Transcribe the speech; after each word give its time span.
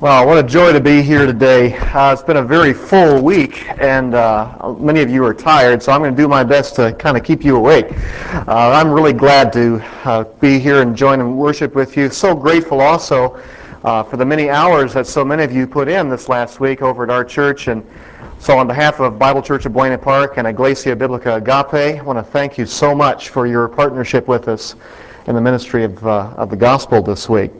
Well, 0.00 0.28
what 0.28 0.38
a 0.38 0.44
joy 0.44 0.72
to 0.72 0.80
be 0.80 1.02
here 1.02 1.26
today. 1.26 1.76
Uh, 1.76 2.12
it's 2.12 2.22
been 2.22 2.36
a 2.36 2.42
very 2.44 2.72
full 2.72 3.20
week, 3.20 3.68
and 3.80 4.14
uh, 4.14 4.76
many 4.78 5.00
of 5.00 5.10
you 5.10 5.24
are 5.24 5.34
tired, 5.34 5.82
so 5.82 5.90
I'm 5.90 6.00
going 6.00 6.14
to 6.14 6.22
do 6.22 6.28
my 6.28 6.44
best 6.44 6.76
to 6.76 6.92
kind 6.92 7.16
of 7.16 7.24
keep 7.24 7.44
you 7.44 7.56
awake. 7.56 7.86
Uh, 8.32 8.70
I'm 8.76 8.92
really 8.92 9.12
glad 9.12 9.52
to 9.54 9.82
uh, 10.04 10.22
be 10.38 10.60
here 10.60 10.82
and 10.82 10.96
join 10.96 11.18
and 11.18 11.36
worship 11.36 11.74
with 11.74 11.96
you. 11.96 12.10
So 12.10 12.32
grateful 12.32 12.80
also 12.80 13.42
uh, 13.82 14.04
for 14.04 14.16
the 14.16 14.24
many 14.24 14.50
hours 14.50 14.94
that 14.94 15.08
so 15.08 15.24
many 15.24 15.42
of 15.42 15.50
you 15.50 15.66
put 15.66 15.88
in 15.88 16.08
this 16.08 16.28
last 16.28 16.60
week 16.60 16.80
over 16.80 17.02
at 17.02 17.10
our 17.10 17.24
church. 17.24 17.66
And 17.66 17.84
so, 18.38 18.56
on 18.56 18.68
behalf 18.68 19.00
of 19.00 19.18
Bible 19.18 19.42
Church 19.42 19.66
of 19.66 19.72
Buena 19.72 19.98
Park 19.98 20.36
and 20.36 20.46
Iglesia 20.46 20.94
Biblica 20.94 21.34
Agape, 21.34 21.98
I 21.98 22.02
want 22.02 22.20
to 22.20 22.22
thank 22.22 22.56
you 22.56 22.66
so 22.66 22.94
much 22.94 23.30
for 23.30 23.48
your 23.48 23.66
partnership 23.66 24.28
with 24.28 24.46
us 24.46 24.76
in 25.26 25.34
the 25.34 25.40
ministry 25.40 25.82
of, 25.82 26.06
uh, 26.06 26.34
of 26.36 26.50
the 26.50 26.56
gospel 26.56 27.02
this 27.02 27.28
week. 27.28 27.50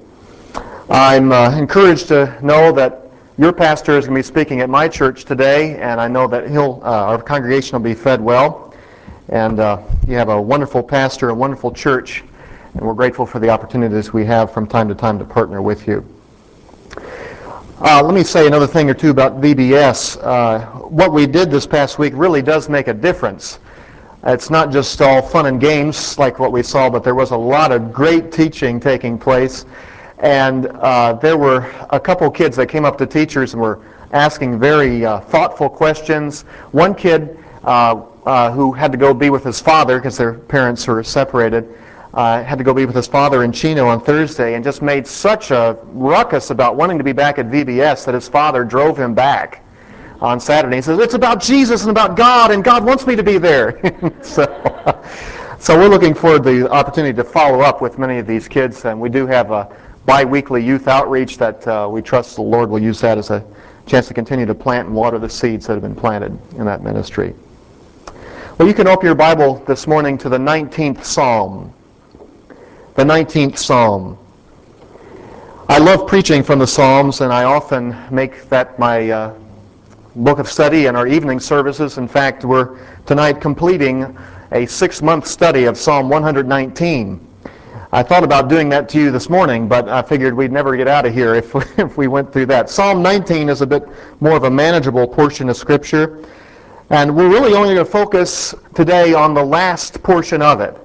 I'm 0.91 1.33
uh, 1.33 1.55
encouraged 1.55 2.09
to 2.09 2.39
know 2.43 2.73
that 2.73 3.03
your 3.37 3.53
pastor 3.53 3.99
is 3.99 4.07
going 4.07 4.15
to 4.15 4.19
be 4.19 4.23
speaking 4.23 4.63
at 4.63 4.71
my 4.71 4.89
church 4.89 5.27
today, 5.27 5.77
and 5.77 6.01
I 6.01 6.09
know 6.09 6.27
that 6.29 6.49
he'll, 6.49 6.81
uh, 6.83 7.09
our 7.09 7.21
congregation 7.21 7.75
will 7.75 7.85
be 7.85 7.93
fed 7.93 8.23
well. 8.23 8.73
And 9.29 9.61
uh, 9.61 9.83
you 10.07 10.17
have 10.17 10.31
a 10.31 10.41
wonderful 10.41 10.83
pastor, 10.83 11.29
a 11.29 11.35
wonderful 11.35 11.73
church, 11.73 12.25
and 12.73 12.81
we're 12.81 12.95
grateful 12.95 13.27
for 13.27 13.39
the 13.39 13.51
opportunities 13.51 14.15
we 14.15 14.25
have 14.25 14.51
from 14.51 14.67
time 14.67 14.89
to 14.89 14.95
time 14.95 15.19
to 15.19 15.27
partner 15.27 15.61
with 15.61 15.87
you. 15.87 16.03
Uh, 17.81 18.03
let 18.03 18.15
me 18.15 18.25
say 18.25 18.47
another 18.47 18.67
thing 18.67 18.89
or 18.89 18.95
two 18.95 19.11
about 19.11 19.43
VBS. 19.43 20.19
Uh, 20.23 20.65
what 20.89 21.13
we 21.13 21.27
did 21.27 21.51
this 21.51 21.67
past 21.67 21.99
week 21.99 22.15
really 22.17 22.41
does 22.41 22.71
make 22.71 22.89
a 22.89 22.95
difference. 22.95 23.59
It's 24.25 24.49
not 24.49 24.73
just 24.73 25.03
all 25.03 25.21
fun 25.21 25.47
and 25.47 25.61
games 25.61 26.19
like 26.19 26.39
what 26.39 26.51
we 26.51 26.63
saw, 26.63 26.89
but 26.89 27.05
there 27.05 27.15
was 27.15 27.31
a 27.31 27.37
lot 27.37 27.73
of 27.73 27.93
great 27.93 28.33
teaching 28.33 28.81
taking 28.81 29.19
place 29.19 29.67
and 30.21 30.67
uh, 30.67 31.13
there 31.15 31.37
were 31.37 31.71
a 31.91 32.01
couple 32.01 32.31
kids 32.31 32.57
that 32.57 32.69
came 32.69 32.85
up 32.85 32.99
to 32.99 33.07
teachers 33.07 33.53
and 33.53 33.63
were 33.63 33.81
asking 34.13 34.59
very 34.59 35.05
uh, 35.05 35.21
thoughtful 35.21 35.69
questions. 35.69 36.43
One 36.73 36.95
kid 36.95 37.39
uh, 37.65 38.03
uh 38.27 38.51
who 38.53 38.73
had 38.73 38.93
to 38.93 38.99
go 38.99 39.15
be 39.15 39.31
with 39.31 39.45
his 39.45 39.61
father 39.61 39.99
because 39.99 40.17
their 40.17 40.35
parents 40.35 40.87
were 40.87 41.03
separated 41.03 41.69
uh, 42.15 42.43
had 42.43 42.59
to 42.59 42.65
go 42.65 42.73
be 42.75 42.87
with 42.87 42.97
his 42.97 43.07
father 43.07 43.45
in 43.45 43.53
Chino 43.53 43.87
on 43.87 44.01
Thursday 44.01 44.55
and 44.55 44.65
just 44.65 44.83
made 44.83 45.07
such 45.07 45.51
a 45.51 45.79
ruckus 45.85 46.51
about 46.51 46.77
wanting 46.77 46.99
to 46.99 47.05
be 47.05 47.13
back 47.13 47.39
at 47.39 47.47
VBS 47.47 48.05
that 48.07 48.15
his 48.15 48.29
father 48.29 48.65
drove 48.65 48.99
him 48.99 49.15
back 49.15 49.65
on 50.21 50.41
Saturday. 50.41 50.77
He 50.77 50.83
says, 50.83 50.99
It's 50.99 51.15
about 51.15 51.41
Jesus 51.41 51.83
and 51.83 51.91
about 51.91 52.17
God, 52.17 52.51
and 52.51 52.65
God 52.65 52.85
wants 52.85 53.07
me 53.07 53.15
to 53.15 53.23
be 53.23 53.39
there. 53.39 53.81
so, 54.23 54.45
so 55.61 55.79
we're 55.79 55.89
looking 55.89 56.15
forward 56.15 56.43
to 56.45 56.63
the 56.63 56.71
opportunity 56.71 57.15
to 57.15 57.25
follow 57.25 57.61
up 57.61 57.81
with 57.81 57.99
many 57.99 58.19
of 58.19 58.27
these 58.27 58.49
kids, 58.49 58.85
and 58.85 59.01
we 59.01 59.09
do 59.09 59.27
have 59.27 59.51
a 59.51 59.77
bi-weekly 60.09 60.65
youth 60.65 60.89
outreach 60.89 61.37
that 61.37 61.69
uh, 61.69 61.87
we 61.87 62.01
trust 62.01 62.37
the 62.37 62.41
Lord 62.41 62.71
will 62.71 62.79
use 62.79 62.99
that 63.03 63.19
as 63.19 63.29
a 63.29 63.45
chance 63.85 64.09
to 64.09 64.15
continue 64.15 64.47
to 64.47 64.55
plant 64.55 64.89
and 64.89 64.97
water 64.97 65.19
the 65.19 65.29
seeds 65.29 65.67
that 65.67 65.75
have 65.75 65.83
been 65.83 65.95
planted 65.95 66.33
in 66.57 66.65
that 66.65 66.83
ministry. 66.83 67.35
Well, 68.57 68.67
you 68.67 68.73
can 68.73 68.89
open 68.89 69.05
your 69.05 69.15
Bible 69.15 69.63
this 69.67 69.87
morning 69.87 70.17
to 70.17 70.31
the 70.31 70.39
19th 70.39 71.05
Psalm. 71.05 71.75
The 72.95 73.05
19th 73.05 73.59
Psalm. 73.59 74.17
I 75.69 75.77
love 75.77 76.07
preaching 76.07 76.43
from 76.43 76.59
the 76.59 76.67
Psalms, 76.67 77.21
and 77.21 77.31
I 77.31 77.45
often 77.45 77.95
make 78.11 78.49
that 78.49 78.79
my 78.79 79.11
uh, 79.11 79.35
book 80.17 80.39
of 80.39 80.49
study 80.49 80.87
in 80.87 80.97
our 80.97 81.07
evening 81.07 81.39
services. 81.39 81.99
In 81.99 82.09
fact, 82.09 82.47
we're 82.47 82.79
tonight 83.05 83.43
completing 83.43 84.17
a 84.53 84.65
six-month 84.65 85.27
study 85.27 85.65
of 85.65 85.77
Psalm 85.77 86.09
119. 86.09 87.28
I 87.91 88.03
thought 88.03 88.23
about 88.23 88.49
doing 88.49 88.69
that 88.69 88.87
to 88.91 89.01
you 89.01 89.11
this 89.11 89.31
morning, 89.31 89.67
but 89.67 89.89
I 89.89 90.03
figured 90.03 90.35
we'd 90.35 90.53
never 90.53 90.77
get 90.77 90.89
out 90.89 91.07
of 91.07 91.15
here 91.15 91.35
if, 91.35 91.55
if 91.79 91.97
we 91.97 92.07
went 92.07 92.31
through 92.33 92.47
that. 92.47 92.69
Psalm 92.69 93.03
19 93.03 93.49
is 93.49 93.63
a 93.63 93.67
bit 93.67 93.89
more 94.21 94.37
of 94.37 94.45
a 94.45 94.51
manageable 94.51 95.09
portion 95.09 95.49
of 95.49 95.57
Scripture, 95.57 96.23
and 96.91 97.15
we're 97.17 97.31
really 97.31 97.55
only 97.55 97.75
going 97.75 97.87
to 97.87 97.91
focus 97.91 98.55
today 98.75 99.15
on 99.15 99.33
the 99.33 99.43
last 99.43 100.03
portion 100.03 100.43
of 100.43 100.61
it. 100.61 100.77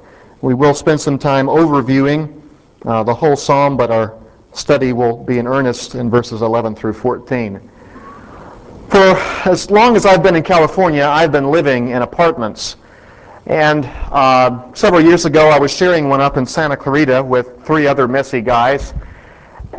We 0.41 0.53
will 0.53 0.74
spend 0.74 1.00
some 1.00 1.19
time 1.19 1.47
overviewing 1.47 2.41
uh, 2.86 3.03
the 3.03 3.14
whole 3.14 3.35
psalm, 3.35 3.75
but 3.75 3.91
our 3.91 4.18
study 4.53 4.94
will 4.94 5.22
be 5.25 5.40
in 5.40 5.47
earnest 5.47 5.96
in 5.96 6.09
verses 6.09 6.41
11 6.41 6.74
through 6.75 6.94
14. 6.94 7.70
For 8.90 9.18
as 9.50 9.70
long 9.70 9.97
as 9.97 10.06
I've 10.06 10.24
been 10.24 10.38
in 10.38 10.44
California, 10.44 11.03
I've 11.03 11.34
been 11.34 11.52
living 11.52 11.90
in 11.90 12.02
apartments. 12.02 12.78
And 13.46 13.86
uh, 14.12 14.74
several 14.74 15.02
years 15.02 15.26
ago, 15.26 15.50
I 15.50 15.59
was 15.59 15.72
sharing 15.72 16.08
one 16.08 16.22
up 16.22 16.38
in 16.38 16.46
Santa 16.46 16.78
Clarita 16.78 17.22
with 17.22 17.62
three 17.66 17.88
other 17.88 18.08
messy 18.08 18.40
guys. 18.40 18.94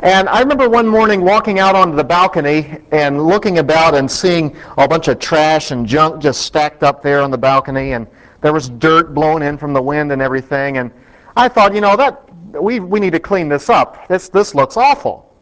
And 0.00 0.28
I 0.28 0.40
remember 0.40 0.68
one 0.68 0.86
morning 0.86 1.22
walking 1.22 1.58
out 1.58 1.74
onto 1.74 1.96
the 1.96 2.04
balcony 2.04 2.78
and 2.90 3.26
looking 3.26 3.58
about 3.58 3.94
and 3.94 4.10
seeing 4.10 4.54
a 4.76 4.86
bunch 4.86 5.08
of 5.08 5.18
trash 5.18 5.70
and 5.70 5.86
junk 5.86 6.20
just 6.20 6.42
stacked 6.42 6.82
up 6.82 7.02
there 7.02 7.22
on 7.22 7.30
the 7.30 7.38
balcony. 7.38 7.92
And 7.92 8.06
there 8.42 8.52
was 8.52 8.68
dirt 8.68 9.14
blown 9.14 9.40
in 9.40 9.56
from 9.56 9.72
the 9.72 9.80
wind 9.80 10.12
and 10.12 10.20
everything. 10.20 10.76
And 10.76 10.90
I 11.36 11.48
thought, 11.48 11.74
you 11.74 11.80
know, 11.80 11.96
that 11.96 12.28
we, 12.60 12.80
we 12.80 13.00
need 13.00 13.12
to 13.12 13.20
clean 13.20 13.48
this 13.48 13.70
up. 13.70 14.06
This, 14.08 14.28
this 14.28 14.54
looks 14.54 14.76
awful. 14.76 15.32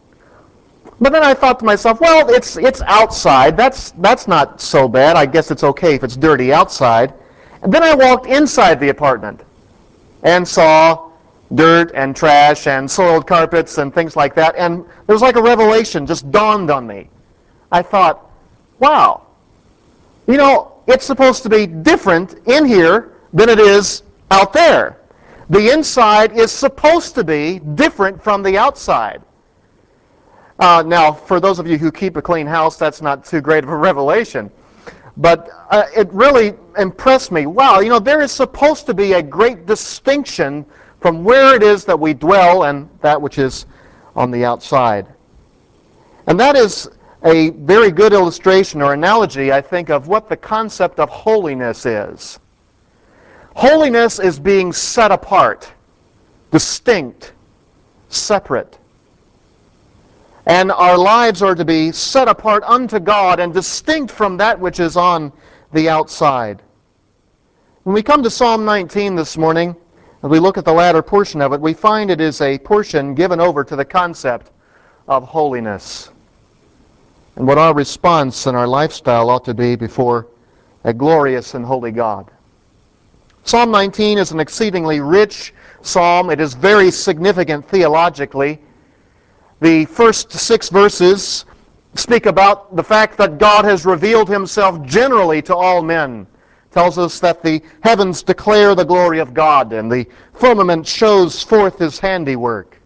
But 1.01 1.13
then 1.13 1.25
I 1.25 1.35
thought 1.35 1.59
to 1.59 1.65
myself, 1.65 2.01
well, 2.01 2.29
it's, 2.29 2.57
it's 2.57 2.83
outside. 2.83 3.57
That's, 3.57 3.91
that's 3.99 4.29
not 4.29 4.61
so 4.61 4.87
bad. 4.87 5.17
I 5.17 5.27
guess 5.27 5.51
it's 5.51 5.65
okay 5.65 5.97
if 5.97 6.05
it's 6.05 6.17
dirty 6.17 6.53
outside. 6.53 7.15
And 7.63 7.73
then 7.73 7.83
I 7.83 7.95
walked 7.95 8.27
inside 8.27 8.81
the 8.81 8.89
apartment 8.89 9.41
and 10.23 10.47
saw 10.47 11.11
dirt 11.55 11.93
and 11.95 12.15
trash 12.15 12.67
and 12.67 12.91
soiled 12.91 13.27
carpets 13.27 13.79
and 13.79 13.95
things 13.95 14.17
like 14.17 14.35
that. 14.35 14.55
And 14.57 14.85
it 15.09 15.13
was 15.13 15.23
like 15.23 15.37
a 15.37 15.43
revelation 15.43 16.07
just 16.07 16.31
dawned 16.31 16.71
on 16.71 16.87
me. 16.87 17.09
I 17.71 17.83
thought, 17.83 18.31
wow, 18.79 19.23
you 20.27 20.37
know, 20.37 20.73
it's 20.87 21.05
supposed 21.05 21.43
to 21.45 21.49
be 21.49 21.67
different 21.67 22.35
in 22.47 22.65
here 22.65 23.13
than 23.33 23.49
it 23.49 23.59
is 23.59 24.03
out 24.31 24.53
there. 24.53 24.99
The 25.51 25.73
inside 25.73 26.33
is 26.33 26.51
supposed 26.51 27.15
to 27.15 27.25
be 27.25 27.61
different 27.75 28.23
from 28.23 28.43
the 28.43 28.57
outside. 28.59 29.23
Uh, 30.59 30.83
now, 30.87 31.13
for 31.13 31.41
those 31.41 31.59
of 31.59 31.67
you 31.67 31.77
who 31.79 31.91
keep 31.91 32.17
a 32.17 32.23
clean 32.23 32.47
house, 32.47 32.77
that's 32.77 33.03
not 33.03 33.25
too 33.25 33.41
great 33.41 33.65
of 33.65 33.71
a 33.71 33.77
revelation. 33.91 34.51
But 35.17 35.51
uh, 35.71 35.85
it 35.95 36.11
really 36.13 36.55
impressed 36.79 37.33
me. 37.33 37.47
Wow, 37.47 37.81
you 37.81 37.89
know, 37.89 37.99
there 37.99 38.23
is 38.23 38.33
supposed 38.33 38.87
to 38.87 38.95
be 38.95 39.15
a 39.15 39.23
great 39.23 39.67
distinction 39.67 40.65
from 41.01 41.25
where 41.25 41.55
it 41.55 41.63
is 41.63 41.85
that 41.85 41.99
we 41.99 42.15
dwell 42.15 42.65
and 42.65 42.89
that 43.01 43.21
which 43.21 43.39
is 43.39 43.67
on 44.17 44.31
the 44.31 44.45
outside. 44.45 45.07
And 46.27 46.39
that 46.39 46.57
is 46.57 46.89
a 47.25 47.51
very 47.51 47.91
good 47.91 48.13
illustration 48.13 48.81
or 48.81 48.95
analogy, 48.95 49.53
I 49.53 49.61
think, 49.61 49.91
of 49.91 50.09
what 50.09 50.29
the 50.29 50.37
concept 50.37 50.99
of 50.99 51.09
holiness 51.09 51.87
is. 51.87 52.39
Holiness 53.55 54.19
is 54.19 54.39
being 54.39 54.73
set 54.73 55.11
apart, 55.11 55.71
distinct, 56.51 57.33
separate. 58.09 58.79
And 60.47 60.73
our 60.73 60.99
lives 60.99 61.43
are 61.43 61.55
to 61.55 61.65
be 61.65 61.93
set 61.93 62.29
apart 62.29 62.65
unto 62.65 62.99
God 62.99 63.39
and 63.39 63.55
distinct 63.55 64.13
from 64.13 64.37
that 64.39 64.59
which 64.59 64.81
is 64.81 64.97
on 64.97 65.33
the 65.73 65.89
outside. 65.89 66.63
When 67.85 67.95
we 67.95 68.03
come 68.03 68.23
to 68.23 68.31
Psalm 68.31 68.65
19 68.65 69.15
this 69.15 69.37
morning, 69.37 69.77
as 70.23 70.31
we 70.31 70.39
look 70.39 70.59
at 70.59 70.65
the 70.65 70.73
latter 70.73 71.03
portion 71.03 71.41
of 71.41 71.53
it, 71.53 71.61
we 71.61 71.75
find 71.75 72.11
it 72.11 72.21
is 72.21 72.41
a 72.41 72.59
portion 72.59 73.15
given 73.15 73.41
over 73.41 73.65
to 73.65 73.77
the 73.77 73.85
concept 73.85 74.51
of 75.09 75.25
holiness 75.25 76.11
and 77.37 77.47
what 77.47 77.59
our 77.59 77.75
response 77.75 78.47
and 78.47 78.57
our 78.57 78.67
lifestyle 78.67 79.31
ought 79.31 79.45
to 79.45 79.55
be 79.55 79.75
before 79.75 80.27
a 80.85 80.93
glorious 80.93 81.55
and 81.55 81.65
holy 81.65 81.91
God. 81.91 82.31
Psalm 83.45 83.71
19 83.71 84.19
is 84.19 84.33
an 84.33 84.41
exceedingly 84.41 85.01
rich 85.01 85.55
psalm. 85.81 86.31
It 86.31 86.41
is 86.41 86.55
very 86.55 86.91
significant 86.91 87.67
theologically. 87.69 88.61
The 89.63 89.85
first 89.85 90.33
six 90.33 90.69
verses 90.69 91.45
speak 91.95 92.27
about 92.27 92.75
the 92.75 92.83
fact 92.83 93.17
that 93.19 93.39
God 93.39 93.65
has 93.65 93.87
revealed 93.87 94.29
himself 94.29 94.85
generally 94.85 95.41
to 95.43 95.55
all 95.55 95.83
men. 95.83 96.27
Tells 96.73 96.99
us 96.99 97.21
that 97.21 97.45
the 97.45 97.63
heavens 97.81 98.25
declare 98.25 98.75
the 98.75 98.85
glory 98.85 99.21
of 99.21 99.33
God 99.33 99.73
and 99.73 99.91
the 99.91 100.05
firmament 100.35 100.85
shows 100.85 101.45
forth 101.45 101.79
his 101.79 102.01
handiwork. 102.01 102.81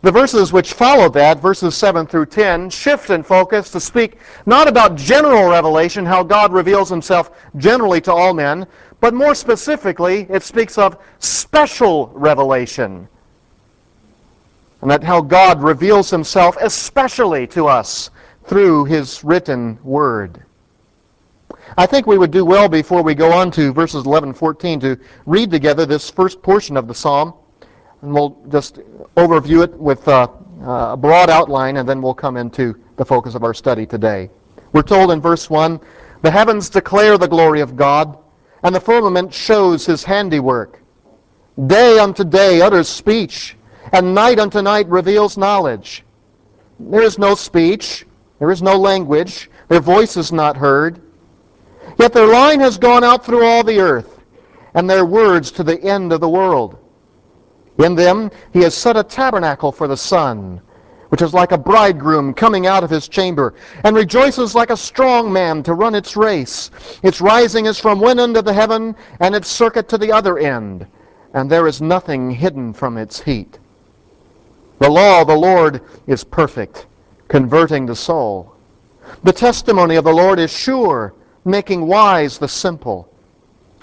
The 0.00 0.10
verses 0.10 0.54
which 0.54 0.72
follow 0.72 1.10
that, 1.10 1.42
verses 1.42 1.76
7 1.76 2.06
through 2.06 2.26
10, 2.26 2.70
shift 2.70 3.10
in 3.10 3.22
focus 3.22 3.70
to 3.72 3.80
speak 3.80 4.16
not 4.46 4.68
about 4.68 4.96
general 4.96 5.50
revelation, 5.50 6.06
how 6.06 6.22
God 6.22 6.50
reveals 6.50 6.88
himself 6.88 7.30
generally 7.58 8.00
to 8.00 8.12
all 8.12 8.32
men, 8.32 8.66
but 9.00 9.12
more 9.12 9.34
specifically, 9.34 10.26
it 10.30 10.44
speaks 10.44 10.78
of 10.78 10.96
special 11.18 12.08
revelation 12.14 13.06
and 14.82 14.90
that 14.90 15.02
how 15.02 15.20
God 15.20 15.62
reveals 15.62 16.10
himself 16.10 16.56
especially 16.60 17.46
to 17.48 17.66
us 17.66 18.10
through 18.44 18.84
his 18.84 19.22
written 19.24 19.78
word. 19.82 20.42
I 21.78 21.86
think 21.86 22.06
we 22.06 22.18
would 22.18 22.32
do 22.32 22.44
well 22.44 22.68
before 22.68 23.02
we 23.02 23.14
go 23.14 23.32
on 23.32 23.50
to 23.52 23.72
verses 23.72 24.04
11 24.04 24.30
and 24.30 24.38
14 24.38 24.80
to 24.80 24.98
read 25.24 25.50
together 25.50 25.86
this 25.86 26.10
first 26.10 26.42
portion 26.42 26.76
of 26.76 26.86
the 26.86 26.94
psalm. 26.94 27.32
And 28.02 28.12
we'll 28.12 28.36
just 28.50 28.80
overview 29.16 29.62
it 29.62 29.72
with 29.74 30.06
uh, 30.08 30.26
uh, 30.62 30.92
a 30.92 30.96
broad 30.96 31.30
outline, 31.30 31.76
and 31.76 31.88
then 31.88 32.02
we'll 32.02 32.14
come 32.14 32.36
into 32.36 32.78
the 32.96 33.04
focus 33.04 33.34
of 33.34 33.44
our 33.44 33.54
study 33.54 33.86
today. 33.86 34.28
We're 34.72 34.82
told 34.82 35.12
in 35.12 35.20
verse 35.20 35.48
1 35.48 35.80
The 36.22 36.30
heavens 36.30 36.68
declare 36.68 37.16
the 37.16 37.28
glory 37.28 37.60
of 37.60 37.76
God, 37.76 38.18
and 38.64 38.74
the 38.74 38.80
firmament 38.80 39.32
shows 39.32 39.86
his 39.86 40.02
handiwork. 40.02 40.82
Day 41.66 41.98
unto 41.98 42.24
day 42.24 42.60
utters 42.60 42.88
speech, 42.88 43.56
and 43.90 44.14
night 44.14 44.38
unto 44.38 44.62
night 44.62 44.88
reveals 44.88 45.36
knowledge. 45.36 46.04
There 46.78 47.02
is 47.02 47.18
no 47.18 47.34
speech, 47.34 48.06
there 48.38 48.50
is 48.50 48.62
no 48.62 48.76
language, 48.76 49.50
their 49.68 49.80
voice 49.80 50.16
is 50.16 50.32
not 50.32 50.56
heard. 50.56 51.00
Yet 51.98 52.12
their 52.12 52.26
line 52.26 52.60
has 52.60 52.78
gone 52.78 53.04
out 53.04 53.24
through 53.24 53.44
all 53.44 53.64
the 53.64 53.80
earth, 53.80 54.20
and 54.74 54.88
their 54.88 55.04
words 55.04 55.50
to 55.52 55.62
the 55.62 55.80
end 55.82 56.12
of 56.12 56.20
the 56.20 56.28
world. 56.28 56.78
In 57.78 57.94
them 57.94 58.30
he 58.52 58.60
has 58.60 58.74
set 58.74 58.96
a 58.96 59.02
tabernacle 59.02 59.72
for 59.72 59.88
the 59.88 59.96
sun, 59.96 60.60
which 61.08 61.22
is 61.22 61.34
like 61.34 61.52
a 61.52 61.58
bridegroom 61.58 62.32
coming 62.32 62.66
out 62.66 62.82
of 62.82 62.90
his 62.90 63.06
chamber, 63.08 63.54
and 63.84 63.94
rejoices 63.94 64.54
like 64.54 64.70
a 64.70 64.76
strong 64.76 65.32
man 65.32 65.62
to 65.62 65.74
run 65.74 65.94
its 65.94 66.16
race. 66.16 66.70
Its 67.02 67.20
rising 67.20 67.66
is 67.66 67.78
from 67.78 68.00
one 68.00 68.18
end 68.18 68.36
of 68.36 68.44
the 68.44 68.52
heaven, 68.52 68.96
and 69.20 69.34
its 69.34 69.48
circuit 69.48 69.88
to 69.88 69.98
the 69.98 70.10
other 70.10 70.38
end, 70.38 70.86
and 71.34 71.50
there 71.50 71.66
is 71.66 71.82
nothing 71.82 72.30
hidden 72.30 72.72
from 72.72 72.96
its 72.96 73.20
heat. 73.20 73.58
The 74.82 74.90
law 74.90 75.20
of 75.20 75.28
the 75.28 75.36
Lord 75.36 75.80
is 76.08 76.24
perfect, 76.24 76.86
converting 77.28 77.86
the 77.86 77.94
soul. 77.94 78.52
The 79.22 79.32
testimony 79.32 79.94
of 79.94 80.02
the 80.02 80.12
Lord 80.12 80.40
is 80.40 80.50
sure, 80.50 81.14
making 81.44 81.86
wise 81.86 82.36
the 82.36 82.48
simple. 82.48 83.08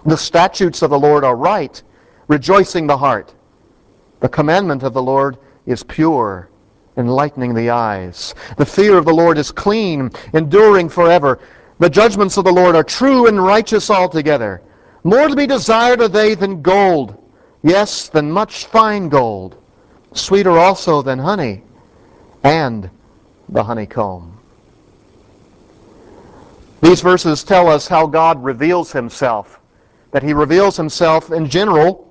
The 0.06 0.18
statutes 0.18 0.82
of 0.82 0.90
the 0.90 1.00
Lord 1.00 1.24
are 1.24 1.38
right, 1.38 1.82
rejoicing 2.28 2.86
the 2.86 2.98
heart. 2.98 3.34
The 4.20 4.28
commandment 4.28 4.84
of 4.84 4.94
the 4.94 5.02
Lord 5.02 5.38
is 5.66 5.84
pure, 5.84 6.50
enlightening 6.98 7.54
the 7.54 7.70
eyes. 7.70 8.36
The 8.58 8.66
fear 8.66 8.98
of 8.98 9.06
the 9.06 9.14
Lord 9.14 9.38
is 9.38 9.52
clean, 9.52 10.12
enduring 10.34 10.90
forever. 10.90 11.40
The 11.78 11.90
judgments 11.90 12.36
of 12.36 12.44
the 12.44 12.52
Lord 12.52 12.76
are 12.76 12.84
true 12.84 13.28
and 13.28 13.42
righteous 13.42 13.90
altogether. 13.90 14.62
More 15.06 15.30
to 15.30 15.36
be 15.38 15.48
desired 15.48 16.02
are 16.02 16.10
they 16.10 16.36
than 16.36 16.62
gold, 16.62 17.16
yes, 17.64 18.10
than 18.10 18.30
much 18.30 18.66
fine 18.66 19.08
gold, 19.08 19.56
sweeter 20.14 20.58
also 20.58 21.02
than 21.02 21.20
honey 21.20 21.64
and 22.44 22.90
the 23.50 23.64
honeycomb. 23.64 24.38
These 26.82 27.02
verses 27.02 27.44
tell 27.44 27.68
us 27.68 27.88
how 27.88 28.08
God 28.08 28.42
reveals 28.44 28.92
himself, 28.92 29.60
that 30.12 30.24
he 30.24 30.34
reveals 30.34 30.78
himself 30.78 31.32
in 31.32 31.50
general 31.50 32.08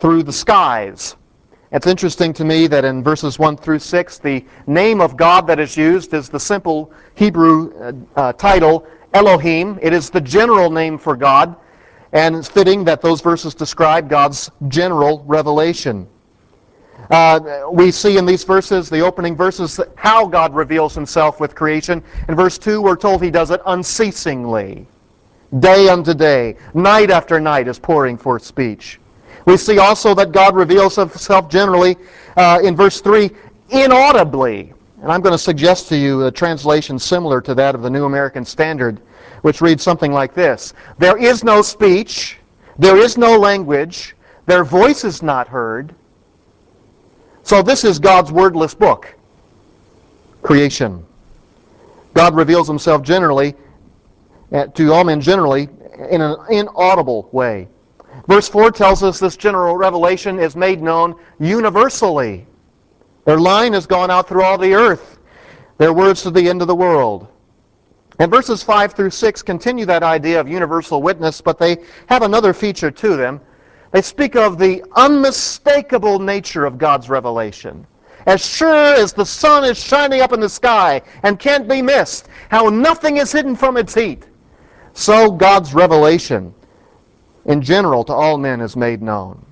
through 0.00 0.22
the 0.22 0.32
skies. 0.32 1.16
It's 1.72 1.86
interesting 1.86 2.32
to 2.34 2.44
me 2.44 2.66
that 2.68 2.84
in 2.84 3.02
verses 3.02 3.38
1 3.38 3.58
through 3.58 3.80
6, 3.80 4.18
the 4.18 4.44
name 4.66 5.00
of 5.00 5.16
God 5.16 5.46
that 5.48 5.58
is 5.58 5.76
used 5.76 6.14
is 6.14 6.28
the 6.28 6.40
simple 6.40 6.92
Hebrew 7.14 7.72
uh, 7.78 7.92
uh, 8.18 8.32
title 8.34 8.86
Elohim. 9.12 9.78
It 9.82 9.92
is 9.92 10.08
the 10.08 10.20
general 10.20 10.70
name 10.70 10.96
for 10.96 11.16
God, 11.16 11.56
and 12.12 12.36
it's 12.36 12.48
fitting 12.48 12.84
that 12.84 13.02
those 13.02 13.20
verses 13.20 13.54
describe 13.54 14.08
God's 14.08 14.50
general 14.68 15.24
revelation. 15.26 16.08
Uh, 17.10 17.66
we 17.70 17.90
see 17.90 18.16
in 18.18 18.26
these 18.26 18.44
verses, 18.44 18.88
the 18.90 19.00
opening 19.00 19.36
verses, 19.36 19.80
how 19.96 20.26
God 20.26 20.54
reveals 20.54 20.94
himself 20.94 21.40
with 21.40 21.54
creation. 21.54 22.02
In 22.28 22.34
verse 22.34 22.58
2, 22.58 22.80
we're 22.80 22.96
told 22.96 23.22
he 23.22 23.30
does 23.30 23.50
it 23.50 23.60
unceasingly. 23.66 24.86
Day 25.60 25.88
unto 25.88 26.14
day, 26.14 26.56
night 26.74 27.10
after 27.10 27.38
night 27.38 27.68
is 27.68 27.78
pouring 27.78 28.18
forth 28.18 28.44
speech. 28.44 28.98
We 29.44 29.56
see 29.56 29.78
also 29.78 30.12
that 30.14 30.32
God 30.32 30.56
reveals 30.56 30.96
himself 30.96 31.48
generally 31.48 31.96
uh, 32.36 32.60
in 32.62 32.74
verse 32.74 33.00
3 33.00 33.30
inaudibly. 33.70 34.72
And 35.02 35.12
I'm 35.12 35.20
going 35.20 35.32
to 35.32 35.38
suggest 35.38 35.88
to 35.88 35.96
you 35.96 36.26
a 36.26 36.32
translation 36.32 36.98
similar 36.98 37.40
to 37.42 37.54
that 37.54 37.74
of 37.74 37.82
the 37.82 37.90
New 37.90 38.06
American 38.06 38.44
Standard, 38.44 39.00
which 39.42 39.60
reads 39.60 39.82
something 39.82 40.12
like 40.12 40.34
this 40.34 40.74
There 40.98 41.16
is 41.16 41.44
no 41.44 41.62
speech, 41.62 42.38
there 42.78 42.96
is 42.96 43.16
no 43.16 43.38
language, 43.38 44.16
their 44.46 44.64
voice 44.64 45.04
is 45.04 45.22
not 45.22 45.46
heard. 45.46 45.94
So 47.46 47.62
this 47.62 47.84
is 47.84 48.00
God's 48.00 48.32
wordless 48.32 48.74
book, 48.74 49.14
creation. 50.42 51.06
God 52.12 52.34
reveals 52.34 52.66
himself 52.66 53.02
generally, 53.02 53.54
uh, 54.50 54.66
to 54.66 54.92
all 54.92 55.04
men 55.04 55.20
generally, 55.20 55.68
in 56.10 56.22
an 56.22 56.38
inaudible 56.50 57.28
way. 57.30 57.68
Verse 58.26 58.48
4 58.48 58.72
tells 58.72 59.04
us 59.04 59.20
this 59.20 59.36
general 59.36 59.76
revelation 59.76 60.40
is 60.40 60.56
made 60.56 60.82
known 60.82 61.14
universally. 61.38 62.48
Their 63.26 63.38
line 63.38 63.74
has 63.74 63.86
gone 63.86 64.10
out 64.10 64.28
through 64.28 64.42
all 64.42 64.58
the 64.58 64.74
earth, 64.74 65.20
their 65.78 65.92
words 65.92 66.22
to 66.22 66.32
the 66.32 66.48
end 66.48 66.62
of 66.62 66.66
the 66.66 66.74
world. 66.74 67.28
And 68.18 68.28
verses 68.28 68.64
5 68.64 68.94
through 68.94 69.10
6 69.10 69.42
continue 69.42 69.86
that 69.86 70.02
idea 70.02 70.40
of 70.40 70.48
universal 70.48 71.00
witness, 71.00 71.40
but 71.40 71.60
they 71.60 71.76
have 72.08 72.22
another 72.22 72.52
feature 72.52 72.90
to 72.90 73.16
them. 73.16 73.40
They 73.92 74.02
speak 74.02 74.36
of 74.36 74.58
the 74.58 74.84
unmistakable 74.96 76.18
nature 76.18 76.64
of 76.64 76.78
God's 76.78 77.08
revelation. 77.08 77.86
As 78.26 78.44
sure 78.44 78.94
as 78.94 79.12
the 79.12 79.24
sun 79.24 79.64
is 79.64 79.78
shining 79.78 80.20
up 80.20 80.32
in 80.32 80.40
the 80.40 80.48
sky 80.48 81.00
and 81.22 81.38
can't 81.38 81.68
be 81.68 81.80
missed, 81.80 82.28
how 82.50 82.68
nothing 82.68 83.18
is 83.18 83.30
hidden 83.30 83.54
from 83.54 83.76
its 83.76 83.94
heat, 83.94 84.24
so 84.94 85.30
God's 85.30 85.74
revelation 85.74 86.52
in 87.44 87.62
general 87.62 88.02
to 88.04 88.12
all 88.12 88.36
men 88.36 88.60
is 88.60 88.76
made 88.76 89.00
known. 89.00 89.44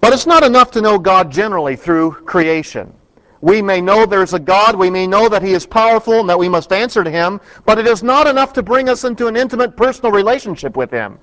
But 0.00 0.12
it's 0.12 0.26
not 0.26 0.44
enough 0.44 0.70
to 0.72 0.80
know 0.80 0.98
God 0.98 1.30
generally 1.30 1.74
through 1.74 2.12
creation. 2.12 2.92
We 3.40 3.62
may 3.62 3.80
know 3.80 4.06
there's 4.06 4.34
a 4.34 4.38
God, 4.38 4.76
we 4.76 4.90
may 4.90 5.06
know 5.06 5.28
that 5.28 5.42
He 5.42 5.52
is 5.52 5.66
powerful 5.66 6.20
and 6.20 6.28
that 6.28 6.38
we 6.38 6.48
must 6.48 6.72
answer 6.72 7.02
to 7.02 7.10
Him, 7.10 7.40
but 7.64 7.78
it 7.78 7.86
is 7.86 8.02
not 8.02 8.26
enough 8.26 8.52
to 8.54 8.62
bring 8.62 8.88
us 8.88 9.04
into 9.04 9.26
an 9.26 9.36
intimate 9.36 9.76
personal 9.76 10.12
relationship 10.12 10.76
with 10.76 10.90
Him. 10.90 11.18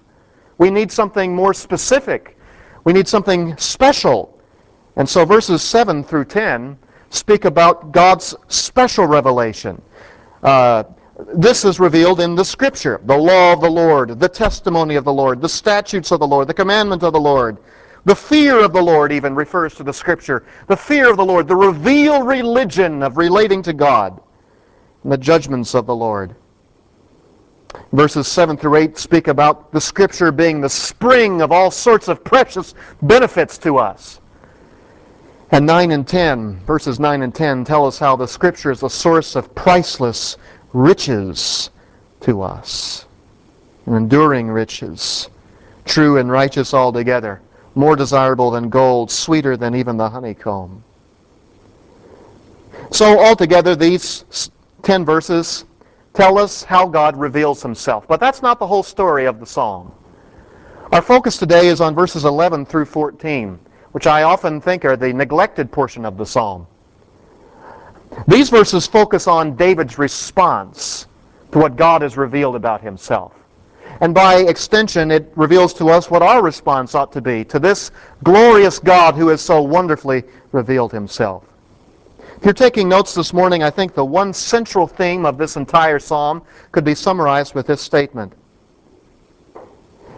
We 0.58 0.70
need 0.70 0.92
something 0.92 1.36
more 1.36 1.54
specific. 1.54 2.38
We 2.84 2.94
need 2.94 3.08
something 3.08 3.58
special. 3.58 4.40
And 4.96 5.08
so 5.08 5.26
verses 5.26 5.62
7 5.62 6.04
through 6.04 6.26
10 6.26 6.78
speak 7.10 7.46
about 7.46 7.92
God's 7.92 8.36
special 8.48 9.06
revelation. 9.06 9.82
Uh, 10.44 10.84
this 11.34 11.64
is 11.64 11.80
revealed 11.80 12.20
in 12.20 12.36
the 12.36 12.44
Scripture 12.44 13.00
the 13.06 13.18
law 13.18 13.54
of 13.54 13.62
the 13.62 13.70
Lord, 13.70 14.20
the 14.20 14.30
testimony 14.30 14.96
of 14.96 15.06
the 15.06 15.14
Lord, 15.14 15.42
the 15.42 15.50
statutes 15.50 16.12
of 16.12 16.20
the 16.20 16.28
Lord, 16.28 16.48
the 16.48 16.54
commandment 16.54 17.04
of 17.04 17.14
the 17.14 17.20
Lord. 17.20 17.58
The 18.06 18.16
fear 18.16 18.64
of 18.64 18.72
the 18.72 18.82
Lord 18.82 19.12
even 19.12 19.34
refers 19.34 19.74
to 19.76 19.84
the 19.84 19.94
Scripture. 19.94 20.46
The 20.68 20.78
fear 20.78 21.10
of 21.10 21.18
the 21.18 21.26
Lord, 21.26 21.48
the 21.48 21.56
revealed 21.56 22.28
religion 22.28 23.02
of 23.02 23.18
relating 23.18 23.64
to 23.64 23.74
God, 23.74 24.22
and 25.04 25.12
the 25.12 25.18
judgments 25.18 25.74
of 25.74 25.88
the 25.88 25.96
Lord. 25.96 26.36
Verses 27.92 28.28
7 28.28 28.58
through 28.58 28.76
8 28.76 28.98
speak 28.98 29.28
about 29.28 29.72
the 29.72 29.80
Scripture 29.80 30.32
being 30.32 30.60
the 30.60 30.70
spring 30.70 31.42
of 31.42 31.52
all 31.52 31.72
sorts 31.72 32.08
of 32.08 32.24
precious 32.24 32.74
benefits 33.02 33.58
to 33.60 33.78
us. 33.78 34.20
And 35.52 35.66
9 35.66 35.92
and 35.92 36.08
10, 36.08 36.60
verses 36.66 37.00
9 37.00 37.22
and 37.22 37.34
10 37.34 37.64
tell 37.64 37.86
us 37.86 38.00
how 38.00 38.16
the 38.16 38.28
Scripture 38.28 38.72
is 38.72 38.84
a 38.84 38.90
source 38.90 39.36
of 39.36 39.54
priceless 39.56 40.38
riches 40.74 41.70
to 42.22 42.42
us, 42.42 43.06
enduring 43.86 44.50
riches, 44.50 45.30
true 45.86 46.18
and 46.18 46.32
righteous 46.32 46.74
altogether, 46.74 47.42
more 47.76 47.96
desirable 47.96 48.50
than 48.52 48.70
gold, 48.70 49.12
sweeter 49.12 49.56
than 49.56 49.76
even 49.76 49.96
the 49.96 50.10
honeycomb. 50.10 50.84
So, 52.92 53.20
altogether, 53.20 53.76
these 53.76 54.52
10 54.84 55.06
verses 55.06 55.66
tell 56.16 56.40
us 56.40 56.64
how 56.64 56.88
God 56.88 57.16
reveals 57.18 57.62
himself. 57.62 58.08
But 58.08 58.20
that's 58.20 58.42
not 58.42 58.58
the 58.58 58.66
whole 58.66 58.84
story 58.84 59.26
of 59.26 59.40
the 59.40 59.46
song. 59.46 59.94
Our 60.92 61.02
focus 61.02 61.38
today 61.38 61.68
is 61.68 61.82
on 61.82 61.94
verses 61.94 62.26
11 62.26 62.66
through 62.66 62.86
14, 62.86 63.60
which 63.92 64.08
I 64.08 64.24
often 64.24 64.62
think 64.62 64.86
are 64.86 64.96
the 64.96 65.12
neglected 65.14 65.72
portion 65.72 66.06
of 66.06 66.18
the 66.18 66.26
psalm. 66.26 66.66
These 68.28 68.50
verses 68.50 68.88
focus 68.88 69.28
on 69.28 69.56
David's 69.56 69.98
response 69.98 71.08
to 71.52 71.60
what 71.60 71.76
God 71.76 72.02
has 72.02 72.18
revealed 72.18 72.56
about 72.56 72.82
himself. 72.82 73.34
And 74.02 74.14
by 74.14 74.36
extension, 74.36 75.12
it 75.12 75.32
reveals 75.36 75.74
to 75.76 75.90
us 75.90 76.10
what 76.10 76.22
our 76.22 76.42
response 76.42 76.96
ought 76.96 77.12
to 77.14 77.22
be 77.22 77.44
to 77.46 77.60
this 77.60 77.92
glorious 78.24 78.80
God 78.80 79.16
who 79.16 79.28
has 79.30 79.42
so 79.42 79.62
wonderfully 79.62 80.24
revealed 80.52 80.92
himself. 80.92 81.44
If 82.38 82.44
you're 82.44 82.54
taking 82.54 82.90
notes 82.90 83.14
this 83.14 83.34
morning, 83.34 83.64
I 83.64 83.70
think 83.70 83.94
the 83.94 84.06
one 84.06 84.34
central 84.34 84.88
theme 84.88 85.26
of 85.26 85.38
this 85.38 85.56
entire 85.56 86.00
psalm 86.00 86.44
could 86.72 86.84
be 86.84 86.96
summarized 86.96 87.56
with 87.56 87.68
this 87.68 87.82
statement 87.82 88.34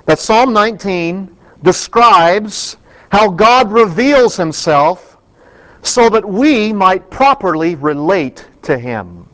that 0.08 0.20
Psalm 0.20 0.54
19 0.54 1.36
describes 1.64 2.78
how 3.12 3.30
God 3.30 3.72
reveals 3.72 4.36
himself 4.38 5.18
so 5.82 6.10
that 6.10 6.28
we 6.28 6.74
might 6.74 7.10
properly 7.12 7.76
relate 7.76 8.48
to 8.64 8.78
him. 8.78 9.28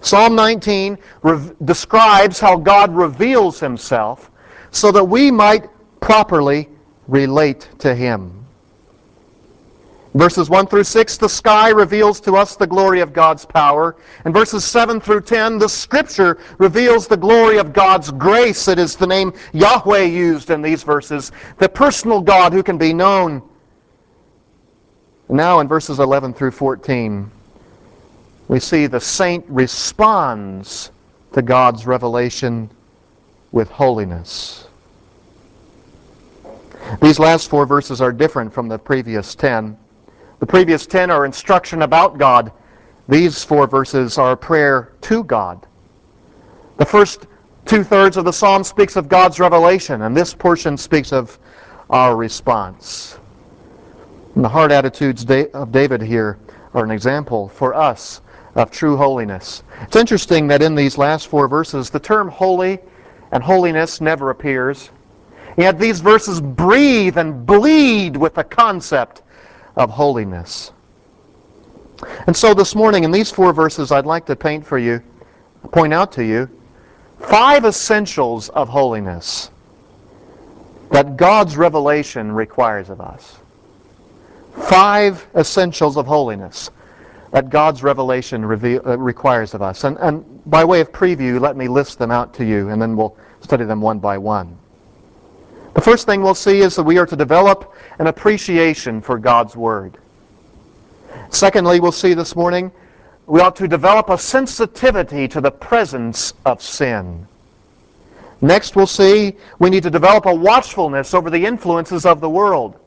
Psalm 0.00 0.34
19 0.34 0.98
re- 1.22 1.50
describes 1.64 2.40
how 2.40 2.56
God 2.56 2.94
reveals 2.94 3.60
himself 3.60 4.30
so 4.70 4.90
that 4.90 5.04
we 5.04 5.30
might 5.30 5.68
properly 6.00 6.68
relate 7.06 7.68
to 7.78 7.94
him. 7.94 8.45
Verses 10.16 10.48
1 10.48 10.66
through 10.68 10.84
6, 10.84 11.18
the 11.18 11.28
sky 11.28 11.68
reveals 11.68 12.20
to 12.20 12.36
us 12.36 12.56
the 12.56 12.66
glory 12.66 13.00
of 13.00 13.12
God's 13.12 13.44
power. 13.44 13.96
And 14.24 14.32
verses 14.32 14.64
7 14.64 14.98
through 14.98 15.20
10, 15.20 15.58
the 15.58 15.68
scripture 15.68 16.38
reveals 16.56 17.06
the 17.06 17.18
glory 17.18 17.58
of 17.58 17.74
God's 17.74 18.10
grace. 18.12 18.66
It 18.66 18.78
is 18.78 18.96
the 18.96 19.06
name 19.06 19.34
Yahweh 19.52 20.04
used 20.04 20.48
in 20.48 20.62
these 20.62 20.82
verses, 20.82 21.32
the 21.58 21.68
personal 21.68 22.22
God 22.22 22.54
who 22.54 22.62
can 22.62 22.78
be 22.78 22.94
known. 22.94 23.42
Now 25.28 25.60
in 25.60 25.68
verses 25.68 25.98
11 25.98 26.32
through 26.32 26.52
14, 26.52 27.30
we 28.48 28.58
see 28.58 28.86
the 28.86 29.00
saint 29.00 29.44
responds 29.48 30.92
to 31.32 31.42
God's 31.42 31.86
revelation 31.86 32.70
with 33.52 33.68
holiness. 33.70 34.66
These 37.02 37.18
last 37.18 37.50
four 37.50 37.66
verses 37.66 38.00
are 38.00 38.12
different 38.12 38.54
from 38.54 38.68
the 38.68 38.78
previous 38.78 39.34
ten. 39.34 39.76
The 40.38 40.46
previous 40.46 40.86
ten 40.86 41.10
are 41.10 41.24
instruction 41.24 41.82
about 41.82 42.18
God. 42.18 42.52
These 43.08 43.42
four 43.42 43.66
verses 43.66 44.18
are 44.18 44.36
prayer 44.36 44.92
to 45.02 45.24
God. 45.24 45.66
The 46.76 46.84
first 46.84 47.26
two 47.64 47.82
thirds 47.82 48.16
of 48.16 48.24
the 48.24 48.32
psalm 48.32 48.62
speaks 48.62 48.96
of 48.96 49.08
God's 49.08 49.40
revelation, 49.40 50.02
and 50.02 50.16
this 50.16 50.34
portion 50.34 50.76
speaks 50.76 51.12
of 51.12 51.38
our 51.88 52.16
response. 52.16 53.18
And 54.34 54.44
the 54.44 54.48
heart 54.48 54.72
attitudes 54.72 55.24
of 55.54 55.72
David 55.72 56.02
here 56.02 56.38
are 56.74 56.84
an 56.84 56.90
example 56.90 57.48
for 57.48 57.74
us 57.74 58.20
of 58.56 58.70
true 58.70 58.96
holiness. 58.96 59.62
It's 59.82 59.96
interesting 59.96 60.46
that 60.48 60.62
in 60.62 60.74
these 60.74 60.98
last 60.98 61.28
four 61.28 61.48
verses, 61.48 61.88
the 61.88 62.00
term 62.00 62.28
holy 62.28 62.78
and 63.32 63.42
holiness 63.42 64.00
never 64.00 64.30
appears. 64.30 64.90
Yet 65.56 65.78
these 65.78 66.00
verses 66.00 66.40
breathe 66.40 67.16
and 67.16 67.46
bleed 67.46 68.16
with 68.16 68.34
the 68.34 68.44
concept 68.44 69.22
of 69.76 69.90
holiness. 69.90 70.72
And 72.26 72.36
so 72.36 72.54
this 72.54 72.74
morning, 72.74 73.04
in 73.04 73.10
these 73.10 73.30
four 73.30 73.52
verses, 73.52 73.92
I'd 73.92 74.06
like 74.06 74.26
to 74.26 74.36
paint 74.36 74.66
for 74.66 74.78
you, 74.78 75.02
point 75.72 75.94
out 75.94 76.12
to 76.12 76.24
you, 76.24 76.48
five 77.20 77.64
essentials 77.64 78.48
of 78.50 78.68
holiness 78.68 79.50
that 80.90 81.16
God's 81.16 81.56
revelation 81.56 82.30
requires 82.30 82.90
of 82.90 83.00
us. 83.00 83.38
Five 84.68 85.26
essentials 85.34 85.96
of 85.96 86.06
holiness 86.06 86.70
that 87.32 87.50
God's 87.50 87.82
revelation 87.82 88.44
reveal, 88.44 88.80
uh, 88.86 88.96
requires 88.96 89.52
of 89.52 89.62
us. 89.62 89.84
And, 89.84 89.98
and 89.98 90.24
by 90.46 90.64
way 90.64 90.80
of 90.80 90.92
preview, 90.92 91.40
let 91.40 91.56
me 91.56 91.68
list 91.68 91.98
them 91.98 92.10
out 92.10 92.32
to 92.34 92.44
you, 92.44 92.70
and 92.70 92.80
then 92.80 92.96
we'll 92.96 93.16
study 93.40 93.64
them 93.64 93.80
one 93.80 93.98
by 93.98 94.16
one. 94.16 94.56
The 95.76 95.82
first 95.82 96.06
thing 96.06 96.22
we'll 96.22 96.34
see 96.34 96.60
is 96.60 96.74
that 96.76 96.84
we 96.84 96.96
are 96.96 97.04
to 97.04 97.16
develop 97.16 97.74
an 97.98 98.06
appreciation 98.06 99.02
for 99.02 99.18
God's 99.18 99.56
Word. 99.56 99.98
Secondly, 101.28 101.80
we'll 101.80 101.92
see 101.92 102.14
this 102.14 102.34
morning, 102.34 102.72
we 103.26 103.42
ought 103.42 103.54
to 103.56 103.68
develop 103.68 104.08
a 104.08 104.16
sensitivity 104.16 105.28
to 105.28 105.38
the 105.42 105.50
presence 105.50 106.32
of 106.46 106.62
sin. 106.62 107.28
Next, 108.40 108.74
we'll 108.74 108.86
see 108.86 109.36
we 109.58 109.68
need 109.68 109.82
to 109.82 109.90
develop 109.90 110.24
a 110.24 110.34
watchfulness 110.34 111.12
over 111.12 111.28
the 111.28 111.44
influences 111.44 112.06
of 112.06 112.22
the 112.22 112.30
world. 112.30 112.78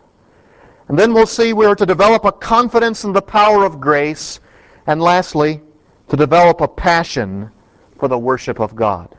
And 0.87 0.97
then 0.97 1.13
we'll 1.13 1.27
see 1.27 1.53
we 1.53 1.67
are 1.67 1.75
to 1.75 1.85
develop 1.85 2.25
a 2.25 2.31
confidence 2.31 3.03
in 3.03 3.13
the 3.13 3.21
power 3.21 3.65
of 3.65 3.79
grace. 3.79 4.39
And 4.87 4.99
lastly, 4.99 5.61
to 6.07 6.17
develop 6.17 6.61
a 6.61 6.67
passion 6.67 7.51
for 7.99 8.07
the 8.07 8.17
worship 8.17 8.59
of 8.59 8.75
God. 8.75 9.15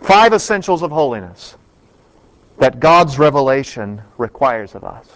Five 0.00 0.32
essentials 0.32 0.82
of 0.82 0.90
holiness 0.90 1.56
that 2.58 2.80
God's 2.80 3.18
revelation 3.18 4.00
requires 4.18 4.74
of 4.74 4.84
us. 4.84 5.06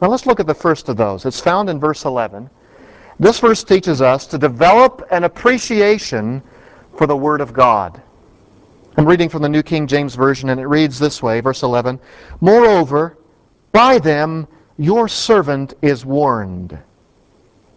Now 0.00 0.08
let's 0.08 0.26
look 0.26 0.40
at 0.40 0.46
the 0.46 0.54
first 0.54 0.88
of 0.88 0.96
those. 0.96 1.24
It's 1.24 1.40
found 1.40 1.70
in 1.70 1.78
verse 1.78 2.04
11. 2.04 2.50
This 3.20 3.38
verse 3.38 3.62
teaches 3.62 4.02
us 4.02 4.26
to 4.26 4.38
develop 4.38 5.06
an 5.10 5.24
appreciation 5.24 6.42
for 6.96 7.06
the 7.06 7.16
Word 7.16 7.40
of 7.40 7.52
God. 7.52 8.02
I'm 8.96 9.06
reading 9.06 9.28
from 9.28 9.42
the 9.42 9.48
New 9.48 9.62
King 9.62 9.86
James 9.86 10.14
Version, 10.14 10.50
and 10.50 10.60
it 10.60 10.66
reads 10.66 10.98
this 10.98 11.22
way, 11.22 11.40
verse 11.40 11.62
11, 11.62 11.98
Moreover, 12.40 13.16
by 13.70 13.98
them 13.98 14.46
your 14.76 15.08
servant 15.08 15.74
is 15.82 16.04
warned, 16.04 16.76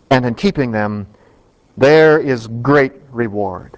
and 0.10 0.26
in 0.26 0.36
keeping 0.36 0.72
them 0.72 1.08
there 1.78 2.20
is 2.20 2.48
great 2.48 2.94
reward. 3.12 3.78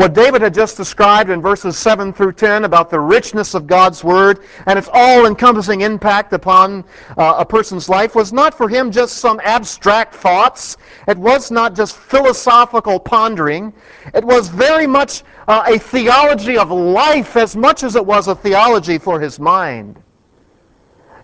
What 0.00 0.14
David 0.14 0.40
had 0.40 0.54
just 0.54 0.78
described 0.78 1.28
in 1.28 1.42
verses 1.42 1.76
7 1.76 2.14
through 2.14 2.32
10 2.32 2.64
about 2.64 2.88
the 2.88 2.98
richness 2.98 3.52
of 3.52 3.66
God's 3.66 4.02
Word 4.02 4.44
and 4.64 4.78
its 4.78 4.88
all 4.94 5.26
encompassing 5.26 5.82
impact 5.82 6.32
upon 6.32 6.86
uh, 7.18 7.34
a 7.36 7.44
person's 7.44 7.86
life 7.90 8.14
was 8.14 8.32
not 8.32 8.54
for 8.54 8.66
him 8.66 8.90
just 8.90 9.18
some 9.18 9.42
abstract 9.44 10.14
thoughts. 10.14 10.78
It 11.06 11.18
was 11.18 11.50
not 11.50 11.76
just 11.76 11.98
philosophical 11.98 12.98
pondering. 12.98 13.74
It 14.14 14.24
was 14.24 14.48
very 14.48 14.86
much 14.86 15.22
uh, 15.48 15.64
a 15.66 15.78
theology 15.78 16.56
of 16.56 16.70
life 16.70 17.36
as 17.36 17.54
much 17.54 17.82
as 17.82 17.94
it 17.94 18.06
was 18.06 18.26
a 18.26 18.34
theology 18.34 18.96
for 18.96 19.20
his 19.20 19.38
mind. 19.38 20.02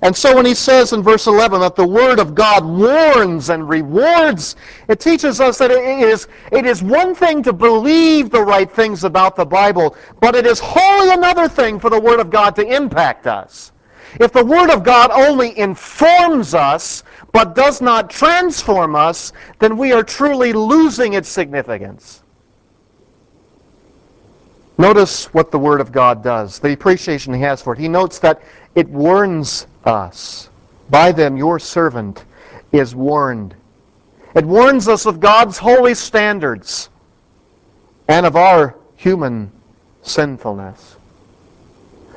And 0.02 0.14
so 0.14 0.36
when 0.36 0.44
he 0.44 0.54
says 0.54 0.92
in 0.92 1.02
verse 1.02 1.26
11 1.26 1.60
that 1.60 1.74
the 1.74 1.86
Word 1.86 2.18
of 2.18 2.34
God 2.34 2.64
warns 2.64 3.48
and 3.48 3.68
rewards, 3.68 4.56
it 4.88 5.00
teaches 5.00 5.40
us 5.40 5.58
that 5.58 5.70
it 5.70 5.82
is, 5.82 6.28
it 6.52 6.66
is 6.66 6.82
one 6.82 7.14
thing 7.14 7.42
to 7.42 7.52
believe 7.52 8.30
the 8.30 8.42
right 8.42 8.70
things 8.70 9.04
about 9.04 9.36
the 9.36 9.44
Bible, 9.44 9.96
but 10.20 10.34
it 10.34 10.46
is 10.46 10.60
wholly 10.60 11.10
another 11.10 11.48
thing 11.48 11.80
for 11.80 11.88
the 11.88 12.00
Word 12.00 12.20
of 12.20 12.30
God 12.30 12.54
to 12.56 12.62
impact 12.62 13.26
us. 13.26 13.72
If 14.20 14.32
the 14.32 14.44
Word 14.44 14.70
of 14.70 14.82
God 14.82 15.10
only 15.10 15.58
informs 15.58 16.54
us, 16.54 17.02
but 17.32 17.54
does 17.54 17.80
not 17.80 18.10
transform 18.10 18.94
us, 18.94 19.32
then 19.58 19.76
we 19.76 19.92
are 19.92 20.02
truly 20.02 20.52
losing 20.52 21.14
its 21.14 21.28
significance. 21.28 22.22
Notice 24.78 25.32
what 25.32 25.50
the 25.50 25.58
Word 25.58 25.80
of 25.80 25.90
God 25.90 26.22
does, 26.22 26.58
the 26.58 26.72
appreciation 26.72 27.32
he 27.32 27.40
has 27.40 27.62
for 27.62 27.72
it. 27.72 27.78
He 27.78 27.88
notes 27.88 28.18
that 28.18 28.42
it 28.76 28.88
warns 28.90 29.66
us. 29.84 30.50
By 30.90 31.10
them 31.10 31.36
your 31.36 31.58
servant 31.58 32.24
is 32.70 32.94
warned. 32.94 33.56
It 34.36 34.44
warns 34.44 34.86
us 34.86 35.06
of 35.06 35.18
God's 35.18 35.58
holy 35.58 35.94
standards 35.94 36.90
and 38.06 38.24
of 38.24 38.36
our 38.36 38.76
human 38.94 39.50
sinfulness. 40.02 40.96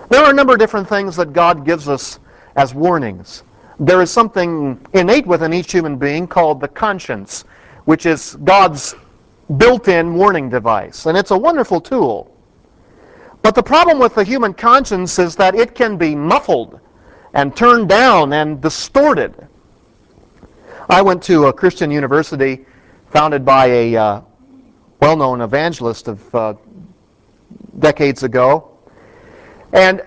There 0.10 0.22
are 0.24 0.32
a 0.32 0.34
number 0.34 0.54
of 0.54 0.60
different 0.60 0.88
things 0.88 1.16
that 1.16 1.34
God 1.34 1.66
gives 1.66 1.88
us 1.88 2.20
as 2.56 2.76
warnings. 2.76 3.44
There 3.80 4.02
is 4.02 4.12
something 4.12 4.80
innate 4.94 5.26
within 5.26 5.54
each 5.54 5.72
human 5.72 5.98
being 5.98 6.28
called 6.28 6.60
the 6.60 6.68
conscience, 6.68 7.46
which 7.86 8.06
is 8.06 8.36
God's 8.44 8.96
built-in 9.58 10.14
warning 10.14 10.50
device. 10.50 11.06
And 11.06 11.18
it's 11.18 11.32
a 11.32 11.38
wonderful 11.38 11.80
tool. 11.80 12.29
But 13.42 13.56
the 13.56 13.64
problem 13.64 14.00
with 14.00 14.16
the 14.16 14.24
human 14.24 14.54
conscience 14.54 15.18
is 15.18 15.36
that 15.38 15.56
it 15.56 15.74
can 15.74 15.98
be 15.98 16.16
muffled 16.16 16.80
and 17.34 17.56
turned 17.56 17.88
down 17.88 18.34
and 18.34 18.60
distorted. 18.62 19.48
I 20.90 21.02
went 21.02 21.24
to 21.24 21.46
a 21.46 21.54
Christian 21.54 21.92
university 21.92 22.66
founded 23.12 23.46
by 23.46 23.68
a 23.68 23.96
uh, 23.96 24.22
well-known 25.00 25.42
evangelist 25.42 26.08
of 26.08 26.36
uh, 26.36 26.54
decades 27.80 28.24
ago. 28.24 28.72
And 29.72 30.02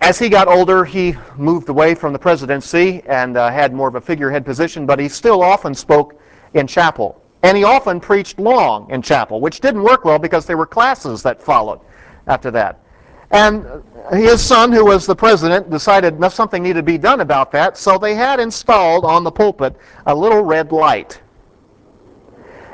as 0.00 0.18
he 0.18 0.28
got 0.28 0.48
older, 0.48 0.84
he 0.84 1.16
moved 1.36 1.68
away 1.68 1.94
from 1.94 2.12
the 2.12 2.18
presidency 2.18 3.02
and 3.06 3.36
uh, 3.36 3.50
had 3.50 3.72
more 3.72 3.88
of 3.88 3.94
a 3.94 4.00
figurehead 4.00 4.44
position, 4.44 4.84
but 4.84 4.98
he 4.98 5.08
still 5.08 5.42
often 5.42 5.74
spoke 5.74 6.20
in 6.52 6.66
chapel. 6.66 7.22
And 7.42 7.56
he 7.56 7.64
often 7.64 8.00
preached 8.00 8.38
long 8.38 8.90
in 8.90 9.00
chapel, 9.00 9.40
which 9.40 9.60
didn't 9.60 9.82
work 9.82 10.04
well 10.04 10.18
because 10.18 10.46
there 10.46 10.56
were 10.56 10.66
classes 10.66 11.22
that 11.22 11.42
followed 11.42 11.80
after 12.26 12.50
that. 12.50 12.80
And 13.30 13.66
his 14.12 14.40
son, 14.40 14.70
who 14.70 14.84
was 14.84 15.06
the 15.06 15.16
president, 15.16 15.70
decided 15.70 16.22
something 16.30 16.62
needed 16.62 16.80
to 16.80 16.82
be 16.82 16.98
done 16.98 17.20
about 17.20 17.50
that, 17.52 17.76
so 17.76 17.98
they 17.98 18.14
had 18.14 18.38
installed 18.38 19.04
on 19.04 19.24
the 19.24 19.30
pulpit 19.30 19.76
a 20.06 20.14
little 20.14 20.42
red 20.42 20.72
light. 20.72 21.20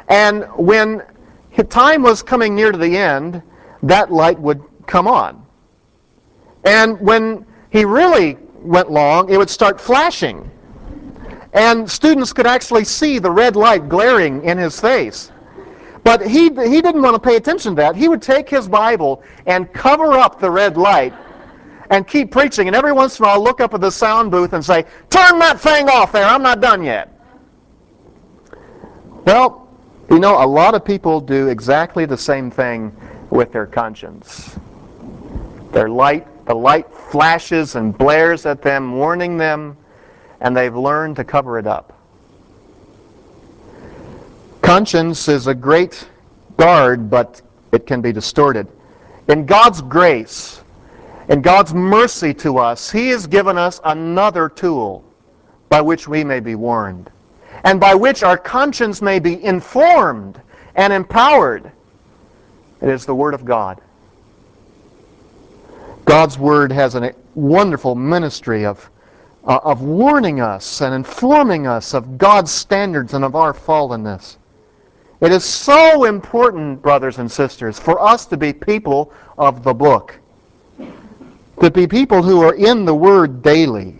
And 0.08 0.44
when 0.56 1.02
time 1.68 2.02
was 2.02 2.22
coming 2.22 2.54
near 2.54 2.72
to 2.72 2.78
the 2.78 2.96
end, 2.96 3.42
that 3.82 4.12
light 4.12 4.38
would 4.38 4.62
come 4.86 5.06
on. 5.06 5.44
And 6.64 7.00
when 7.00 7.46
he 7.70 7.84
really 7.84 8.36
went 8.58 8.90
long, 8.90 9.30
it 9.30 9.38
would 9.38 9.48
start 9.48 9.80
flashing. 9.80 10.50
And 11.52 11.90
students 11.90 12.32
could 12.32 12.46
actually 12.46 12.84
see 12.84 13.18
the 13.18 13.30
red 13.30 13.56
light 13.56 13.88
glaring 13.88 14.44
in 14.44 14.58
his 14.58 14.80
face. 14.80 15.32
But 16.02 16.26
he, 16.26 16.44
he 16.44 16.80
didn't 16.80 17.02
want 17.02 17.14
to 17.14 17.20
pay 17.20 17.36
attention 17.36 17.72
to 17.72 17.82
that. 17.82 17.96
He 17.96 18.08
would 18.08 18.22
take 18.22 18.48
his 18.48 18.68
Bible 18.68 19.22
and 19.46 19.72
cover 19.72 20.12
up 20.14 20.40
the 20.40 20.50
red 20.50 20.76
light 20.76 21.12
and 21.90 22.06
keep 22.06 22.30
preaching. 22.30 22.68
And 22.68 22.76
every 22.76 22.92
once 22.92 23.18
in 23.18 23.24
a 23.24 23.28
while, 23.28 23.42
look 23.42 23.60
up 23.60 23.74
at 23.74 23.80
the 23.80 23.90
sound 23.90 24.30
booth 24.30 24.52
and 24.52 24.64
say, 24.64 24.84
Turn 25.10 25.38
that 25.40 25.60
thing 25.60 25.88
off 25.88 26.12
there. 26.12 26.24
I'm 26.24 26.42
not 26.42 26.60
done 26.60 26.82
yet. 26.82 27.12
Well, 29.26 29.68
you 30.10 30.18
know, 30.18 30.42
a 30.42 30.46
lot 30.46 30.74
of 30.74 30.84
people 30.84 31.20
do 31.20 31.48
exactly 31.48 32.06
the 32.06 32.16
same 32.16 32.50
thing 32.50 32.96
with 33.28 33.52
their 33.52 33.66
conscience. 33.66 34.58
Their 35.72 35.88
light, 35.88 36.26
the 36.46 36.54
light 36.54 36.92
flashes 36.92 37.76
and 37.76 37.96
blares 37.96 38.46
at 38.46 38.62
them, 38.62 38.96
warning 38.96 39.36
them, 39.36 39.76
and 40.40 40.56
they've 40.56 40.74
learned 40.74 41.16
to 41.16 41.24
cover 41.24 41.58
it 41.58 41.66
up. 41.66 41.99
Conscience 44.70 45.26
is 45.26 45.48
a 45.48 45.54
great 45.54 46.08
guard, 46.56 47.10
but 47.10 47.42
it 47.72 47.88
can 47.88 48.00
be 48.00 48.12
distorted. 48.12 48.68
In 49.26 49.44
God's 49.44 49.82
grace, 49.82 50.62
in 51.28 51.42
God's 51.42 51.74
mercy 51.74 52.32
to 52.34 52.58
us, 52.58 52.88
He 52.88 53.08
has 53.08 53.26
given 53.26 53.58
us 53.58 53.80
another 53.82 54.48
tool 54.48 55.02
by 55.70 55.80
which 55.80 56.06
we 56.06 56.22
may 56.22 56.38
be 56.38 56.54
warned, 56.54 57.10
and 57.64 57.80
by 57.80 57.96
which 57.96 58.22
our 58.22 58.38
conscience 58.38 59.02
may 59.02 59.18
be 59.18 59.42
informed 59.42 60.40
and 60.76 60.92
empowered. 60.92 61.72
It 62.80 62.90
is 62.90 63.04
the 63.04 63.14
Word 63.16 63.34
of 63.34 63.44
God. 63.44 63.80
God's 66.04 66.38
Word 66.38 66.70
has 66.70 66.94
a 66.94 67.12
wonderful 67.34 67.96
ministry 67.96 68.64
of, 68.64 68.88
uh, 69.42 69.58
of 69.64 69.82
warning 69.82 70.40
us 70.40 70.80
and 70.80 70.94
informing 70.94 71.66
us 71.66 71.92
of 71.92 72.16
God's 72.16 72.52
standards 72.52 73.14
and 73.14 73.24
of 73.24 73.34
our 73.34 73.52
fallenness. 73.52 74.36
It 75.20 75.32
is 75.32 75.44
so 75.44 76.04
important, 76.04 76.80
brothers 76.80 77.18
and 77.18 77.30
sisters, 77.30 77.78
for 77.78 78.00
us 78.00 78.24
to 78.26 78.36
be 78.38 78.52
people 78.54 79.12
of 79.36 79.62
the 79.62 79.74
book, 79.74 80.18
to 81.60 81.70
be 81.70 81.86
people 81.86 82.22
who 82.22 82.40
are 82.42 82.54
in 82.54 82.86
the 82.86 82.94
Word 82.94 83.42
daily, 83.42 83.96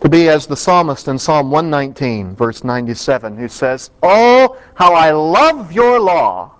to 0.00 0.08
be 0.08 0.28
as 0.28 0.46
the 0.46 0.56
psalmist 0.56 1.08
in 1.08 1.18
Psalm 1.18 1.50
119, 1.50 2.36
verse 2.36 2.62
97, 2.62 3.36
who 3.36 3.48
says, 3.48 3.90
Oh, 4.04 4.56
how 4.74 4.94
I 4.94 5.10
love 5.10 5.72
your 5.72 5.98
law! 5.98 6.52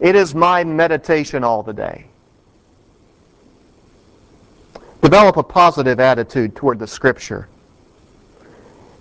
It 0.00 0.16
is 0.16 0.34
my 0.34 0.64
meditation 0.64 1.44
all 1.44 1.62
the 1.62 1.72
day. 1.72 2.06
Develop 5.00 5.36
a 5.36 5.42
positive 5.44 6.00
attitude 6.00 6.56
toward 6.56 6.80
the 6.80 6.86
Scripture. 6.88 7.48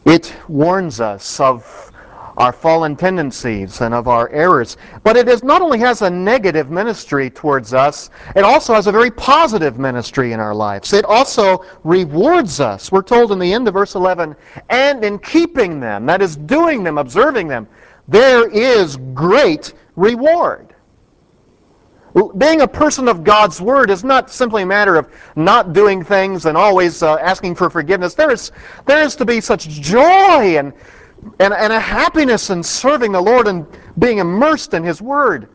It 0.05 0.31
warns 0.47 1.01
us 1.01 1.39
of 1.39 1.91
our 2.37 2.51
fallen 2.51 2.95
tendencies 2.95 3.81
and 3.81 3.93
of 3.93 4.07
our 4.07 4.29
errors. 4.29 4.77
But 5.03 5.17
it 5.17 5.27
is 5.27 5.43
not 5.43 5.61
only 5.61 5.79
has 5.79 6.01
a 6.01 6.09
negative 6.09 6.69
ministry 6.69 7.29
towards 7.29 7.73
us, 7.73 8.09
it 8.35 8.43
also 8.43 8.73
has 8.73 8.87
a 8.87 8.91
very 8.91 9.11
positive 9.11 9.79
ministry 9.79 10.33
in 10.33 10.39
our 10.39 10.53
lives. 10.53 10.93
It 10.93 11.05
also 11.05 11.63
rewards 11.83 12.59
us. 12.59 12.91
We're 12.91 13.01
told 13.01 13.31
in 13.31 13.39
the 13.39 13.53
end 13.53 13.67
of 13.67 13.73
verse 13.73 13.95
11, 13.95 14.35
and 14.69 15.03
in 15.03 15.19
keeping 15.19 15.79
them, 15.79 16.05
that 16.05 16.21
is 16.21 16.35
doing 16.35 16.83
them, 16.83 16.97
observing 16.97 17.47
them, 17.47 17.67
there 18.07 18.49
is 18.49 18.97
great 19.13 19.73
reward. 19.95 20.75
Being 22.37 22.61
a 22.61 22.67
person 22.67 23.09
of 23.09 23.25
God's 23.25 23.59
Word 23.59 23.89
is 23.89 24.05
not 24.05 24.29
simply 24.29 24.61
a 24.61 24.65
matter 24.65 24.95
of 24.95 25.11
not 25.35 25.73
doing 25.73 26.01
things 26.01 26.45
and 26.45 26.55
always 26.55 27.03
uh, 27.03 27.17
asking 27.17 27.55
for 27.55 27.69
forgiveness. 27.69 28.13
There 28.13 28.31
is, 28.31 28.53
there 28.85 29.03
is 29.03 29.17
to 29.17 29.25
be 29.25 29.41
such 29.41 29.67
joy 29.67 30.57
and 30.57 30.71
and, 31.39 31.53
and 31.53 31.73
a 31.73 31.79
happiness 31.79 32.49
in 32.49 32.63
serving 32.63 33.11
the 33.11 33.21
Lord 33.21 33.47
and 33.47 33.65
being 33.99 34.19
immersed 34.19 34.73
in 34.73 34.83
His 34.83 35.01
Word. 35.01 35.49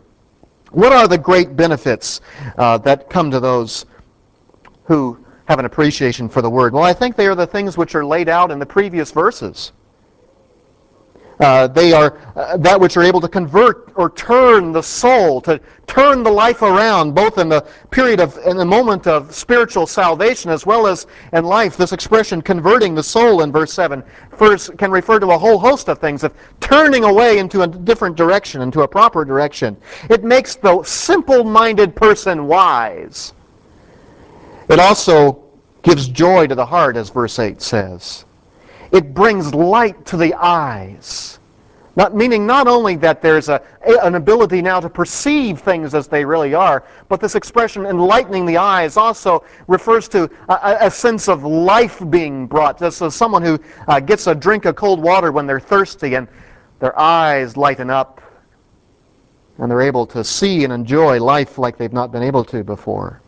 What 0.73 0.93
are 0.93 1.09
the 1.09 1.19
great 1.19 1.57
benefits 1.57 2.21
uh, 2.57 2.79
that 2.79 3.11
come 3.11 3.31
to 3.31 3.41
those 3.41 3.87
who 4.85 5.19
have 5.47 5.59
an 5.59 5.65
appreciation 5.65 6.29
for 6.29 6.43
the 6.43 6.50
Word? 6.50 6.73
Well, 6.73 6.85
I 6.85 6.93
think 6.93 7.17
they 7.17 7.27
are 7.27 7.35
the 7.35 7.47
things 7.47 7.77
which 7.77 7.95
are 7.95 8.05
laid 8.05 8.29
out 8.29 8.50
in 8.50 8.59
the 8.59 8.67
previous 8.67 9.11
verses. 9.11 9.73
Uh, 11.41 11.67
they 11.67 11.95
are 11.95 12.19
uh, 12.37 12.59
that 12.59 12.79
which 12.79 12.99
are 12.99 13.03
able 13.03 13.21
to 13.21 13.29
convert 13.29 13.91
or 13.95 14.11
turn 14.11 14.73
the 14.73 14.83
soul, 14.83 15.41
to 15.41 15.59
turn 15.87 16.23
the 16.23 16.31
life 16.31 16.61
around, 16.61 17.15
both 17.15 17.39
in 17.39 17.49
the 17.49 17.67
period 17.91 18.21
of, 18.21 18.37
in 18.47 18.59
the 18.59 18.65
moment 18.65 19.07
of 19.07 19.35
spiritual 19.35 19.87
salvation 19.87 20.51
as 20.51 20.67
well 20.67 20.87
as 20.87 21.07
in 21.33 21.45
life. 21.45 21.79
This 21.79 21.93
expression, 21.93 22.43
converting 22.43 22.95
the 22.95 23.03
soul 23.03 23.41
in 23.41 23.51
verse 23.51 23.73
7, 23.73 24.05
first 24.37 24.77
can 24.77 24.91
refer 24.91 25.19
to 25.19 25.31
a 25.31 25.39
whole 25.39 25.59
host 25.59 25.89
of 25.89 25.99
things, 25.99 26.25
of 26.25 26.35
turning 26.61 27.05
away 27.05 27.39
into 27.39 27.63
a 27.63 27.67
different 27.67 28.17
direction, 28.17 28.61
into 28.61 28.83
a 28.83 28.89
proper 28.89 29.25
direction. 29.25 29.79
It 30.11 30.23
makes 30.25 30.57
the 30.57 30.83
simple-minded 30.83 31.97
person 31.97 32.49
wise. 32.49 33.33
It 34.69 34.79
also 34.79 35.43
gives 35.83 36.07
joy 36.07 36.47
to 36.49 36.55
the 36.55 36.67
heart, 36.67 36.97
as 36.97 37.09
verse 37.09 37.39
8 37.39 37.63
says. 37.63 38.26
It 38.93 39.15
brings 39.15 39.55
light 39.55 40.05
to 40.07 40.17
the 40.17 40.35
eyes. 40.35 41.39
Not, 41.97 42.15
meaning 42.15 42.47
not 42.47 42.69
only 42.69 42.97
that 42.97 43.21
there's 43.21 43.49
a, 43.49 43.61
an 44.03 44.15
ability 44.15 44.63
now 44.63 44.81
to 44.81 44.89
perceive 44.89 45.61
things 45.61 45.95
as 45.95 46.07
they 46.07 46.25
really 46.25 46.55
are, 46.55 46.85
but 47.09 47.21
this 47.21 47.35
expression, 47.35 47.85
enlightening 47.85 48.47
the 48.47 48.57
eyes, 48.57 48.97
also 48.97 49.45
refers 49.67 50.09
to 50.09 50.31
a, 50.49 50.87
a 50.87 50.91
sense 50.91 51.29
of 51.29 51.45
life 51.45 52.00
being 52.09 52.47
brought. 52.47 52.79
This 52.79 53.03
is 53.03 53.15
someone 53.15 53.43
who 53.43 53.59
uh, 53.89 54.00
gets 54.00 54.29
a 54.29 54.35
drink 54.35 54.65
of 54.67 54.76
cold 54.76 55.03
water 55.03 55.33
when 55.33 55.47
they're 55.47 55.61
thirsty 55.61 56.15
and 56.15 56.29
their 56.79 56.99
eyes 56.99 57.57
lighten 57.57 57.91
up 57.91 58.21
and 59.59 59.71
they're 59.71 59.83
able 59.83 60.07
to 60.07 60.25
see 60.25 60.65
and 60.65 60.73
enjoy 60.73 61.23
life 61.23 61.59
like 61.59 61.76
they've 61.76 61.93
not 61.93 62.11
been 62.11 62.23
able 62.23 62.45
to 62.45 62.65
before. 62.65 63.21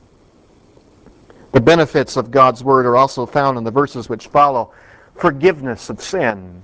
The 1.53 1.61
benefits 1.61 2.17
of 2.17 2.31
God's 2.31 2.65
Word 2.65 2.87
are 2.87 2.97
also 2.97 3.27
found 3.27 3.59
in 3.59 3.65
the 3.65 3.71
verses 3.71 4.09
which 4.09 4.29
follow 4.29 4.73
forgiveness 5.15 5.91
of 5.91 6.01
sin, 6.01 6.61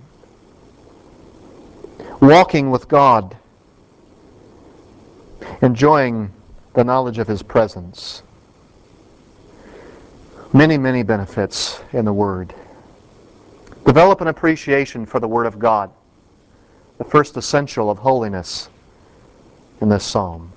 walking 2.21 2.71
with 2.71 2.89
God, 2.89 3.37
enjoying 5.63 6.31
the 6.75 6.85
knowledge 6.85 7.19
of 7.19 7.27
His 7.27 7.43
presence. 7.43 8.23
Many, 10.53 10.79
many 10.79 11.03
benefits 11.03 11.81
in 11.93 12.05
the 12.05 12.13
Word. 12.13 12.55
Develop 13.85 14.21
an 14.21 14.29
appreciation 14.29 15.07
for 15.07 15.21
the 15.21 15.29
Word 15.29 15.47
of 15.47 15.59
God, 15.59 15.91
the 16.99 17.05
first 17.05 17.37
essential 17.37 17.91
of 17.91 17.99
holiness 17.99 18.69
in 19.81 19.89
this 19.89 20.05
psalm. 20.05 20.53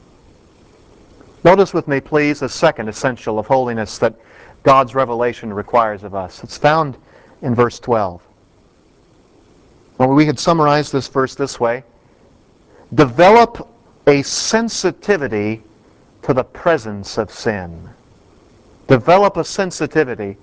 Notice 1.44 1.74
with 1.74 1.88
me, 1.88 2.00
please, 2.00 2.40
the 2.40 2.50
second 2.50 2.88
essential 2.88 3.40
of 3.40 3.48
holiness 3.48 3.98
that 3.98 4.16
God's 4.64 4.94
revelation 4.94 5.54
requires 5.54 6.04
of 6.04 6.14
us. 6.14 6.44
It's 6.44 6.58
found 6.58 6.98
in 7.42 7.56
verse 7.56 7.80
12. 7.80 8.22
Well, 9.98 10.10
we 10.10 10.26
could 10.26 10.40
summarize 10.40 10.92
this 10.92 11.08
verse 11.08 11.36
this 11.36 11.60
way 11.60 11.84
Develop 12.94 13.70
a 14.08 14.22
sensitivity 14.24 15.62
to 16.24 16.34
the 16.34 16.44
presence 16.44 17.18
of 17.18 17.32
sin. 17.32 17.90
Develop 18.88 19.38
a 19.38 19.44
sensitivity 19.44 20.38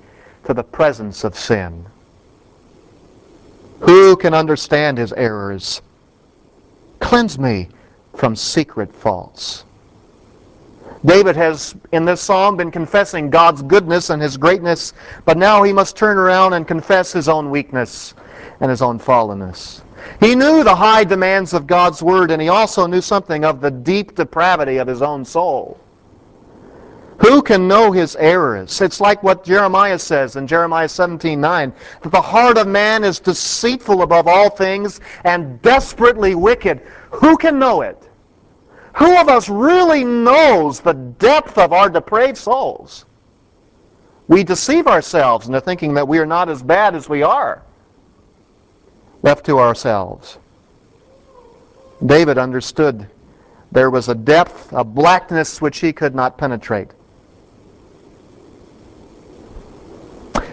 to 0.44 0.54
the 0.54 0.62
presence 0.62 1.24
of 1.24 1.36
sin. 1.36 1.84
Who 3.80 4.16
can 4.16 4.34
understand 4.34 4.98
his 4.98 5.12
errors? 5.12 5.82
Cleanse 7.00 7.38
me 7.38 7.68
from 8.16 8.34
secret 8.34 8.94
faults. 8.94 9.64
David 11.04 11.36
has, 11.36 11.76
in 11.92 12.04
this 12.04 12.20
psalm, 12.20 12.56
been 12.56 12.70
confessing 12.70 13.30
God's 13.30 13.62
goodness 13.62 14.10
and 14.10 14.20
his 14.20 14.36
greatness, 14.36 14.94
but 15.24 15.36
now 15.36 15.62
he 15.62 15.72
must 15.72 15.96
turn 15.96 16.18
around 16.18 16.54
and 16.54 16.66
confess 16.66 17.12
his 17.12 17.28
own 17.28 17.50
weakness 17.50 18.14
and 18.60 18.70
his 18.70 18.82
own 18.82 18.98
fallenness. 18.98 19.82
He 20.20 20.34
knew 20.34 20.64
the 20.64 20.74
high 20.74 21.04
demands 21.04 21.54
of 21.54 21.66
God's 21.66 22.02
word, 22.02 22.30
and 22.30 22.40
he 22.42 22.48
also 22.48 22.86
knew 22.86 23.00
something 23.00 23.44
of 23.44 23.60
the 23.60 23.70
deep 23.70 24.14
depravity 24.14 24.78
of 24.78 24.88
his 24.88 25.02
own 25.02 25.24
soul. 25.24 25.78
Who 27.18 27.42
can 27.42 27.66
know 27.66 27.90
his 27.90 28.14
errors? 28.16 28.80
It's 28.80 29.00
like 29.00 29.22
what 29.24 29.44
Jeremiah 29.44 29.98
says 29.98 30.36
in 30.36 30.46
Jeremiah 30.46 30.88
17:9, 30.88 31.72
that 32.02 32.12
the 32.12 32.20
heart 32.20 32.58
of 32.58 32.68
man 32.68 33.02
is 33.02 33.18
deceitful 33.18 34.02
above 34.02 34.28
all 34.28 34.50
things 34.50 35.00
and 35.24 35.60
desperately 35.62 36.36
wicked. 36.36 36.80
Who 37.10 37.36
can 37.36 37.58
know 37.58 37.82
it? 37.82 38.07
Who 38.98 39.16
of 39.16 39.28
us 39.28 39.48
really 39.48 40.02
knows 40.02 40.80
the 40.80 40.92
depth 40.92 41.56
of 41.56 41.72
our 41.72 41.88
depraved 41.88 42.36
souls? 42.36 43.04
We 44.26 44.42
deceive 44.42 44.88
ourselves 44.88 45.46
into 45.46 45.60
thinking 45.60 45.94
that 45.94 46.08
we 46.08 46.18
are 46.18 46.26
not 46.26 46.48
as 46.48 46.64
bad 46.64 46.96
as 46.96 47.08
we 47.08 47.22
are, 47.22 47.62
left 49.22 49.46
to 49.46 49.60
ourselves. 49.60 50.38
David 52.04 52.38
understood 52.38 53.06
there 53.70 53.90
was 53.90 54.08
a 54.08 54.16
depth, 54.16 54.72
a 54.72 54.82
blackness 54.82 55.62
which 55.62 55.78
he 55.78 55.92
could 55.92 56.16
not 56.16 56.36
penetrate. 56.36 56.90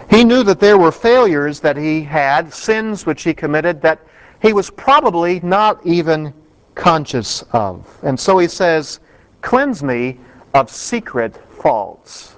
He 0.08 0.22
knew 0.22 0.44
that 0.44 0.60
there 0.60 0.78
were 0.78 0.92
failures 0.92 1.58
that 1.60 1.76
he 1.76 2.00
had, 2.00 2.54
sins 2.54 3.06
which 3.06 3.24
he 3.24 3.34
committed, 3.34 3.82
that 3.82 3.98
he 4.40 4.52
was 4.52 4.70
probably 4.70 5.40
not 5.40 5.84
even 5.84 6.32
conscious 6.76 7.42
of. 7.52 7.84
And 8.04 8.18
so 8.18 8.38
he 8.38 8.46
says, 8.46 9.00
Cleanse 9.40 9.82
me 9.82 10.18
of 10.54 10.70
secret 10.70 11.36
faults. 11.50 12.36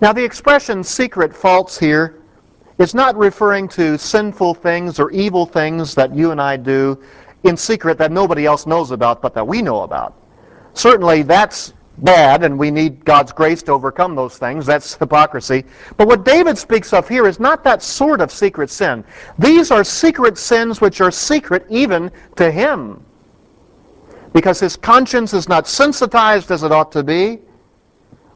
Now, 0.00 0.12
the 0.12 0.24
expression 0.24 0.82
secret 0.82 1.34
faults 1.34 1.78
here 1.78 2.22
is 2.78 2.94
not 2.94 3.16
referring 3.16 3.68
to 3.68 3.98
sinful 3.98 4.54
things 4.54 4.98
or 4.98 5.10
evil 5.10 5.44
things 5.44 5.94
that 5.96 6.14
you 6.14 6.30
and 6.30 6.40
I 6.40 6.56
do 6.56 7.02
in 7.44 7.56
secret 7.56 7.98
that 7.98 8.12
nobody 8.12 8.46
else 8.46 8.66
knows 8.66 8.90
about 8.90 9.20
but 9.20 9.34
that 9.34 9.46
we 9.46 9.60
know 9.60 9.82
about. 9.82 10.14
Certainly, 10.74 11.22
that's 11.22 11.74
bad, 11.98 12.44
and 12.44 12.56
we 12.56 12.70
need 12.70 13.04
God's 13.04 13.32
grace 13.32 13.62
to 13.64 13.72
overcome 13.72 14.14
those 14.14 14.38
things. 14.38 14.66
That's 14.66 14.94
hypocrisy. 14.94 15.64
But 15.96 16.06
what 16.06 16.24
David 16.24 16.56
speaks 16.56 16.92
of 16.92 17.08
here 17.08 17.26
is 17.26 17.40
not 17.40 17.64
that 17.64 17.82
sort 17.82 18.20
of 18.20 18.30
secret 18.30 18.70
sin. 18.70 19.04
These 19.38 19.72
are 19.72 19.82
secret 19.82 20.38
sins 20.38 20.80
which 20.80 21.00
are 21.00 21.10
secret 21.10 21.66
even 21.68 22.12
to 22.36 22.50
him. 22.50 23.04
Because 24.32 24.60
his 24.60 24.76
conscience 24.76 25.32
is 25.32 25.48
not 25.48 25.66
sensitized 25.66 26.50
as 26.50 26.62
it 26.62 26.72
ought 26.72 26.92
to 26.92 27.02
be, 27.02 27.40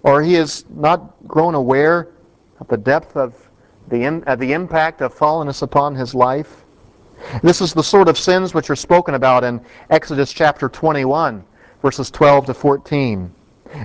or 0.02 0.22
he 0.22 0.34
has 0.34 0.64
not 0.70 1.14
grown 1.28 1.54
aware 1.54 2.08
of 2.60 2.68
the 2.68 2.76
depth 2.76 3.16
of 3.16 3.34
the, 3.88 4.36
the 4.38 4.52
impact 4.52 5.00
of 5.00 5.14
fallenness 5.14 5.62
upon 5.62 5.94
his 5.94 6.14
life. 6.14 6.64
This 7.42 7.60
is 7.60 7.72
the 7.72 7.82
sort 7.82 8.08
of 8.08 8.18
sins 8.18 8.54
which 8.54 8.70
are 8.70 8.76
spoken 8.76 9.14
about 9.14 9.44
in 9.44 9.60
Exodus 9.90 10.32
chapter 10.32 10.68
21, 10.68 11.44
verses 11.82 12.10
12 12.10 12.46
to 12.46 12.54
14. 12.54 13.32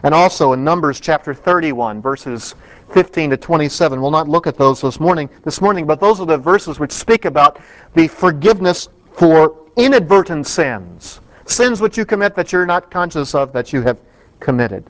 And 0.03 0.13
also 0.13 0.53
in 0.53 0.63
Numbers 0.63 0.99
chapter 0.99 1.33
31, 1.33 2.01
verses 2.01 2.55
15 2.91 3.31
to 3.31 3.37
27. 3.37 4.01
We'll 4.01 4.11
not 4.11 4.27
look 4.27 4.47
at 4.47 4.57
those 4.57 4.81
this 4.81 4.99
morning, 4.99 5.29
this 5.43 5.61
morning, 5.61 5.85
but 5.85 5.99
those 5.99 6.19
are 6.19 6.25
the 6.25 6.37
verses 6.37 6.79
which 6.79 6.91
speak 6.91 7.25
about 7.25 7.59
the 7.93 8.07
forgiveness 8.07 8.89
for 9.13 9.55
inadvertent 9.77 10.47
sins. 10.47 11.21
Sins 11.47 11.81
which 11.81 11.97
you 11.97 12.05
commit 12.05 12.35
that 12.35 12.51
you're 12.51 12.65
not 12.65 12.91
conscious 12.91 13.33
of 13.33 13.53
that 13.53 13.73
you 13.73 13.81
have 13.81 13.97
committed. 14.39 14.83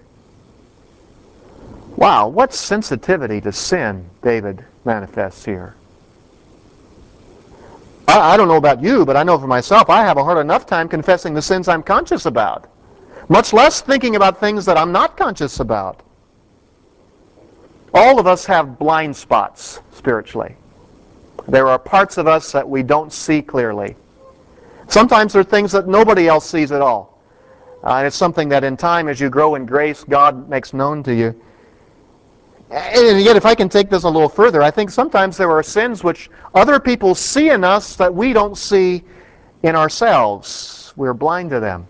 Wow, 1.96 2.28
what 2.28 2.54
sensitivity 2.54 3.42
to 3.42 3.52
sin 3.52 4.10
David 4.22 4.64
manifests 4.86 5.46
here. 5.46 5.76
I, 8.08 8.34
I 8.34 8.38
don't 8.38 8.48
know 8.48 8.58
about 8.58 8.82
you, 8.82 9.06
but 9.06 9.18
I 9.18 9.24
know 9.24 9.38
for 9.38 9.48
myself, 9.48 9.90
I 9.90 10.02
have 10.04 10.18
a 10.18 10.24
hard 10.24 10.38
enough 10.38 10.66
time 10.66 10.88
confessing 10.88 11.34
the 11.34 11.42
sins 11.42 11.68
I'm 11.68 11.84
conscious 11.84 12.26
about, 12.26 12.70
much 13.30 13.54
less 13.54 13.82
thinking 13.82 14.16
about 14.16 14.40
things 14.40 14.66
that 14.66 14.78
I'm 14.78 14.92
not 14.92 15.18
conscious 15.18 15.60
about. 15.60 16.02
All 17.94 18.20
of 18.20 18.28
us 18.28 18.46
have 18.46 18.78
blind 18.78 19.16
spots 19.16 19.80
spiritually. 19.92 20.56
There 21.48 21.68
are 21.68 21.80
parts 21.80 22.18
of 22.18 22.28
us 22.28 22.52
that 22.52 22.68
we 22.68 22.84
don't 22.84 23.12
see 23.12 23.42
clearly. 23.42 23.96
Sometimes 24.88 25.34
there 25.34 25.42
are 25.42 25.46
things 25.46 25.72
that 25.74 25.88
nobody 25.88 26.28
else 26.28 26.50
sees 26.50 26.72
at 26.72 26.82
all. 26.82 27.22
Uh, 27.84 27.98
and 27.98 28.08
it's 28.08 28.16
something 28.16 28.50
that 28.50 28.64
in 28.64 28.76
time, 28.76 29.08
as 29.08 29.20
you 29.20 29.30
grow 29.30 29.56
in 29.56 29.66
grace, 29.66 30.04
God 30.04 30.50
makes 30.50 30.74
known 30.74 31.04
to 31.04 31.14
you. 31.14 31.40
And 32.70 33.22
yet, 33.22 33.38
if 33.38 33.46
I 33.46 33.56
can 33.56 33.70
take 33.70 33.90
this 33.90 34.04
a 34.04 34.10
little 34.10 34.28
further, 34.28 34.62
I 34.62 34.72
think 34.72 34.90
sometimes 34.90 35.38
there 35.38 35.52
are 35.52 35.64
sins 35.64 36.04
which 36.04 36.30
other 36.54 36.80
people 36.80 37.16
see 37.16 37.50
in 37.50 37.64
us 37.64 37.96
that 37.96 38.14
we 38.14 38.34
don't 38.34 38.58
see 38.58 39.04
in 39.64 39.76
ourselves. 39.76 40.94
We're 40.98 41.14
blind 41.14 41.50
to 41.52 41.60
them. 41.60 41.88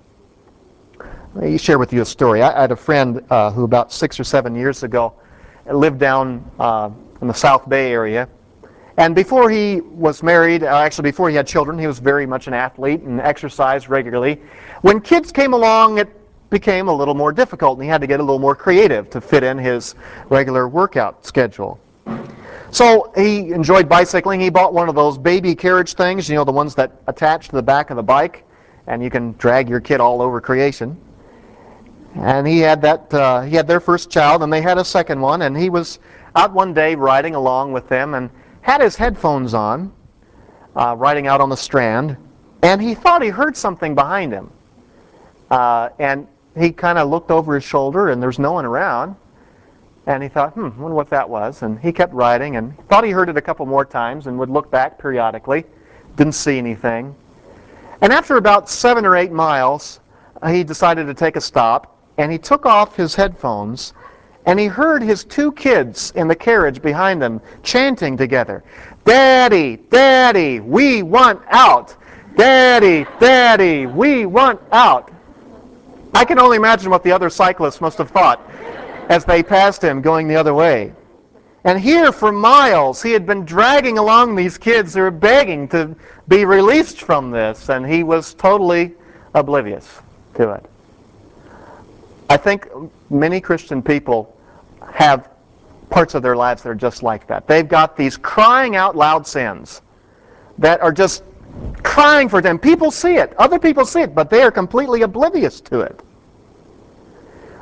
Let 1.33 1.51
me 1.51 1.57
share 1.57 1.79
with 1.79 1.93
you 1.93 2.01
a 2.01 2.05
story. 2.05 2.41
I 2.41 2.61
had 2.61 2.71
a 2.71 2.75
friend 2.75 3.23
uh, 3.29 3.51
who, 3.51 3.63
about 3.63 3.91
six 3.91 4.19
or 4.19 4.23
seven 4.23 4.53
years 4.53 4.83
ago, 4.83 5.13
lived 5.65 5.99
down 5.99 6.49
uh, 6.59 6.89
in 7.21 7.27
the 7.27 7.33
South 7.33 7.67
Bay 7.67 7.91
area. 7.91 8.29
And 8.97 9.13
before 9.13 9.49
he 9.49 9.81
was 9.81 10.23
married, 10.23 10.63
uh, 10.63 10.75
actually 10.75 11.03
before 11.03 11.29
he 11.29 11.35
had 11.35 11.45
children, 11.45 11.77
he 11.77 11.85
was 11.85 11.99
very 11.99 12.25
much 12.25 12.47
an 12.47 12.53
athlete 12.53 13.01
and 13.01 13.21
exercised 13.21 13.89
regularly. 13.89 14.41
When 14.81 14.99
kids 14.99 15.31
came 15.31 15.53
along, 15.53 15.99
it 15.99 16.09
became 16.49 16.87
a 16.87 16.93
little 16.93 17.13
more 17.13 17.31
difficult 17.31 17.77
and 17.77 17.83
he 17.83 17.89
had 17.89 18.01
to 18.01 18.07
get 18.07 18.19
a 18.19 18.23
little 18.23 18.39
more 18.39 18.55
creative 18.55 19.09
to 19.11 19.21
fit 19.21 19.43
in 19.43 19.57
his 19.57 19.95
regular 20.29 20.67
workout 20.67 21.25
schedule. 21.25 21.79
So 22.71 23.11
he 23.15 23.51
enjoyed 23.51 23.87
bicycling. 23.87 24.39
He 24.39 24.49
bought 24.49 24.73
one 24.73 24.89
of 24.89 24.95
those 24.95 25.17
baby 25.17 25.55
carriage 25.55 25.93
things, 25.93 26.27
you 26.27 26.35
know, 26.35 26.43
the 26.43 26.51
ones 26.51 26.75
that 26.75 26.91
attach 27.07 27.49
to 27.49 27.55
the 27.55 27.61
back 27.61 27.91
of 27.91 27.97
the 27.97 28.03
bike, 28.03 28.45
and 28.87 29.03
you 29.03 29.09
can 29.09 29.33
drag 29.33 29.69
your 29.69 29.79
kid 29.79 30.01
all 30.01 30.21
over 30.21 30.41
creation. 30.41 30.97
And 32.15 32.47
he 32.47 32.59
had 32.59 32.81
that. 32.81 33.13
Uh, 33.13 33.41
he 33.41 33.55
had 33.55 33.67
their 33.67 33.79
first 33.79 34.09
child, 34.09 34.43
and 34.43 34.51
they 34.51 34.61
had 34.61 34.77
a 34.77 34.83
second 34.83 35.21
one. 35.21 35.43
And 35.43 35.55
he 35.55 35.69
was 35.69 35.99
out 36.35 36.51
one 36.51 36.73
day 36.73 36.95
riding 36.95 37.35
along 37.35 37.73
with 37.73 37.87
them, 37.87 38.15
and 38.15 38.29
had 38.67 38.81
his 38.81 38.97
headphones 38.97 39.53
on, 39.53 39.93
uh, 40.75 40.93
riding 40.97 41.25
out 41.25 41.39
on 41.39 41.47
the 41.47 41.55
strand, 41.55 42.17
and 42.63 42.81
he 42.81 42.93
thought 42.93 43.21
he 43.21 43.29
heard 43.29 43.55
something 43.55 43.95
behind 43.95 44.33
him. 44.33 44.51
Uh, 45.49 45.87
and 45.99 46.27
he 46.59 46.71
kind 46.71 46.97
of 46.97 47.09
looked 47.09 47.31
over 47.31 47.55
his 47.55 47.63
shoulder 47.63 48.09
and 48.09 48.21
there's 48.21 48.39
no 48.39 48.51
one 48.51 48.65
around. 48.65 49.15
And 50.05 50.21
he 50.21 50.27
thought, 50.27 50.51
hmm, 50.53 50.69
wonder 50.81 50.95
what 50.95 51.09
that 51.11 51.29
was. 51.29 51.61
And 51.61 51.79
he 51.79 51.93
kept 51.93 52.13
riding 52.13 52.57
and 52.57 52.77
thought 52.89 53.05
he 53.05 53.11
heard 53.11 53.29
it 53.29 53.37
a 53.37 53.41
couple 53.41 53.65
more 53.65 53.85
times 53.85 54.27
and 54.27 54.37
would 54.37 54.49
look 54.49 54.69
back 54.69 54.99
periodically. 54.99 55.63
Didn't 56.17 56.33
see 56.33 56.57
anything. 56.57 57.15
And 58.01 58.11
after 58.11 58.35
about 58.35 58.69
seven 58.69 59.05
or 59.05 59.15
eight 59.15 59.31
miles, 59.31 60.01
he 60.45 60.65
decided 60.65 61.07
to 61.07 61.13
take 61.13 61.37
a 61.37 61.41
stop 61.41 61.97
and 62.17 62.33
he 62.33 62.37
took 62.37 62.65
off 62.65 62.97
his 62.97 63.15
headphones 63.15 63.93
and 64.47 64.57
he 64.57 64.65
heard 64.65 65.03
his 65.03 65.25
two 65.25 65.51
kids 65.51 66.13
in 66.15 66.27
the 66.29 66.35
carriage 66.35 66.81
behind 66.81 67.21
them 67.21 67.41
chanting 67.63 68.15
together, 68.15 68.63
Daddy, 69.03 69.75
Daddy, 69.89 70.61
we 70.61 71.03
want 71.03 71.41
out. 71.49 71.95
Daddy, 72.37 73.05
Daddy, 73.19 73.85
we 73.85 74.25
want 74.25 74.61
out. 74.71 75.11
I 76.13 76.23
can 76.23 76.39
only 76.39 76.55
imagine 76.55 76.89
what 76.89 77.03
the 77.03 77.11
other 77.11 77.29
cyclists 77.29 77.81
must 77.81 77.97
have 77.97 78.09
thought 78.09 78.41
as 79.09 79.25
they 79.25 79.43
passed 79.43 79.83
him 79.83 80.01
going 80.01 80.29
the 80.29 80.35
other 80.35 80.53
way. 80.53 80.93
And 81.65 81.77
here, 81.77 82.13
for 82.13 82.31
miles, 82.31 83.03
he 83.03 83.11
had 83.11 83.25
been 83.25 83.43
dragging 83.43 83.97
along 83.97 84.35
these 84.35 84.57
kids 84.57 84.93
who 84.93 85.01
were 85.01 85.11
begging 85.11 85.67
to 85.69 85.93
be 86.29 86.45
released 86.45 87.01
from 87.01 87.31
this, 87.31 87.67
and 87.67 87.85
he 87.85 88.03
was 88.03 88.33
totally 88.35 88.93
oblivious 89.33 89.99
to 90.35 90.51
it. 90.51 90.65
I 92.29 92.37
think 92.37 92.69
many 93.09 93.41
Christian 93.41 93.81
people 93.81 94.36
have 94.91 95.29
parts 95.89 96.15
of 96.15 96.21
their 96.21 96.35
lives 96.35 96.63
that 96.63 96.69
are 96.69 96.75
just 96.75 97.03
like 97.03 97.27
that. 97.27 97.47
They've 97.47 97.67
got 97.67 97.95
these 97.95 98.17
crying 98.17 98.75
out 98.75 98.95
loud 98.95 99.25
sins 99.25 99.81
that 100.57 100.81
are 100.81 100.91
just 100.91 101.23
crying 101.83 102.29
for 102.29 102.41
them. 102.41 102.59
People 102.59 102.91
see 102.91 103.15
it. 103.15 103.33
Other 103.37 103.59
people 103.59 103.85
see 103.85 104.01
it, 104.01 104.13
but 104.13 104.29
they 104.29 104.41
are 104.41 104.51
completely 104.51 105.03
oblivious 105.03 105.61
to 105.61 105.81
it. 105.81 106.01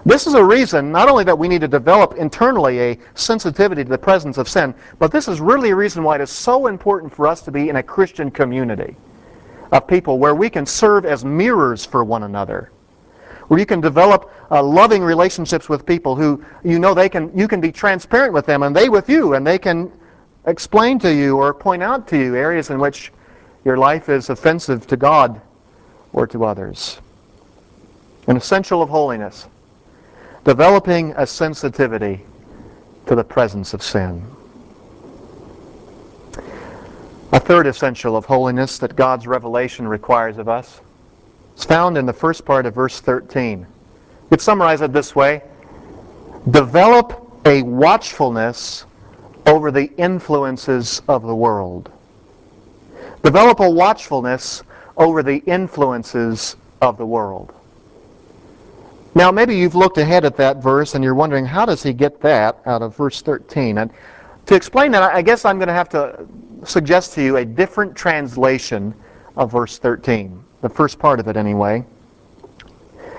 This 0.05 0.27
is 0.27 0.35
a 0.35 0.43
reason 0.43 0.91
not 0.91 1.09
only 1.09 1.23
that 1.23 1.37
we 1.37 1.47
need 1.47 1.61
to 1.61 1.67
develop 1.67 2.13
internally 2.15 2.79
a 2.79 2.99
sensitivity 3.15 3.83
to 3.83 3.89
the 3.89 3.97
presence 3.97 4.37
of 4.37 4.47
sin, 4.47 4.75
but 4.99 5.11
this 5.11 5.27
is 5.27 5.41
really 5.41 5.71
a 5.71 5.75
reason 5.75 6.03
why 6.03 6.15
it 6.15 6.21
is 6.21 6.29
so 6.29 6.67
important 6.67 7.13
for 7.13 7.25
us 7.25 7.41
to 7.41 7.51
be 7.51 7.69
in 7.69 7.77
a 7.77 7.83
Christian 7.83 8.29
community 8.29 8.95
of 9.71 9.87
people 9.87 10.19
where 10.19 10.35
we 10.35 10.47
can 10.47 10.65
serve 10.65 11.05
as 11.05 11.25
mirrors 11.25 11.85
for 11.85 12.03
one 12.03 12.23
another. 12.23 12.71
Where 13.47 13.59
you 13.59 13.65
can 13.65 13.81
develop 13.81 14.31
uh, 14.49 14.63
loving 14.63 15.03
relationships 15.03 15.69
with 15.69 15.85
people 15.85 16.15
who 16.15 16.43
you 16.63 16.79
know 16.79 16.93
they 16.93 17.09
can 17.09 17.31
you 17.37 17.47
can 17.47 17.61
be 17.61 17.71
transparent 17.71 18.33
with 18.33 18.45
them 18.45 18.63
and 18.63 18.75
they 18.75 18.89
with 18.89 19.09
you 19.09 19.35
and 19.35 19.45
they 19.45 19.59
can 19.59 19.91
explain 20.47 20.99
to 20.99 21.13
you 21.13 21.37
or 21.37 21.53
point 21.53 21.83
out 21.83 22.07
to 22.07 22.17
you 22.17 22.35
areas 22.35 22.69
in 22.69 22.79
which 22.79 23.11
your 23.63 23.77
life 23.77 24.09
is 24.09 24.29
offensive 24.29 24.87
to 24.87 24.97
God 24.97 25.41
or 26.13 26.27
to 26.27 26.45
others. 26.45 26.99
An 28.27 28.37
essential 28.37 28.81
of 28.81 28.89
holiness 28.89 29.47
developing 30.43 31.11
a 31.17 31.25
sensitivity 31.25 32.21
to 33.07 33.15
the 33.15 33.23
presence 33.23 33.73
of 33.73 33.81
sin. 33.81 34.23
A 37.31 37.39
third 37.39 37.67
essential 37.67 38.15
of 38.15 38.25
holiness 38.25 38.77
that 38.77 38.95
God's 38.95 39.27
revelation 39.27 39.87
requires 39.87 40.37
of 40.37 40.47
us 40.47 40.79
is 41.55 41.63
found 41.63 41.97
in 41.97 42.05
the 42.05 42.13
first 42.13 42.45
part 42.45 42.65
of 42.65 42.75
verse 42.75 42.99
13. 42.99 43.59
You 43.59 43.67
could 44.29 44.41
summarize 44.41 44.81
it 44.81 44.93
this 44.93 45.15
way 45.15 45.41
Develop 46.51 47.41
a 47.45 47.61
watchfulness 47.63 48.85
over 49.45 49.71
the 49.71 49.91
influences 49.97 51.01
of 51.07 51.23
the 51.23 51.35
world. 51.35 51.91
Develop 53.23 53.59
a 53.59 53.69
watchfulness 53.69 54.63
over 54.97 55.23
the 55.23 55.37
influences 55.45 56.55
of 56.81 56.97
the 56.97 57.05
world. 57.05 57.53
Now, 59.15 59.31
maybe 59.31 59.55
you've 59.55 59.75
looked 59.75 59.97
ahead 59.97 60.25
at 60.25 60.35
that 60.37 60.57
verse 60.57 60.93
and 60.93 61.03
you're 61.03 61.15
wondering, 61.15 61.45
how 61.45 61.65
does 61.65 61.81
he 61.81 61.93
get 61.93 62.19
that 62.21 62.59
out 62.65 62.81
of 62.81 62.95
verse 62.95 63.21
13? 63.21 63.77
And 63.77 63.91
to 64.45 64.55
explain 64.55 64.91
that, 64.91 65.03
I 65.03 65.21
guess 65.21 65.45
I'm 65.45 65.57
going 65.57 65.69
to 65.69 65.73
have 65.73 65.89
to 65.89 66.27
suggest 66.65 67.13
to 67.13 67.23
you 67.23 67.37
a 67.37 67.45
different 67.45 67.95
translation 67.95 68.93
of 69.37 69.51
verse 69.51 69.79
13, 69.79 70.43
the 70.65 70.69
first 70.69 70.97
part 70.97 71.19
of 71.19 71.27
it 71.27 71.37
anyway. 71.37 71.85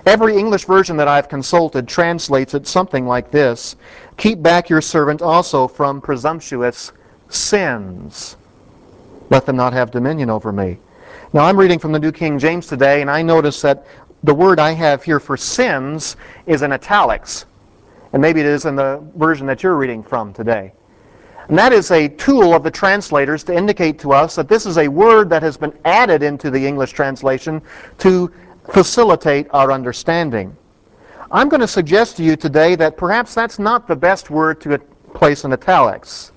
Every 0.04 0.36
English 0.36 0.64
version 0.64 0.96
that 0.96 1.06
I've 1.06 1.28
consulted 1.28 1.86
translates 1.86 2.54
it 2.54 2.66
something 2.66 3.06
like 3.06 3.30
this 3.30 3.76
Keep 4.16 4.42
back 4.42 4.68
your 4.68 4.80
servant 4.80 5.22
also 5.22 5.68
from 5.68 6.00
presumptuous 6.00 6.90
sins. 7.28 8.36
Let 9.30 9.46
them 9.46 9.54
not 9.54 9.72
have 9.74 9.92
dominion 9.92 10.28
over 10.28 10.50
me. 10.50 10.78
Now, 11.32 11.44
I'm 11.44 11.56
reading 11.56 11.78
from 11.78 11.92
the 11.92 12.00
New 12.00 12.10
King 12.10 12.36
James 12.36 12.66
today, 12.66 13.00
and 13.00 13.08
I 13.08 13.22
notice 13.22 13.60
that 13.62 13.86
the 14.24 14.34
word 14.34 14.58
I 14.58 14.72
have 14.72 15.04
here 15.04 15.20
for 15.20 15.36
sins 15.36 16.16
is 16.46 16.62
in 16.62 16.72
italics. 16.72 17.46
And 18.12 18.20
maybe 18.20 18.40
it 18.40 18.46
is 18.46 18.64
in 18.64 18.74
the 18.74 19.00
version 19.14 19.46
that 19.46 19.62
you're 19.62 19.76
reading 19.76 20.02
from 20.02 20.32
today. 20.32 20.72
And 21.48 21.56
that 21.56 21.72
is 21.72 21.90
a 21.92 22.08
tool 22.08 22.54
of 22.54 22.64
the 22.64 22.70
translators 22.70 23.44
to 23.44 23.54
indicate 23.54 23.98
to 24.00 24.12
us 24.12 24.34
that 24.34 24.48
this 24.48 24.66
is 24.66 24.78
a 24.78 24.88
word 24.88 25.30
that 25.30 25.42
has 25.42 25.56
been 25.56 25.72
added 25.84 26.22
into 26.22 26.50
the 26.50 26.66
English 26.66 26.92
translation 26.92 27.62
to 27.98 28.32
facilitate 28.72 29.46
our 29.50 29.70
understanding. 29.70 30.56
I'm 31.30 31.48
going 31.48 31.60
to 31.60 31.68
suggest 31.68 32.16
to 32.16 32.24
you 32.24 32.36
today 32.36 32.74
that 32.76 32.96
perhaps 32.96 33.34
that's 33.34 33.58
not 33.58 33.86
the 33.86 33.96
best 33.96 34.30
word 34.30 34.60
to 34.62 34.78
place 35.14 35.44
in 35.44 35.52
italics. 35.52 36.32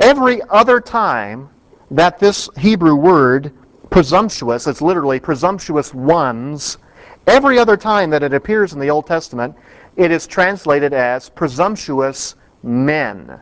Every 0.00 0.40
other 0.50 0.80
time 0.80 1.48
that 1.90 2.18
this 2.18 2.48
Hebrew 2.56 2.96
word, 2.96 3.52
presumptuous, 3.90 4.66
it's 4.66 4.80
literally 4.80 5.20
presumptuous 5.20 5.92
ones, 5.92 6.78
every 7.26 7.58
other 7.58 7.76
time 7.76 8.10
that 8.10 8.22
it 8.22 8.32
appears 8.32 8.72
in 8.72 8.80
the 8.80 8.90
Old 8.90 9.06
Testament, 9.06 9.54
it 9.96 10.10
is 10.10 10.26
translated 10.26 10.92
as 10.92 11.28
presumptuous 11.28 12.34
men. 12.62 13.38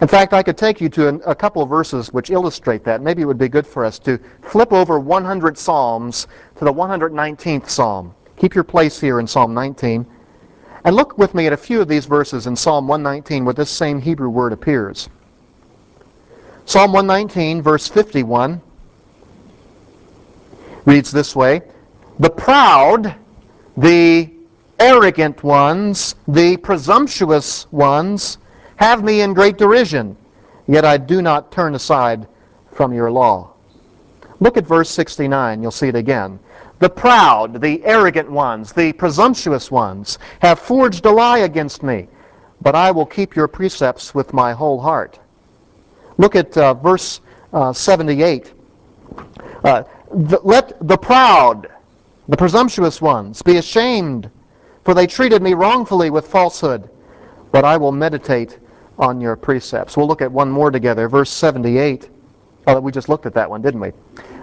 In 0.00 0.08
fact, 0.08 0.32
I 0.32 0.42
could 0.42 0.56
take 0.56 0.80
you 0.80 0.88
to 0.90 1.08
a 1.28 1.34
couple 1.34 1.62
of 1.62 1.68
verses 1.68 2.10
which 2.12 2.30
illustrate 2.30 2.84
that. 2.84 3.02
Maybe 3.02 3.20
it 3.20 3.26
would 3.26 3.36
be 3.36 3.50
good 3.50 3.66
for 3.66 3.84
us 3.84 3.98
to 4.00 4.18
flip 4.40 4.72
over 4.72 4.98
100 4.98 5.58
Psalms 5.58 6.26
to 6.56 6.64
the 6.64 6.72
119th 6.72 7.68
Psalm. 7.68 8.14
Keep 8.36 8.54
your 8.54 8.64
place 8.64 8.98
here 8.98 9.20
in 9.20 9.26
Psalm 9.26 9.52
19. 9.52 10.06
And 10.84 10.96
look 10.96 11.18
with 11.18 11.34
me 11.34 11.46
at 11.46 11.52
a 11.52 11.56
few 11.56 11.82
of 11.82 11.88
these 11.88 12.06
verses 12.06 12.46
in 12.46 12.56
Psalm 12.56 12.88
119 12.88 13.44
where 13.44 13.52
this 13.52 13.70
same 13.70 14.00
Hebrew 14.00 14.30
word 14.30 14.54
appears. 14.54 15.10
Psalm 16.64 16.92
119, 16.92 17.60
verse 17.60 17.86
51, 17.88 18.60
reads 20.86 21.10
this 21.10 21.36
way 21.36 21.60
The 22.20 22.30
proud, 22.30 23.14
the 23.76 24.30
arrogant 24.78 25.42
ones, 25.42 26.14
the 26.26 26.56
presumptuous 26.58 27.70
ones, 27.70 28.38
have 28.80 29.04
me 29.04 29.20
in 29.20 29.34
great 29.34 29.58
derision, 29.58 30.16
yet 30.66 30.86
I 30.86 30.96
do 30.96 31.20
not 31.20 31.52
turn 31.52 31.74
aside 31.74 32.26
from 32.72 32.94
your 32.94 33.10
law. 33.10 33.52
Look 34.40 34.56
at 34.56 34.66
verse 34.66 34.88
69. 34.88 35.60
You'll 35.60 35.70
see 35.70 35.88
it 35.88 35.94
again. 35.94 36.40
The 36.78 36.88
proud, 36.88 37.60
the 37.60 37.84
arrogant 37.84 38.30
ones, 38.30 38.72
the 38.72 38.94
presumptuous 38.94 39.70
ones 39.70 40.18
have 40.40 40.58
forged 40.58 41.04
a 41.04 41.10
lie 41.10 41.40
against 41.40 41.82
me, 41.82 42.08
but 42.62 42.74
I 42.74 42.90
will 42.90 43.04
keep 43.04 43.36
your 43.36 43.48
precepts 43.48 44.14
with 44.14 44.32
my 44.32 44.54
whole 44.54 44.80
heart. 44.80 45.18
Look 46.16 46.34
at 46.34 46.56
uh, 46.56 46.72
verse 46.72 47.20
uh, 47.52 47.74
78. 47.74 48.54
Uh, 49.62 49.82
the, 50.10 50.40
let 50.42 50.72
the 50.88 50.96
proud, 50.96 51.68
the 52.28 52.36
presumptuous 52.36 53.02
ones, 53.02 53.42
be 53.42 53.58
ashamed, 53.58 54.30
for 54.86 54.94
they 54.94 55.06
treated 55.06 55.42
me 55.42 55.52
wrongfully 55.52 56.08
with 56.08 56.26
falsehood, 56.26 56.88
but 57.52 57.66
I 57.66 57.76
will 57.76 57.92
meditate 57.92 58.58
on 59.00 59.20
your 59.20 59.34
precepts. 59.34 59.96
We'll 59.96 60.06
look 60.06 60.22
at 60.22 60.30
one 60.30 60.50
more 60.50 60.70
together, 60.70 61.08
verse 61.08 61.30
78. 61.30 62.08
Oh, 62.66 62.78
we 62.78 62.92
just 62.92 63.08
looked 63.08 63.26
at 63.26 63.34
that 63.34 63.48
one, 63.48 63.62
didn't 63.62 63.80
we? 63.80 63.92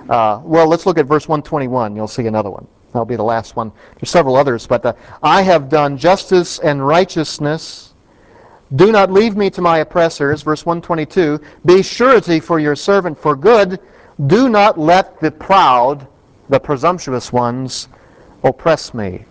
Uh, 0.10 0.41
well, 0.43 0.67
let's 0.67 0.86
look 0.86 0.98
at 0.98 1.06
verse 1.06 1.28
121. 1.28 1.96
You'll 1.96 2.08
see 2.08 2.28
another 2.28 2.50
one. 2.50 2.67
That'll 2.91 3.06
be 3.06 3.15
the 3.15 3.24
last 3.24 3.56
one. 3.56 3.72
There's 3.96 4.10
several 4.10 4.36
others, 4.36 4.65
but 4.65 4.86
uh, 4.86 4.93
I 5.22 5.43
have 5.43 5.70
done 5.70 5.98
justice 5.98 6.60
and 6.60 6.86
righteousness. 6.86 7.93
Do 8.76 8.91
not 8.91 9.12
leave 9.12 9.38
me 9.38 9.50
to 9.52 9.62
my 9.62 9.80
oppressors. 9.80 10.41
Verse 10.41 10.65
122. 10.65 11.39
Be 11.65 11.84
surety 11.84 12.39
for 12.39 12.60
your 12.60 12.76
servant 12.76 13.17
for 13.17 13.36
good. 13.36 13.80
Do 14.26 14.50
not 14.50 14.80
let 14.80 15.20
the 15.20 15.32
proud, 15.32 16.08
the 16.50 16.60
presumptuous 16.60 17.32
ones, 17.32 17.88
oppress 18.43 18.93
me. 18.93 19.26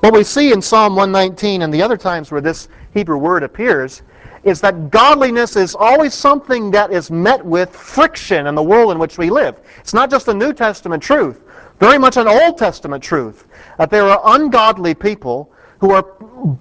What 0.00 0.12
we 0.12 0.24
see 0.24 0.52
in 0.52 0.60
Psalm 0.60 0.94
119 0.94 1.62
and 1.62 1.72
the 1.72 1.82
other 1.82 1.96
times 1.96 2.30
where 2.30 2.40
this 2.40 2.68
Hebrew 2.92 3.16
word 3.16 3.42
appears 3.42 4.02
is 4.44 4.60
that 4.60 4.90
godliness 4.90 5.56
is 5.56 5.74
always 5.74 6.14
something 6.14 6.70
that 6.70 6.92
is 6.92 7.10
met 7.10 7.44
with 7.44 7.74
friction 7.74 8.46
in 8.46 8.54
the 8.54 8.62
world 8.62 8.92
in 8.92 8.98
which 8.98 9.18
we 9.18 9.30
live. 9.30 9.58
It's 9.80 9.94
not 9.94 10.10
just 10.10 10.28
a 10.28 10.34
New 10.34 10.52
Testament 10.52 11.02
truth, 11.02 11.42
very 11.80 11.98
much 11.98 12.16
an 12.16 12.28
Old 12.28 12.56
Testament 12.56 13.02
truth, 13.02 13.48
that 13.78 13.90
there 13.90 14.04
are 14.04 14.36
ungodly 14.36 14.94
people 14.94 15.50
who 15.80 15.90
are 15.90 16.04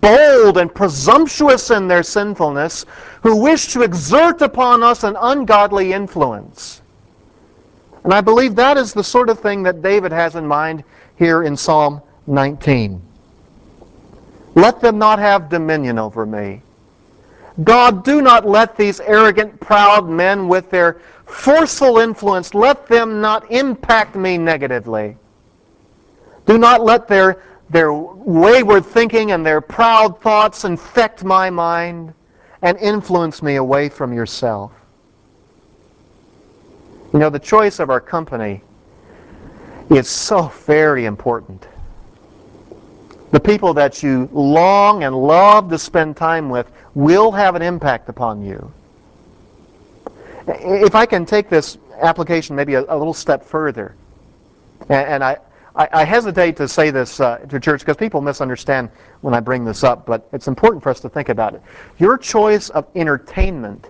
bold 0.01 0.57
and 0.57 0.73
presumptuous 0.73 1.71
in 1.71 1.87
their 1.87 2.03
sinfulness, 2.03 2.85
who 3.21 3.35
wish 3.35 3.67
to 3.67 3.83
exert 3.83 4.41
upon 4.41 4.81
us 4.81 5.03
an 5.03 5.15
ungodly 5.21 5.93
influence. 5.93 6.81
And 8.03 8.13
I 8.13 8.21
believe 8.21 8.55
that 8.55 8.77
is 8.77 8.93
the 8.93 9.03
sort 9.03 9.29
of 9.29 9.39
thing 9.39 9.61
that 9.63 9.81
David 9.81 10.11
has 10.11 10.35
in 10.35 10.47
mind 10.47 10.83
here 11.17 11.43
in 11.43 11.55
Psalm 11.55 12.01
19. 12.27 13.04
Let 14.55 14.79
them 14.79 14.97
not 14.97 15.19
have 15.19 15.49
dominion 15.49 15.99
over 15.99 16.25
me. 16.25 16.61
God, 17.63 18.03
do 18.03 18.21
not 18.21 18.45
let 18.45 18.75
these 18.75 18.99
arrogant, 18.99 19.59
proud 19.59 20.09
men 20.09 20.47
with 20.47 20.69
their 20.69 21.01
forceful 21.25 21.99
influence, 21.99 22.53
let 22.53 22.87
them 22.87 23.21
not 23.21 23.49
impact 23.51 24.15
me 24.15 24.37
negatively. 24.37 25.17
Do 26.45 26.57
not 26.57 26.83
let 26.83 27.07
their, 27.07 27.43
their 27.69 27.93
wayward 27.93 28.85
thinking 28.85 29.31
and 29.31 29.45
their 29.45 29.61
proud 29.61 30.21
thoughts 30.21 30.65
infect 30.65 31.23
my 31.23 31.49
mind 31.49 32.13
and 32.61 32.77
influence 32.77 33.41
me 33.41 33.55
away 33.55 33.89
from 33.89 34.13
yourself. 34.13 34.71
You 37.13 37.19
know, 37.19 37.29
the 37.29 37.39
choice 37.39 37.79
of 37.79 37.89
our 37.89 38.01
company 38.01 38.61
is 39.89 40.09
so 40.09 40.51
very 40.65 41.05
important. 41.05 41.67
The 43.31 43.39
people 43.39 43.73
that 43.73 44.03
you 44.03 44.29
long 44.31 45.03
and 45.03 45.15
love 45.15 45.69
to 45.69 45.77
spend 45.77 46.15
time 46.15 46.49
with 46.49 46.71
will 46.93 47.31
have 47.31 47.55
an 47.55 47.61
impact 47.61 48.09
upon 48.09 48.43
you. 48.43 48.71
If 50.47 50.95
I 50.95 51.05
can 51.05 51.25
take 51.25 51.49
this 51.49 51.77
application 51.99 52.55
maybe 52.55 52.75
a, 52.75 52.81
a 52.81 52.97
little 52.97 53.13
step 53.13 53.43
further, 53.43 53.95
and, 54.89 55.07
and 55.07 55.23
I, 55.23 55.37
I, 55.75 55.89
I, 55.91 56.03
hesitate 56.03 56.55
to 56.57 56.67
say 56.67 56.91
this 56.91 57.19
uh, 57.19 57.37
to 57.37 57.59
church 57.59 57.81
because 57.81 57.97
people 57.97 58.21
misunderstand 58.21 58.89
when 59.21 59.33
I 59.33 59.39
bring 59.39 59.65
this 59.65 59.83
up, 59.83 60.05
but 60.05 60.27
it's 60.31 60.47
important 60.47 60.83
for 60.83 60.89
us 60.89 60.99
to 61.01 61.09
think 61.09 61.29
about 61.29 61.55
it. 61.55 61.61
Your 61.97 62.17
choice 62.17 62.69
of 62.69 62.85
entertainment 62.95 63.87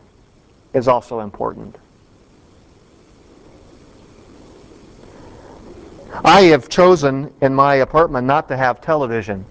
is 0.73 0.87
also 0.87 1.19
important. 1.19 1.75
I 6.23 6.43
have 6.43 6.69
chosen 6.69 7.33
in 7.41 7.53
my 7.53 7.75
apartment 7.75 8.25
not 8.25 8.47
to 8.47 8.57
have 8.57 8.79
television. 8.79 9.45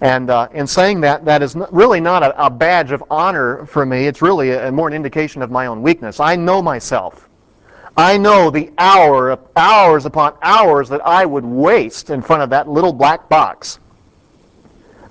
And 0.00 0.28
uh, 0.28 0.48
in 0.52 0.66
saying 0.66 1.00
that, 1.02 1.24
that 1.24 1.42
is 1.42 1.56
really 1.70 2.00
not 2.00 2.22
a, 2.22 2.46
a, 2.46 2.50
badge 2.50 2.92
of 2.92 3.02
honor 3.10 3.64
for 3.64 3.86
me. 3.86 4.06
It's 4.06 4.20
really 4.20 4.50
a, 4.50 4.70
more 4.70 4.88
an 4.88 4.92
indication 4.92 5.40
of 5.40 5.50
my 5.50 5.66
own 5.66 5.80
weakness. 5.80 6.20
I 6.20 6.36
know 6.36 6.60
myself. 6.60 7.28
I 7.96 8.18
know 8.18 8.50
the 8.50 8.72
hour, 8.76 9.38
hours 9.56 10.04
upon 10.04 10.34
hours 10.42 10.88
that 10.88 11.00
I 11.06 11.24
would 11.24 11.44
waste 11.44 12.10
in 12.10 12.20
front 12.20 12.42
of 12.42 12.50
that 12.50 12.68
little 12.68 12.92
black 12.92 13.28
box. 13.28 13.78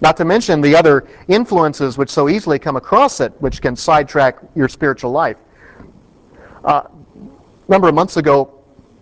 Not 0.01 0.17
to 0.17 0.25
mention 0.25 0.59
the 0.59 0.75
other 0.75 1.07
influences 1.29 1.97
which 1.97 2.09
so 2.09 2.27
easily 2.27 2.59
come 2.59 2.75
across 2.75 3.21
it, 3.21 3.31
which 3.39 3.61
can 3.61 3.75
sidetrack 3.75 4.37
your 4.53 4.67
spiritual 4.67 5.11
life. 5.11 5.37
Uh, 6.65 6.83
a 6.85 7.71
number 7.71 7.87
of 7.87 7.95
months 7.95 8.17
ago, 8.17 8.53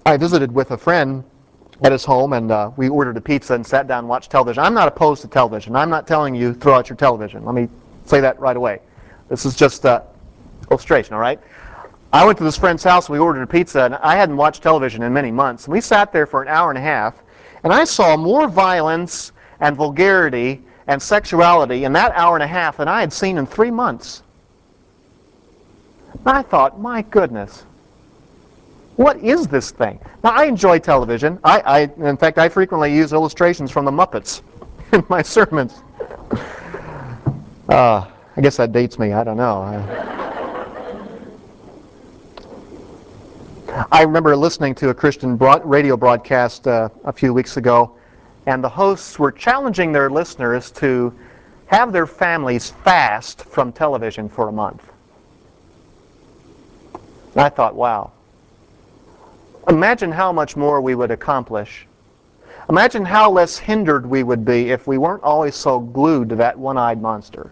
I 0.05 0.15
visited 0.15 0.51
with 0.51 0.71
a 0.71 0.77
friend 0.77 1.23
at 1.81 1.91
his 1.91 2.05
home, 2.05 2.33
and 2.33 2.51
uh, 2.51 2.71
we 2.77 2.89
ordered 2.89 3.17
a 3.17 3.21
pizza 3.21 3.55
and 3.55 3.65
sat 3.65 3.87
down 3.87 3.99
and 3.99 4.09
watched 4.09 4.29
television. 4.29 4.63
I'm 4.63 4.73
not 4.73 4.87
opposed 4.87 5.21
to 5.23 5.27
television. 5.27 5.75
I'm 5.75 5.89
not 5.89 6.07
telling 6.07 6.35
you 6.35 6.53
throw 6.53 6.75
out 6.75 6.89
your 6.89 6.95
television. 6.95 7.43
Let 7.43 7.55
me 7.55 7.67
say 8.05 8.19
that 8.21 8.39
right 8.39 8.55
away. 8.55 8.79
This 9.29 9.45
is 9.45 9.55
just 9.55 9.85
an 9.85 10.01
illustration, 10.69 11.13
all 11.13 11.19
right? 11.19 11.39
I 12.13 12.25
went 12.25 12.37
to 12.39 12.43
this 12.43 12.57
friend's 12.57 12.83
house, 12.83 13.09
we 13.09 13.19
ordered 13.19 13.41
a 13.41 13.47
pizza, 13.47 13.83
and 13.83 13.95
I 13.95 14.15
hadn't 14.15 14.35
watched 14.35 14.61
television 14.61 15.01
in 15.01 15.13
many 15.13 15.31
months. 15.31 15.65
And 15.65 15.73
we 15.73 15.81
sat 15.81 16.11
there 16.11 16.25
for 16.25 16.41
an 16.41 16.49
hour 16.49 16.69
and 16.69 16.77
a 16.77 16.81
half, 16.81 17.15
and 17.63 17.71
I 17.71 17.85
saw 17.85 18.17
more 18.17 18.47
violence 18.47 19.31
and 19.61 19.75
vulgarity 19.75 20.61
and 20.87 21.01
sexuality 21.01 21.85
in 21.85 21.93
that 21.93 22.11
hour 22.15 22.35
and 22.35 22.43
a 22.43 22.47
half 22.47 22.77
than 22.77 22.89
I 22.89 22.99
had 22.99 23.13
seen 23.13 23.37
in 23.37 23.45
three 23.45 23.71
months. 23.71 24.23
And 26.13 26.29
I 26.29 26.41
thought, 26.41 26.79
my 26.79 27.01
goodness, 27.03 27.63
what 28.95 29.17
is 29.17 29.47
this 29.47 29.71
thing? 29.71 29.99
Now, 30.23 30.31
I 30.31 30.45
enjoy 30.45 30.79
television. 30.79 31.39
I, 31.43 31.59
I, 31.61 31.79
in 32.07 32.17
fact, 32.17 32.37
I 32.37 32.49
frequently 32.49 32.93
use 32.93 33.13
illustrations 33.13 33.71
from 33.71 33.85
the 33.85 33.91
Muppets 33.91 34.41
in 34.91 35.03
my 35.09 35.21
sermons. 35.21 35.83
Uh, 37.69 38.05
I 38.35 38.41
guess 38.41 38.57
that 38.57 38.71
dates 38.71 38.99
me. 38.99 39.13
I 39.13 39.23
don't 39.23 39.37
know. 39.37 39.61
I 43.91 44.01
remember 44.01 44.35
listening 44.35 44.75
to 44.75 44.89
a 44.89 44.93
Christian 44.93 45.37
broad, 45.37 45.65
radio 45.65 45.95
broadcast 45.95 46.67
uh, 46.67 46.89
a 47.05 47.13
few 47.13 47.33
weeks 47.33 47.55
ago, 47.55 47.95
and 48.45 48.61
the 48.61 48.69
hosts 48.69 49.17
were 49.17 49.31
challenging 49.31 49.93
their 49.93 50.09
listeners 50.09 50.71
to 50.71 51.13
have 51.67 51.93
their 51.93 52.05
families 52.05 52.71
fast 52.83 53.45
from 53.45 53.71
television 53.71 54.27
for 54.27 54.49
a 54.49 54.51
month. 54.51 54.83
And 57.33 57.41
I 57.41 57.49
thought, 57.49 57.75
wow, 57.75 58.11
Imagine 59.67 60.11
how 60.11 60.31
much 60.31 60.55
more 60.55 60.81
we 60.81 60.95
would 60.95 61.11
accomplish. 61.11 61.87
Imagine 62.69 63.05
how 63.05 63.29
less 63.29 63.57
hindered 63.57 64.05
we 64.05 64.23
would 64.23 64.45
be 64.45 64.71
if 64.71 64.87
we 64.87 64.97
weren't 64.97 65.23
always 65.23 65.55
so 65.55 65.79
glued 65.79 66.29
to 66.29 66.35
that 66.35 66.57
one-eyed 66.57 67.01
monster. 67.01 67.51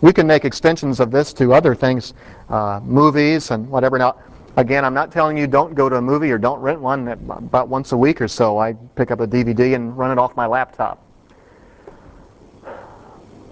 We 0.00 0.12
can 0.12 0.26
make 0.26 0.44
extensions 0.44 1.00
of 1.00 1.10
this 1.10 1.32
to 1.34 1.52
other 1.52 1.74
things, 1.74 2.14
uh, 2.48 2.80
movies 2.84 3.50
and 3.50 3.68
whatever. 3.68 3.98
Now, 3.98 4.16
Again, 4.58 4.84
I'm 4.84 4.92
not 4.92 5.12
telling 5.12 5.38
you 5.38 5.46
don't 5.46 5.76
go 5.76 5.88
to 5.88 5.94
a 5.96 6.02
movie 6.02 6.32
or 6.32 6.36
don't 6.36 6.60
rent 6.60 6.80
one 6.80 7.06
about 7.06 7.68
once 7.68 7.92
a 7.92 7.96
week 7.96 8.20
or 8.20 8.26
so. 8.26 8.58
I 8.58 8.72
pick 8.96 9.12
up 9.12 9.20
a 9.20 9.26
DVD 9.26 9.76
and 9.76 9.96
run 9.96 10.10
it 10.10 10.18
off 10.18 10.34
my 10.34 10.46
laptop. 10.46 11.00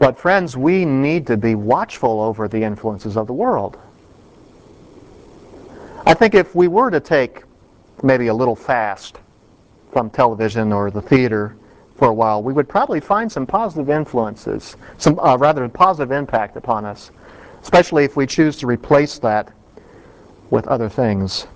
But 0.00 0.18
friends, 0.18 0.56
we 0.56 0.84
need 0.84 1.24
to 1.28 1.36
be 1.36 1.54
watchful 1.54 2.20
over 2.20 2.48
the 2.48 2.60
influences 2.60 3.16
of 3.16 3.28
the 3.28 3.32
world. 3.32 3.78
I 6.06 6.14
think 6.14 6.36
if 6.36 6.54
we 6.54 6.68
were 6.68 6.88
to 6.90 7.00
take 7.00 7.42
maybe 8.04 8.28
a 8.28 8.34
little 8.34 8.54
fast 8.54 9.18
from 9.92 10.08
television 10.08 10.72
or 10.72 10.88
the 10.88 11.02
theater 11.02 11.56
for 11.96 12.08
a 12.08 12.14
while, 12.14 12.44
we 12.44 12.52
would 12.52 12.68
probably 12.68 13.00
find 13.00 13.30
some 13.30 13.44
positive 13.44 13.90
influences, 13.90 14.76
some 14.98 15.18
uh, 15.18 15.36
rather 15.36 15.68
positive 15.68 16.12
impact 16.12 16.56
upon 16.56 16.84
us, 16.84 17.10
especially 17.60 18.04
if 18.04 18.16
we 18.16 18.24
choose 18.24 18.56
to 18.58 18.68
replace 18.68 19.18
that 19.18 19.52
with 20.50 20.68
other 20.68 20.88
things. 20.88 21.48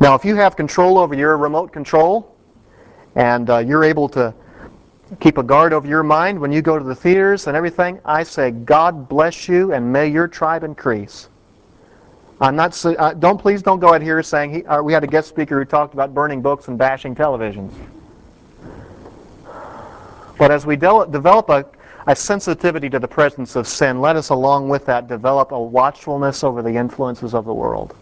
Now, 0.00 0.14
if 0.14 0.22
you 0.22 0.34
have 0.34 0.54
control 0.54 0.98
over 0.98 1.14
your 1.14 1.38
remote 1.38 1.72
control 1.72 2.36
and 3.14 3.48
uh, 3.48 3.58
you're 3.58 3.84
able 3.84 4.10
to 4.10 4.34
keep 5.18 5.38
a 5.38 5.42
guard 5.42 5.72
over 5.72 5.88
your 5.88 6.02
mind 6.02 6.38
when 6.38 6.52
you 6.52 6.60
go 6.60 6.78
to 6.78 6.84
the 6.84 6.94
theaters 6.94 7.46
and 7.46 7.56
everything, 7.56 8.00
I 8.04 8.22
say, 8.22 8.50
God 8.50 9.08
bless 9.08 9.48
you 9.48 9.72
and 9.72 9.90
may 9.90 10.08
your 10.08 10.28
tribe 10.28 10.62
increase. 10.62 11.30
I'm 12.40 12.54
not. 12.54 12.84
Uh, 12.84 13.14
don't 13.14 13.38
please 13.38 13.62
don't 13.62 13.80
go 13.80 13.94
out 13.94 14.02
here 14.02 14.22
saying 14.22 14.54
he, 14.54 14.64
uh, 14.66 14.80
we 14.80 14.92
had 14.92 15.02
a 15.02 15.08
guest 15.08 15.28
speaker 15.28 15.58
who 15.58 15.64
talked 15.64 15.94
about 15.94 16.14
burning 16.14 16.40
books 16.40 16.68
and 16.68 16.78
bashing 16.78 17.14
televisions. 17.14 17.72
But 20.38 20.52
as 20.52 20.64
we 20.64 20.76
de- 20.76 21.06
develop 21.10 21.50
a, 21.50 21.66
a 22.06 22.14
sensitivity 22.14 22.88
to 22.90 23.00
the 23.00 23.08
presence 23.08 23.56
of 23.56 23.66
sin, 23.66 24.00
let 24.00 24.14
us, 24.14 24.28
along 24.28 24.68
with 24.68 24.86
that, 24.86 25.08
develop 25.08 25.50
a 25.50 25.60
watchfulness 25.60 26.44
over 26.44 26.62
the 26.62 26.76
influences 26.76 27.34
of 27.34 27.44
the 27.44 27.52
world. 27.52 27.96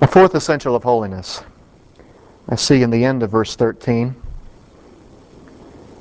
A 0.00 0.06
fourth 0.06 0.34
essential 0.34 0.74
of 0.74 0.82
holiness, 0.82 1.42
I 2.48 2.56
see 2.56 2.82
in 2.82 2.88
the 2.88 3.04
end 3.04 3.22
of 3.22 3.30
verse 3.30 3.54
13. 3.54 4.16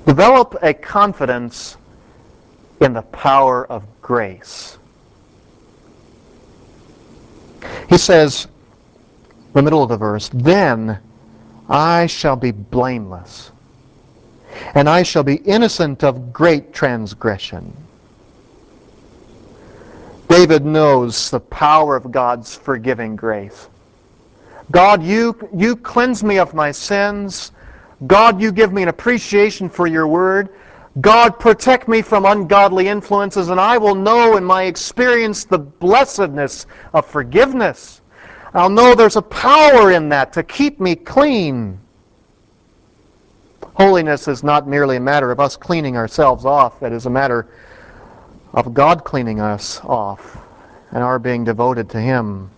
Develop 0.05 0.55
a 0.61 0.73
confidence 0.73 1.75
in 2.81 2.93
the 2.93 3.01
power 3.01 3.65
of 3.67 3.83
grace. 4.01 4.77
He 7.89 7.97
says, 7.97 8.47
the 9.53 9.61
middle 9.61 9.83
of 9.83 9.89
the 9.89 9.97
verse, 9.97 10.29
then 10.33 10.99
I 11.67 12.05
shall 12.07 12.35
be 12.35 12.51
blameless 12.51 13.51
and 14.75 14.89
I 14.89 15.03
shall 15.03 15.23
be 15.23 15.35
innocent 15.35 16.03
of 16.03 16.33
great 16.33 16.73
transgression. 16.73 17.73
David 20.27 20.65
knows 20.65 21.31
the 21.31 21.39
power 21.39 21.95
of 21.95 22.11
God's 22.11 22.55
forgiving 22.55 23.15
grace. 23.15 23.67
God, 24.71 25.01
you, 25.01 25.35
you 25.55 25.75
cleanse 25.75 26.23
me 26.23 26.37
of 26.37 26.53
my 26.53 26.71
sins. 26.71 27.51
God, 28.05 28.39
you 28.39 28.51
give 28.51 28.71
me 28.71 28.83
an 28.83 28.89
appreciation 28.89 29.69
for 29.69 29.87
your 29.87 30.07
word. 30.07 30.49
God, 31.01 31.39
protect 31.39 31.87
me 31.87 32.01
from 32.01 32.25
ungodly 32.25 32.87
influences, 32.87 33.49
and 33.49 33.59
I 33.59 33.77
will 33.77 33.95
know 33.95 34.37
in 34.37 34.43
my 34.43 34.63
experience 34.63 35.45
the 35.45 35.59
blessedness 35.59 36.65
of 36.93 37.05
forgiveness. 37.05 38.01
I'll 38.53 38.69
know 38.69 38.95
there's 38.95 39.15
a 39.15 39.21
power 39.21 39.91
in 39.91 40.09
that 40.09 40.33
to 40.33 40.43
keep 40.43 40.79
me 40.79 40.95
clean. 40.95 41.79
Holiness 43.75 44.27
is 44.27 44.43
not 44.43 44.67
merely 44.67 44.97
a 44.97 44.99
matter 44.99 45.31
of 45.31 45.39
us 45.39 45.55
cleaning 45.55 45.95
ourselves 45.95 46.43
off, 46.43 46.81
it 46.81 46.91
is 46.91 47.05
a 47.05 47.09
matter 47.09 47.47
of 48.53 48.73
God 48.73 49.03
cleaning 49.03 49.39
us 49.39 49.79
off 49.83 50.37
and 50.91 51.03
our 51.03 51.19
being 51.19 51.43
devoted 51.43 51.89
to 51.91 52.01
Him. 52.01 52.49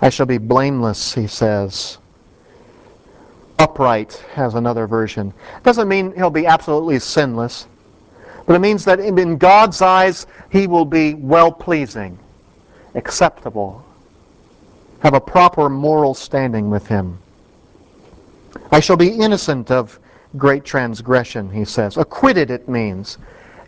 I 0.00 0.10
shall 0.10 0.26
be 0.26 0.38
blameless, 0.38 1.14
he 1.14 1.26
says. 1.26 1.98
Upright 3.62 4.14
has 4.34 4.56
another 4.56 4.88
version. 4.88 5.32
Doesn't 5.62 5.86
mean 5.86 6.12
he'll 6.16 6.30
be 6.30 6.46
absolutely 6.46 6.98
sinless, 6.98 7.68
but 8.44 8.56
it 8.56 8.58
means 8.58 8.84
that 8.84 8.98
in 8.98 9.36
God's 9.36 9.80
eyes 9.80 10.26
he 10.50 10.66
will 10.66 10.84
be 10.84 11.14
well 11.14 11.52
pleasing, 11.52 12.18
acceptable, 12.96 13.84
have 14.98 15.14
a 15.14 15.20
proper 15.20 15.68
moral 15.68 16.12
standing 16.12 16.70
with 16.70 16.88
Him. 16.88 17.16
I 18.72 18.80
shall 18.80 18.96
be 18.96 19.10
innocent 19.10 19.70
of 19.70 20.00
great 20.36 20.64
transgression, 20.64 21.48
he 21.48 21.64
says. 21.64 21.96
Acquitted, 21.96 22.50
it 22.50 22.68
means. 22.68 23.18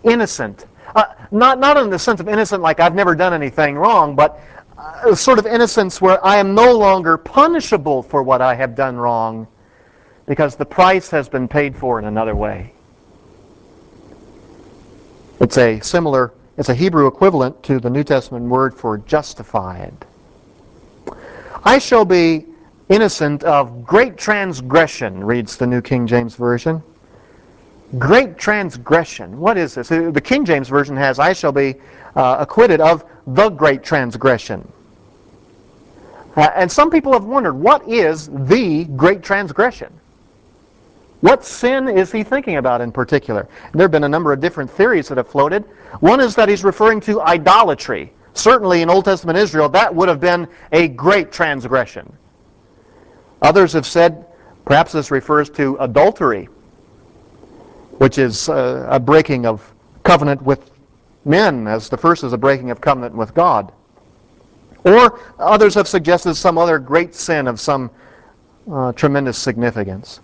Innocent. 0.03 0.67
Uh, 0.97 1.05
not, 1.31 1.61
not 1.61 1.77
in 1.77 1.89
the 1.89 1.99
sense 2.01 2.19
of 2.19 2.27
innocent 2.27 2.63
like 2.63 2.81
I've 2.81 2.97
never 2.97 3.15
done 3.15 3.33
anything 3.33 3.77
wrong, 3.77 4.17
but 4.17 4.41
uh, 4.77 5.15
sort 5.15 5.39
of 5.39 5.47
innocence 5.47 6.01
where 6.01 6.25
I 6.27 6.37
am 6.39 6.53
no 6.53 6.77
longer 6.77 7.17
punishable 7.17 8.03
for 8.03 8.25
what 8.25 8.43
I 8.43 8.57
have 8.57 8.75
done 8.75 8.97
wrong 8.97 9.47
because 10.27 10.57
the 10.57 10.65
price 10.65 11.11
has 11.11 11.29
been 11.29 11.49
paid 11.49 11.77
for 11.77 11.99
in 11.99 12.05
another 12.07 12.35
way. 12.35 12.73
It's 15.41 15.59
a 15.59 15.81
similar, 15.81 16.33
it's 16.57 16.69
a 16.69 16.75
Hebrew 16.75 17.07
equivalent 17.07 17.63
to 17.65 17.79
the 17.79 17.91
New 17.91 18.05
Testament 18.05 18.47
word 18.47 18.75
for 18.75 18.99
justified. 18.99 19.95
I 21.65 21.79
shall 21.79 22.05
be 22.05 22.47
innocent 22.89 23.45
of 23.45 23.85
great 23.85 24.17
transgression, 24.17 25.23
reads 25.23 25.57
the 25.57 25.67
New 25.67 25.81
King 25.81 26.07
James 26.07 26.35
Version. 26.37 26.83
Great 27.99 28.39
transgression. 28.39 29.39
What 29.39 29.57
is 29.57 29.75
this? 29.75 29.89
The 29.89 30.21
King 30.23 30.45
James 30.45 30.69
Version 30.69 30.97
has, 30.97 31.19
I 31.19 31.33
shall 31.33 31.53
be 31.53 31.77
uh, 32.17 32.37
acquitted 32.41 32.81
of 32.81 33.05
the 33.27 33.51
great 33.51 33.83
transgression. 33.83 34.67
Uh, 36.37 36.51
and 36.55 36.71
some 36.71 36.91
people 36.91 37.13
have 37.13 37.25
wondered, 37.25 37.55
what 37.55 37.89
is 37.89 38.29
the 38.29 38.85
great 38.97 39.23
transgression? 39.23 39.93
What 41.21 41.45
sin 41.45 41.89
is 41.89 42.13
he 42.13 42.23
thinking 42.23 42.57
about 42.57 42.81
in 42.81 42.93
particular? 42.93 43.49
There 43.73 43.85
have 43.85 43.91
been 43.91 44.05
a 44.05 44.09
number 44.09 44.33
of 44.33 44.41
different 44.41 44.71
theories 44.71 45.09
that 45.09 45.17
have 45.17 45.29
floated. 45.29 45.65
One 46.01 46.21
is 46.21 46.35
that 46.35 46.49
he's 46.49 46.65
referring 46.65 47.01
to 47.03 47.23
idolatry. 47.23 48.13
Certainly 48.35 48.83
in 48.83 48.91
Old 48.91 49.05
Testament 49.05 49.39
Israel, 49.39 49.69
that 49.71 49.95
would 49.95 50.09
have 50.09 50.21
been 50.21 50.49
a 50.73 50.89
great 50.89 51.33
transgression. 51.33 52.13
Others 53.43 53.73
have 53.73 53.87
said 53.87 54.27
perhaps 54.65 54.93
this 54.93 55.11
refers 55.11 55.49
to 55.51 55.77
adultery, 55.81 56.49
which 57.99 58.19
is 58.19 58.49
uh, 58.49 58.87
a 58.91 58.99
breaking 58.99 59.47
of 59.47 59.73
covenant 60.03 60.43
with 60.43 60.71
men, 61.25 61.67
as 61.67 61.89
the 61.89 61.97
first 61.97 62.25
is 62.25 62.33
a 62.33 62.39
breaking 62.39 62.71
of 62.71 62.81
covenant 62.81 63.15
with 63.15 63.35
God. 63.35 63.73
Or 64.85 65.21
others 65.39 65.75
have 65.75 65.89
suggested 65.89 66.35
some 66.35 66.59
other 66.59 66.79
great 66.79 67.15
sin 67.15 67.47
of 67.47 67.61
some 67.61 67.91
uh, 68.71 68.93
tremendous 68.93 69.39
significance. 69.39 70.21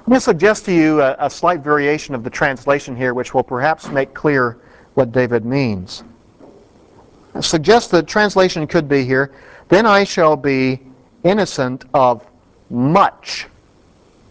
I'm 0.00 0.06
going 0.06 0.16
to 0.16 0.20
suggest 0.24 0.64
to 0.64 0.72
you 0.72 1.02
a, 1.02 1.14
a 1.18 1.30
slight 1.30 1.60
variation 1.60 2.14
of 2.14 2.24
the 2.24 2.30
translation 2.30 2.96
here, 2.96 3.12
which 3.12 3.34
will 3.34 3.42
perhaps 3.42 3.88
make 3.88 4.14
clear 4.14 4.56
what 4.94 5.12
David 5.12 5.44
means. 5.44 6.04
I 7.34 7.40
suggest 7.40 7.90
the 7.90 8.02
translation 8.02 8.66
could 8.66 8.88
be 8.88 9.04
here, 9.04 9.30
then 9.68 9.84
I 9.84 10.04
shall 10.04 10.36
be 10.36 10.80
innocent 11.22 11.84
of 11.92 12.26
much 12.70 13.46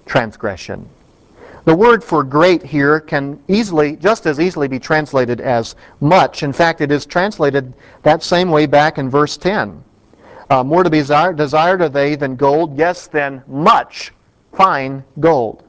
transgression. 0.07 0.89
The 1.65 1.75
word 1.75 2.03
for 2.03 2.23
great 2.23 2.63
here 2.63 2.99
can 2.99 3.39
easily, 3.47 3.95
just 3.95 4.25
as 4.25 4.39
easily 4.39 4.67
be 4.67 4.79
translated 4.79 5.39
as 5.39 5.75
much. 6.01 6.41
In 6.41 6.51
fact, 6.51 6.81
it 6.81 6.91
is 6.91 7.05
translated 7.05 7.73
that 8.01 8.23
same 8.23 8.49
way 8.49 8.65
back 8.65 8.97
in 8.97 9.07
verse 9.07 9.37
10. 9.37 9.83
Uh, 10.49 10.63
more 10.63 10.83
to 10.83 10.89
be 10.89 10.97
desired, 10.97 11.37
desired 11.37 11.83
are 11.83 11.89
they 11.89 12.15
than 12.15 12.35
gold, 12.35 12.75
yes, 12.75 13.05
than 13.05 13.43
much 13.47 14.11
fine 14.53 15.03
gold. 15.19 15.63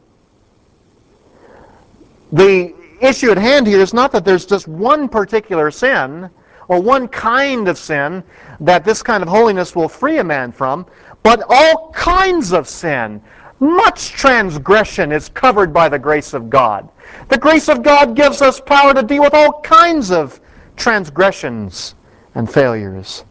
The 2.33 2.75
issue 3.01 3.31
at 3.31 3.39
hand 3.39 3.67
here 3.67 3.81
is 3.81 3.95
not 3.95 4.13
that 4.13 4.25
there's 4.25 4.47
just 4.47 4.69
one 4.69 5.09
particular 5.09 5.71
sin 5.71 6.31
or 6.69 6.81
one 6.81 7.09
kind 7.09 7.67
of 7.67 7.77
sin 7.77 8.23
that 8.61 8.85
this 8.85 9.03
kind 9.03 9.23
of 9.23 9.29
holiness 9.29 9.75
will 9.75 9.89
free 9.89 10.19
a 10.19 10.25
man 10.25 10.53
from, 10.53 10.87
but 11.23 11.43
all 11.49 11.91
kinds 11.93 12.53
of 12.53 12.69
sin. 12.69 13.21
Much 13.59 14.11
transgression 14.11 15.13
is 15.13 15.29
covered 15.29 15.73
by 15.73 15.89
the 15.89 15.99
grace 15.99 16.33
of 16.33 16.49
God. 16.49 16.89
The 17.29 17.37
grace 17.37 17.69
of 17.69 17.83
God 17.83 18.15
gives 18.15 18.41
us 18.41 18.61
power 18.61 18.95
to 18.95 19.03
deal 19.03 19.23
with 19.23 19.35
all 19.35 19.61
kinds 19.61 20.11
of 20.11 20.41
transgressions 20.77 21.95
and 22.35 22.51
failures. 22.51 23.25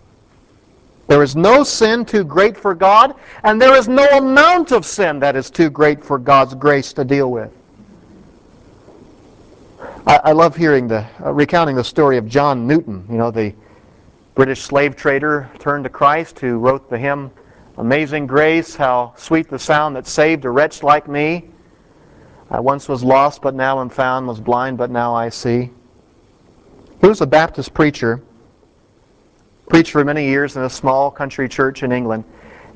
There 1.09 1.23
is 1.23 1.35
no 1.35 1.63
sin 1.63 2.05
too 2.05 2.23
great 2.23 2.55
for 2.55 2.75
God, 2.75 3.15
and 3.43 3.59
there 3.59 3.75
is 3.75 3.87
no 3.87 4.05
amount 4.09 4.71
of 4.71 4.85
sin 4.85 5.19
that 5.21 5.35
is 5.35 5.49
too 5.49 5.71
great 5.71 6.05
for 6.05 6.19
God's 6.19 6.53
grace 6.53 6.93
to 6.93 7.03
deal 7.03 7.31
with. 7.31 7.51
I, 10.05 10.19
I 10.25 10.31
love 10.33 10.55
hearing 10.55 10.87
the 10.87 11.07
uh, 11.25 11.33
recounting 11.33 11.75
the 11.75 11.83
story 11.83 12.17
of 12.17 12.27
John 12.27 12.67
Newton, 12.67 13.07
you 13.09 13.17
know, 13.17 13.31
the 13.31 13.55
British 14.35 14.61
slave 14.61 14.95
trader 14.95 15.49
turned 15.57 15.83
to 15.85 15.89
Christ 15.89 16.39
who 16.39 16.59
wrote 16.59 16.91
the 16.91 16.97
hymn 16.97 17.31
Amazing 17.79 18.27
grace, 18.27 18.75
how 18.75 19.13
sweet 19.15 19.49
the 19.49 19.57
sound 19.57 19.95
that 19.95 20.05
saved 20.05 20.45
a 20.45 20.49
wretch 20.49 20.83
like 20.83 21.07
me. 21.07 21.49
I 22.51 22.59
once 22.59 22.87
was 22.87 23.03
lost, 23.03 23.41
but 23.41 23.55
now 23.55 23.81
am 23.81 23.89
found, 23.89 24.27
was 24.27 24.39
blind, 24.39 24.77
but 24.77 24.91
now 24.91 25.15
I 25.15 25.29
see. 25.29 25.71
He 27.01 27.07
was 27.07 27.21
a 27.21 27.25
Baptist 27.25 27.73
preacher, 27.73 28.21
preached 29.69 29.91
for 29.91 30.03
many 30.03 30.25
years 30.25 30.57
in 30.57 30.63
a 30.63 30.69
small 30.69 31.09
country 31.09 31.47
church 31.47 31.83
in 31.83 31.91
England. 31.91 32.25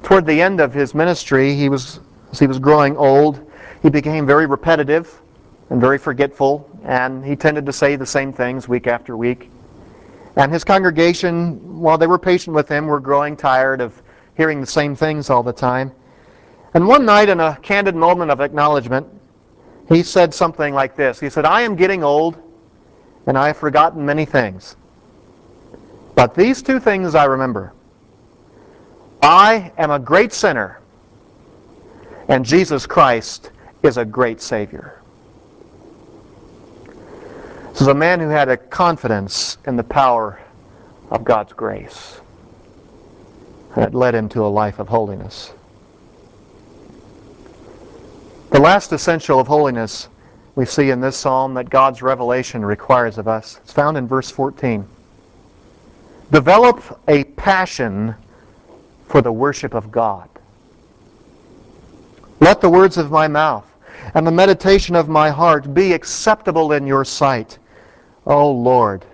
Toward 0.04 0.26
the 0.26 0.42
end 0.42 0.62
of 0.62 0.74
his 0.74 0.94
ministry, 0.94 1.56
he 1.56 1.68
was, 1.68 2.00
as 2.32 2.40
he 2.40 2.48
was 2.48 2.60
growing 2.60 2.96
old, 2.96 3.52
he 3.82 3.90
became 3.90 4.26
very 4.26 4.46
repetitive 4.46 5.22
and 5.70 5.82
very 5.82 5.98
forgetful, 5.98 6.70
and 6.86 7.26
he 7.26 7.36
tended 7.36 7.66
to 7.66 7.74
say 7.74 7.96
the 7.96 8.06
same 8.06 8.32
things 8.32 8.68
week 8.68 8.86
after 8.86 9.18
week. 9.18 9.50
And 10.36 10.52
his 10.52 10.64
congregation, 10.64 11.80
while 11.80 11.98
they 11.98 12.08
were 12.08 12.20
patient 12.20 12.56
with 12.56 12.70
him, 12.70 12.86
were 12.86 13.00
growing 13.00 13.36
tired 13.36 13.82
of 13.82 14.02
hearing 14.36 14.62
the 14.62 14.68
same 14.68 14.96
things 14.96 15.30
all 15.30 15.44
the 15.44 15.54
time. 15.54 15.92
And 16.76 16.88
one 16.88 17.06
night, 17.06 17.30
in 17.30 17.40
a 17.40 17.58
candid 17.62 17.96
moment 17.96 18.30
of 18.30 18.40
acknowledgement, 18.40 19.08
he 19.90 20.04
said 20.04 20.34
something 20.34 20.74
like 20.74 20.96
this 20.96 21.20
He 21.20 21.30
said, 21.30 21.46
I 21.46 21.62
am 21.62 21.76
getting 21.76 22.04
old, 22.04 22.38
and 23.26 23.38
I 23.38 23.48
have 23.48 23.58
forgotten 23.58 24.06
many 24.06 24.26
things. 24.26 24.76
But 26.16 26.36
these 26.36 26.62
two 26.62 26.80
things 26.80 27.16
I 27.16 27.26
remember 27.26 27.74
I 29.22 29.72
am 29.78 29.92
a 29.92 30.00
great 30.00 30.34
sinner, 30.34 30.80
and 32.28 32.46
Jesus 32.46 32.86
Christ 32.86 33.52
is 33.84 33.98
a 33.98 34.06
great 34.06 34.42
Savior. 34.42 35.02
This 37.72 37.82
is 37.82 37.88
a 37.88 37.94
man 37.94 38.20
who 38.20 38.30
had 38.30 38.50
a 38.50 38.58
confidence 38.58 39.58
in 39.66 39.76
the 39.76 39.84
power 39.84 40.40
of 41.10 41.24
God's 41.24 41.54
grace. 41.54 42.20
that 43.76 43.96
led 43.96 44.14
him 44.14 44.30
to 44.30 44.46
a 44.46 44.48
life 44.48 44.78
of 44.80 44.88
holiness. 44.88 45.52
The 48.52 48.60
last 48.60 48.92
essential 48.94 49.40
of 49.40 49.48
holiness 49.48 50.10
we 50.56 50.66
see 50.66 50.92
in 50.92 51.02
this 51.02 51.18
psalm 51.18 51.56
that 51.56 51.72
God's 51.72 52.04
revelation 52.04 52.64
requires 52.64 53.18
of 53.18 53.28
us. 53.28 53.60
It's 53.64 53.74
found 53.74 53.98
in 53.98 54.08
verse 54.08 54.30
14. 54.30 54.88
Develop 56.32 57.00
a 57.08 57.24
passion 57.24 58.16
for 59.08 59.22
the 59.22 59.32
worship 59.32 59.74
of 59.74 59.92
God. 59.92 60.28
Let 62.40 62.60
the 62.60 62.70
words 62.70 62.98
of 62.98 63.12
my 63.12 63.28
mouth 63.28 63.70
and 64.16 64.26
the 64.26 64.32
meditation 64.32 64.96
of 64.96 65.08
my 65.08 65.30
heart 65.30 65.74
be 65.74 65.94
acceptable 65.94 66.74
in 66.74 66.86
your 66.86 67.06
sight, 67.06 67.58
O 68.26 68.52
Lord, 68.52 69.06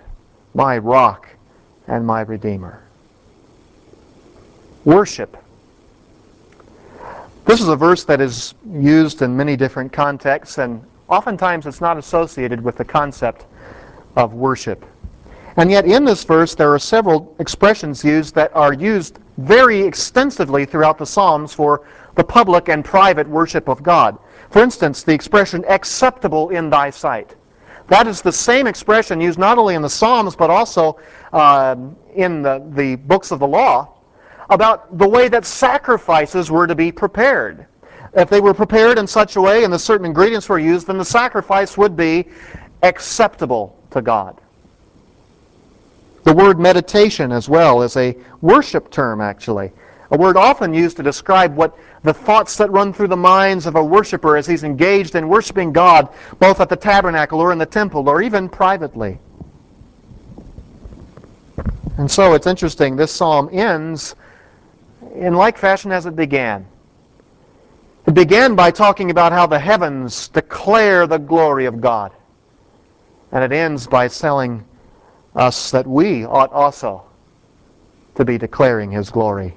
my 0.53 0.77
rock 0.77 1.27
and 1.87 2.05
my 2.05 2.21
redeemer. 2.21 2.81
Worship. 4.85 5.37
This 7.45 7.61
is 7.61 7.67
a 7.67 7.75
verse 7.75 8.03
that 8.05 8.21
is 8.21 8.53
used 8.71 9.21
in 9.21 9.35
many 9.35 9.55
different 9.55 9.91
contexts, 9.91 10.57
and 10.57 10.83
oftentimes 11.07 11.65
it's 11.65 11.81
not 11.81 11.97
associated 11.97 12.61
with 12.61 12.77
the 12.77 12.85
concept 12.85 13.45
of 14.15 14.33
worship. 14.33 14.85
And 15.59 15.69
yet, 15.69 15.85
in 15.85 16.05
this 16.05 16.23
verse, 16.23 16.55
there 16.55 16.73
are 16.73 16.79
several 16.79 17.35
expressions 17.39 18.01
used 18.01 18.33
that 18.35 18.55
are 18.55 18.71
used 18.71 19.19
very 19.39 19.81
extensively 19.81 20.63
throughout 20.63 20.97
the 20.97 21.05
Psalms 21.05 21.53
for 21.53 21.85
the 22.15 22.23
public 22.23 22.69
and 22.69 22.83
private 22.85 23.27
worship 23.27 23.67
of 23.67 23.83
God. 23.83 24.17
For 24.51 24.63
instance, 24.63 25.03
the 25.03 25.13
expression 25.13 25.65
acceptable 25.67 26.47
in 26.51 26.69
thy 26.69 26.89
sight. 26.89 27.35
That 27.89 28.07
is 28.07 28.21
the 28.21 28.31
same 28.31 28.67
expression 28.67 29.19
used 29.19 29.37
not 29.37 29.57
only 29.57 29.75
in 29.75 29.81
the 29.81 29.89
Psalms 29.89 30.33
but 30.33 30.49
also 30.49 30.97
uh, 31.33 31.75
in 32.15 32.41
the, 32.41 32.65
the 32.75 32.95
books 32.95 33.31
of 33.31 33.39
the 33.39 33.47
law 33.47 33.97
about 34.49 34.97
the 34.97 35.09
way 35.09 35.27
that 35.27 35.43
sacrifices 35.43 36.49
were 36.49 36.67
to 36.67 36.75
be 36.75 36.89
prepared. 36.89 37.67
If 38.13 38.29
they 38.29 38.39
were 38.39 38.53
prepared 38.53 38.97
in 38.97 39.05
such 39.05 39.35
a 39.35 39.41
way 39.41 39.65
and 39.65 39.73
the 39.73 39.79
certain 39.79 40.05
ingredients 40.05 40.47
were 40.47 40.57
used, 40.57 40.87
then 40.87 40.97
the 40.97 41.03
sacrifice 41.03 41.77
would 41.77 41.97
be 41.97 42.29
acceptable 42.81 43.77
to 43.91 44.01
God. 44.01 44.39
The 46.23 46.33
word 46.33 46.59
meditation 46.59 47.31
as 47.31 47.47
well 47.47 47.81
is 47.81 47.95
a 47.97 48.15
worship 48.41 48.91
term, 48.91 49.21
actually. 49.21 49.71
A 50.11 50.17
word 50.17 50.37
often 50.37 50.73
used 50.73 50.97
to 50.97 51.03
describe 51.03 51.55
what 51.55 51.77
the 52.03 52.13
thoughts 52.13 52.57
that 52.57 52.71
run 52.71 52.93
through 52.93 53.09
the 53.09 53.17
minds 53.17 53.65
of 53.65 53.75
a 53.75 53.83
worshiper 53.83 54.37
as 54.37 54.47
he's 54.47 54.63
engaged 54.63 55.15
in 55.15 55.27
worshiping 55.27 55.71
God, 55.71 56.09
both 56.39 56.59
at 56.59 56.69
the 56.69 56.75
tabernacle 56.75 57.39
or 57.39 57.51
in 57.51 57.57
the 57.57 57.65
temple 57.65 58.09
or 58.09 58.21
even 58.21 58.49
privately. 58.49 59.19
And 61.97 62.09
so 62.09 62.33
it's 62.33 62.47
interesting, 62.47 62.95
this 62.95 63.11
psalm 63.11 63.49
ends 63.51 64.15
in 65.15 65.33
like 65.33 65.57
fashion 65.57 65.91
as 65.91 66.05
it 66.05 66.15
began. 66.15 66.65
It 68.07 68.13
began 68.13 68.55
by 68.55 68.71
talking 68.71 69.11
about 69.11 69.31
how 69.31 69.45
the 69.45 69.59
heavens 69.59 70.29
declare 70.29 71.05
the 71.05 71.19
glory 71.19 71.65
of 71.65 71.81
God. 71.81 72.11
And 73.31 73.43
it 73.43 73.51
ends 73.51 73.85
by 73.85 74.07
telling 74.07 74.63
us 75.35 75.71
that 75.71 75.85
we 75.85 76.25
ought 76.25 76.51
also 76.51 77.03
to 78.15 78.25
be 78.25 78.37
declaring 78.37 78.91
His 78.91 79.09
glory. 79.09 79.53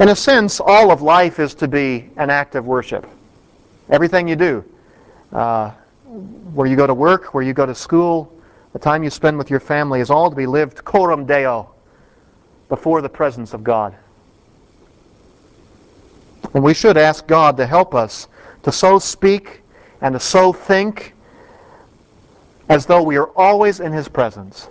In 0.00 0.08
a 0.08 0.16
sense, 0.16 0.60
all 0.60 0.90
of 0.90 1.02
life 1.02 1.38
is 1.38 1.54
to 1.54 1.68
be 1.68 2.10
an 2.16 2.30
act 2.30 2.54
of 2.54 2.66
worship. 2.66 3.06
Everything 3.90 4.26
you 4.26 4.36
do, 4.36 4.64
uh, 5.32 5.70
where 6.54 6.66
you 6.66 6.76
go 6.76 6.86
to 6.86 6.94
work, 6.94 7.34
where 7.34 7.44
you 7.44 7.52
go 7.52 7.66
to 7.66 7.74
school, 7.74 8.32
the 8.72 8.78
time 8.78 9.04
you 9.04 9.10
spend 9.10 9.38
with 9.38 9.50
your 9.50 9.60
family 9.60 10.00
is 10.00 10.10
all 10.10 10.30
to 10.30 10.36
be 10.36 10.46
lived 10.46 10.84
coram 10.84 11.26
deo, 11.26 11.72
before 12.68 13.02
the 13.02 13.08
presence 13.08 13.52
of 13.52 13.62
God. 13.62 13.94
And 16.54 16.64
we 16.64 16.72
should 16.72 16.96
ask 16.96 17.26
God 17.26 17.56
to 17.58 17.66
help 17.66 17.94
us 17.94 18.28
to 18.62 18.72
so 18.72 18.98
speak 18.98 19.60
and 20.00 20.14
to 20.14 20.20
so 20.20 20.54
think 20.54 21.14
as 22.72 22.86
though 22.86 23.02
we 23.02 23.18
are 23.18 23.28
always 23.36 23.80
in 23.80 23.92
His 23.92 24.08
presence. 24.08 24.68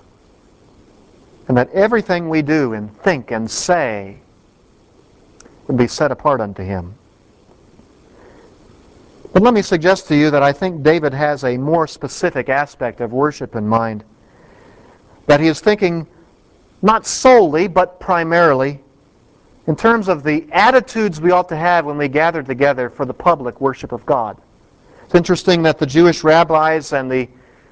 And 1.47 1.55
that 1.55 1.69
everything 1.69 2.29
we 2.29 2.41
do 2.41 2.73
and 2.73 2.91
think 3.01 3.29
and 3.29 3.49
say 3.49 4.17
would 5.67 5.77
be 5.77 5.87
set 5.87 6.11
apart 6.11 6.41
unto 6.41 6.63
Him. 6.63 6.95
But 9.33 9.43
let 9.43 9.53
me 9.53 9.61
suggest 9.61 10.07
to 10.07 10.15
you 10.15 10.31
that 10.31 10.41
I 10.41 10.51
think 10.51 10.81
David 10.81 11.13
has 11.13 11.43
a 11.43 11.57
more 11.57 11.85
specific 11.85 12.49
aspect 12.49 13.01
of 13.01 13.13
worship 13.13 13.55
in 13.55 13.67
mind. 13.67 14.03
That 15.27 15.39
he 15.39 15.47
is 15.47 15.61
thinking 15.61 16.07
not 16.81 17.05
solely, 17.05 17.67
but 17.67 17.99
primarily 17.99 18.79
in 19.67 19.75
terms 19.75 20.07
of 20.07 20.23
the 20.23 20.47
attitudes 20.51 21.21
we 21.21 21.29
ought 21.29 21.47
to 21.49 21.55
have 21.55 21.85
when 21.85 21.99
we 21.99 22.07
gather 22.07 22.41
together 22.41 22.89
for 22.89 23.05
the 23.05 23.13
public 23.13 23.61
worship 23.61 23.91
of 23.91 24.03
God. 24.07 24.37
It's 25.05 25.13
interesting 25.13 25.61
that 25.61 25.77
the 25.77 25.85
Jewish 25.85 26.23
rabbis 26.23 26.93
and 26.93 27.09
the 27.09 27.29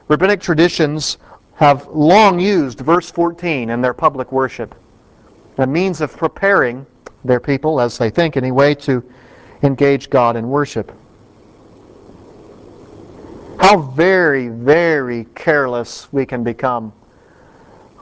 rabbinic 0.10 0.41
traditions 0.41 1.20
have 1.53 1.88
long 1.88 2.39
used 2.39 2.80
verse 2.80 3.10
14 3.12 3.70
in 3.70 3.82
their 3.82 3.93
public 3.93 4.32
worship, 4.32 4.76
a 5.60 5.68
means 5.68 6.01
of 6.01 6.16
preparing 6.18 6.86
their 7.24 7.39
people, 7.39 7.80
as 7.80 7.97
they 7.97 8.10
think 8.10 8.36
anyway, 8.36 8.74
to 8.74 9.03
engage 9.64 10.10
God 10.10 10.36
in 10.36 10.49
worship. 10.49 10.91
How 13.60 13.78
very, 13.78 14.47
very 14.47 15.26
careless 15.36 16.12
we 16.12 16.26
can 16.26 16.43
become 16.43 16.91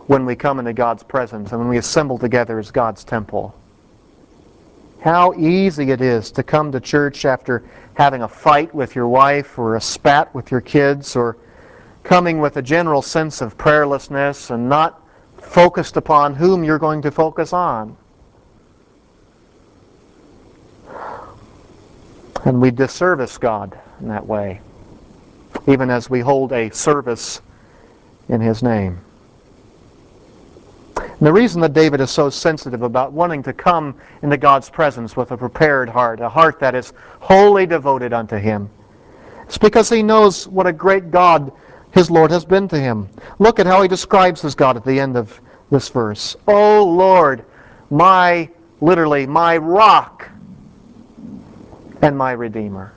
when 0.06 0.26
we 0.26 0.36
come 0.36 0.60
into 0.60 0.72
God's 0.72 1.04
presence 1.04 1.52
and 1.52 1.60
when 1.60 1.68
we 1.68 1.78
assemble 1.78 2.18
together 2.18 2.60
as 2.60 2.72
God's 2.72 3.04
temple. 3.04 3.54
How 5.02 5.34
easy 5.34 5.92
it 5.92 6.00
is 6.00 6.32
to 6.32 6.44
come 6.44 6.72
to 6.72 6.80
church 6.80 7.26
after 7.26 7.64
having 7.96 8.22
a 8.22 8.28
fight 8.28 8.74
with 8.74 8.96
your 8.96 9.08
wife 9.08 9.58
or 9.58 9.76
a 9.76 9.82
spat 9.82 10.34
with 10.34 10.52
your 10.52 10.62
kids 10.62 11.16
or 11.16 11.38
coming 12.08 12.40
with 12.40 12.56
a 12.56 12.62
general 12.62 13.02
sense 13.02 13.42
of 13.42 13.58
prayerlessness 13.58 14.52
and 14.52 14.70
not 14.70 15.06
focused 15.42 15.98
upon 15.98 16.34
whom 16.34 16.64
you're 16.64 16.80
going 16.80 17.02
to 17.02 17.12
focus 17.12 17.52
on. 17.52 17.98
And 22.46 22.62
we 22.62 22.72
disservice 22.72 23.38
God 23.38 23.78
in 24.00 24.08
that 24.08 24.26
way, 24.26 24.62
even 25.68 25.90
as 25.90 26.10
we 26.10 26.22
hold 26.22 26.54
a 26.54 26.70
service 26.70 27.42
in 28.30 28.40
His 28.40 28.64
name. 28.64 29.02
And 30.96 31.28
the 31.28 31.34
reason 31.34 31.60
that 31.60 31.74
David 31.74 32.00
is 32.00 32.10
so 32.10 32.30
sensitive 32.30 32.84
about 32.84 33.12
wanting 33.12 33.44
to 33.44 33.52
come 33.52 34.00
into 34.22 34.38
God's 34.38 34.70
presence 34.70 35.18
with 35.18 35.32
a 35.32 35.38
prepared 35.38 35.90
heart, 35.90 36.22
a 36.22 36.30
heart 36.30 36.58
that 36.62 36.74
is 36.74 36.94
wholly 37.20 37.66
devoted 37.66 38.14
unto 38.14 38.38
Him, 38.38 38.70
is 39.50 39.58
because 39.58 39.90
he 39.90 40.02
knows 40.02 40.48
what 40.48 40.68
a 40.68 40.72
great 40.72 41.12
God 41.12 41.52
his 41.98 42.12
Lord 42.12 42.30
has 42.30 42.46
been 42.46 42.68
to 42.68 42.80
him. 42.80 43.10
Look 43.40 43.60
at 43.60 43.66
how 43.66 43.82
he 43.82 43.88
describes 43.88 44.40
his 44.40 44.54
God 44.54 44.78
at 44.78 44.86
the 44.86 45.00
end 45.00 45.18
of 45.18 45.42
this 45.72 45.90
verse. 45.90 46.36
Oh 46.48 46.86
Lord, 46.86 47.44
my, 47.90 48.48
literally, 48.82 49.26
my 49.26 49.58
rock 49.58 50.30
and 52.04 52.16
my 52.16 52.34
Redeemer. 52.34 52.94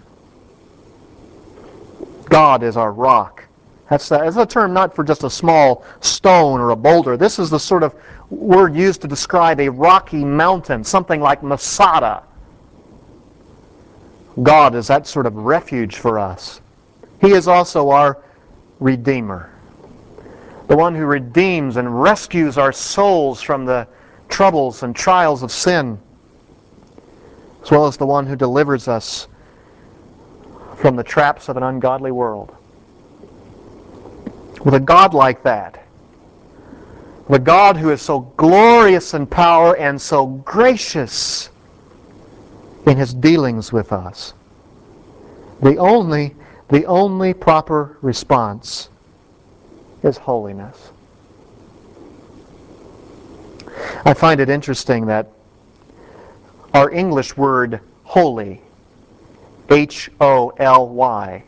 God 2.28 2.62
is 2.62 2.76
our 2.76 2.92
rock. 2.92 3.46
That's, 3.88 4.06
that. 4.10 4.20
That's 4.20 4.36
a 4.36 4.44
term 4.44 4.74
not 4.74 4.94
for 4.94 5.02
just 5.02 5.24
a 5.24 5.30
small 5.30 5.82
stone 6.00 6.60
or 6.60 6.70
a 6.70 6.76
boulder. 6.76 7.16
This 7.16 7.38
is 7.38 7.48
the 7.48 7.58
sort 7.58 7.82
of 7.82 7.94
word 8.28 8.76
used 8.76 9.00
to 9.00 9.08
describe 9.08 9.60
a 9.60 9.68
rocky 9.70 10.24
mountain, 10.24 10.84
something 10.84 11.22
like 11.22 11.42
Masada. 11.42 12.22
God 14.42 14.74
is 14.74 14.86
that 14.88 15.06
sort 15.06 15.24
of 15.24 15.36
refuge 15.36 15.96
for 15.96 16.18
us. 16.18 16.60
He 17.22 17.32
is 17.32 17.48
also 17.48 17.88
our 17.88 18.18
Redeemer. 18.80 19.50
the 20.68 20.76
one 20.76 20.94
who 20.94 21.04
redeems 21.04 21.76
and 21.76 22.00
rescues 22.00 22.56
our 22.56 22.72
souls 22.72 23.42
from 23.42 23.64
the 23.64 23.88
troubles 24.28 24.84
and 24.84 24.94
trials 24.94 25.42
of 25.42 25.50
sin, 25.50 25.98
as 27.62 27.70
well 27.72 27.86
as 27.86 27.96
the 27.96 28.06
one 28.06 28.24
who 28.24 28.36
delivers 28.36 28.86
us 28.86 29.26
from 30.76 30.94
the 30.94 31.02
traps 31.02 31.48
of 31.48 31.56
an 31.56 31.64
ungodly 31.64 32.12
world. 32.12 32.54
With 34.64 34.74
a 34.74 34.80
God 34.80 35.12
like 35.12 35.42
that, 35.42 35.84
the 37.28 37.38
God 37.38 37.76
who 37.76 37.90
is 37.90 38.00
so 38.00 38.20
glorious 38.36 39.12
in 39.12 39.26
power 39.26 39.76
and 39.76 40.00
so 40.00 40.26
gracious 40.26 41.50
in 42.86 42.96
his 42.96 43.12
dealings 43.12 43.72
with 43.72 43.92
us, 43.92 44.34
the 45.60 45.76
only, 45.78 46.36
the 46.70 46.86
only 46.86 47.34
proper 47.34 47.96
response 48.00 48.88
is 50.02 50.16
holiness. 50.16 50.92
I 54.04 54.14
find 54.14 54.40
it 54.40 54.48
interesting 54.48 55.06
that 55.06 55.30
our 56.72 56.90
English 56.90 57.36
word 57.36 57.80
holy, 58.04 58.60
H 59.68 60.10
O 60.20 60.50
L 60.58 60.88
Y, 60.88 61.42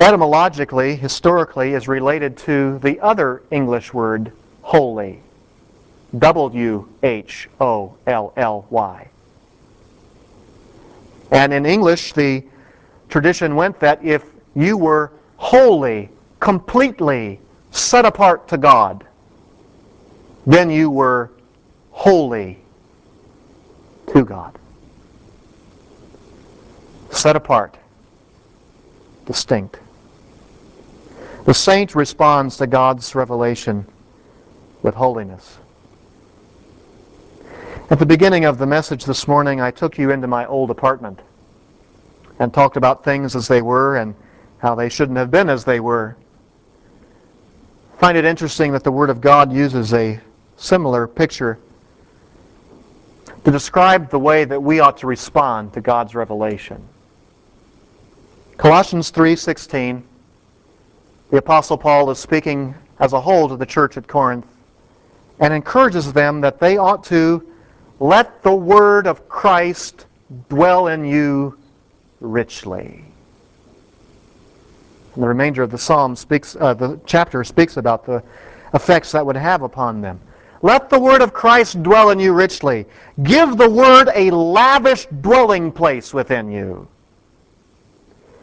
etymologically, 0.00 0.96
historically, 0.96 1.74
is 1.74 1.86
related 1.86 2.36
to 2.38 2.78
the 2.80 2.98
other 3.00 3.42
English 3.50 3.94
word 3.94 4.32
wholly, 4.62 5.20
W 6.18 6.88
H 7.02 7.48
O 7.60 7.94
L 8.06 8.32
L 8.36 8.66
Y. 8.70 9.08
And 11.30 11.52
in 11.52 11.64
English, 11.64 12.12
the 12.12 12.44
tradition 13.10 13.56
went 13.56 13.78
that 13.80 14.02
if 14.04 14.24
you 14.54 14.76
were 14.76 15.12
holy, 15.36 16.08
completely 16.38 17.40
set 17.70 18.04
apart 18.04 18.48
to 18.48 18.56
God, 18.56 19.04
then 20.46 20.70
you 20.70 20.90
were 20.90 21.30
holy 21.90 22.58
to 24.12 24.24
God. 24.24 24.58
Set 27.10 27.36
apart, 27.36 27.76
distinct. 29.26 29.78
The 31.44 31.54
saint 31.54 31.94
responds 31.94 32.56
to 32.58 32.66
God's 32.66 33.14
revelation 33.14 33.84
with 34.82 34.94
holiness. 34.94 35.58
At 37.90 37.98
the 37.98 38.06
beginning 38.06 38.44
of 38.44 38.58
the 38.58 38.66
message 38.66 39.04
this 39.04 39.26
morning, 39.26 39.60
I 39.60 39.70
took 39.70 39.98
you 39.98 40.10
into 40.10 40.28
my 40.28 40.46
old 40.46 40.70
apartment 40.70 41.20
and 42.40 42.52
talked 42.52 42.76
about 42.76 43.04
things 43.04 43.36
as 43.36 43.46
they 43.46 43.62
were 43.62 43.98
and 43.98 44.14
how 44.58 44.74
they 44.74 44.88
shouldn't 44.88 45.18
have 45.18 45.30
been 45.30 45.48
as 45.48 45.64
they 45.64 45.78
were. 45.78 46.16
I 47.94 48.00
find 48.00 48.18
it 48.18 48.24
interesting 48.24 48.72
that 48.72 48.82
the 48.82 48.90
Word 48.90 49.10
of 49.10 49.20
God 49.20 49.52
uses 49.52 49.94
a 49.94 50.18
similar 50.56 51.06
picture 51.06 51.58
to 53.44 53.50
describe 53.50 54.10
the 54.10 54.18
way 54.18 54.44
that 54.44 54.60
we 54.60 54.80
ought 54.80 54.96
to 54.98 55.06
respond 55.06 55.72
to 55.74 55.80
God's 55.80 56.14
revelation. 56.14 56.82
Colossians 58.56 59.10
3:16 59.10 60.02
the 61.30 61.36
apostle 61.36 61.78
Paul 61.78 62.10
is 62.10 62.18
speaking 62.18 62.74
as 62.98 63.12
a 63.12 63.20
whole 63.20 63.48
to 63.48 63.56
the 63.56 63.64
church 63.64 63.96
at 63.96 64.08
Corinth 64.08 64.46
and 65.38 65.54
encourages 65.54 66.12
them 66.12 66.40
that 66.40 66.58
they 66.58 66.76
ought 66.76 67.04
to 67.04 67.46
let 68.00 68.42
the 68.42 68.54
word 68.54 69.06
of 69.06 69.28
Christ 69.28 70.06
dwell 70.48 70.88
in 70.88 71.04
you 71.04 71.56
richly. 72.20 73.04
And 75.14 75.24
the 75.24 75.28
remainder 75.28 75.62
of 75.62 75.70
the 75.70 75.78
psalm 75.78 76.14
speaks, 76.14 76.56
uh, 76.60 76.74
the 76.74 77.00
chapter 77.04 77.42
speaks 77.42 77.76
about 77.76 78.06
the 78.06 78.22
effects 78.74 79.12
that 79.12 79.24
would 79.24 79.36
have 79.36 79.62
upon 79.62 80.00
them. 80.00 80.20
Let 80.62 80.90
the 80.90 80.98
word 80.98 81.22
of 81.22 81.32
Christ 81.32 81.82
dwell 81.82 82.10
in 82.10 82.20
you 82.20 82.32
richly. 82.32 82.86
Give 83.22 83.56
the 83.56 83.68
word 83.68 84.10
a 84.14 84.30
lavish 84.30 85.06
dwelling 85.20 85.72
place 85.72 86.12
within 86.12 86.50
you. 86.50 86.86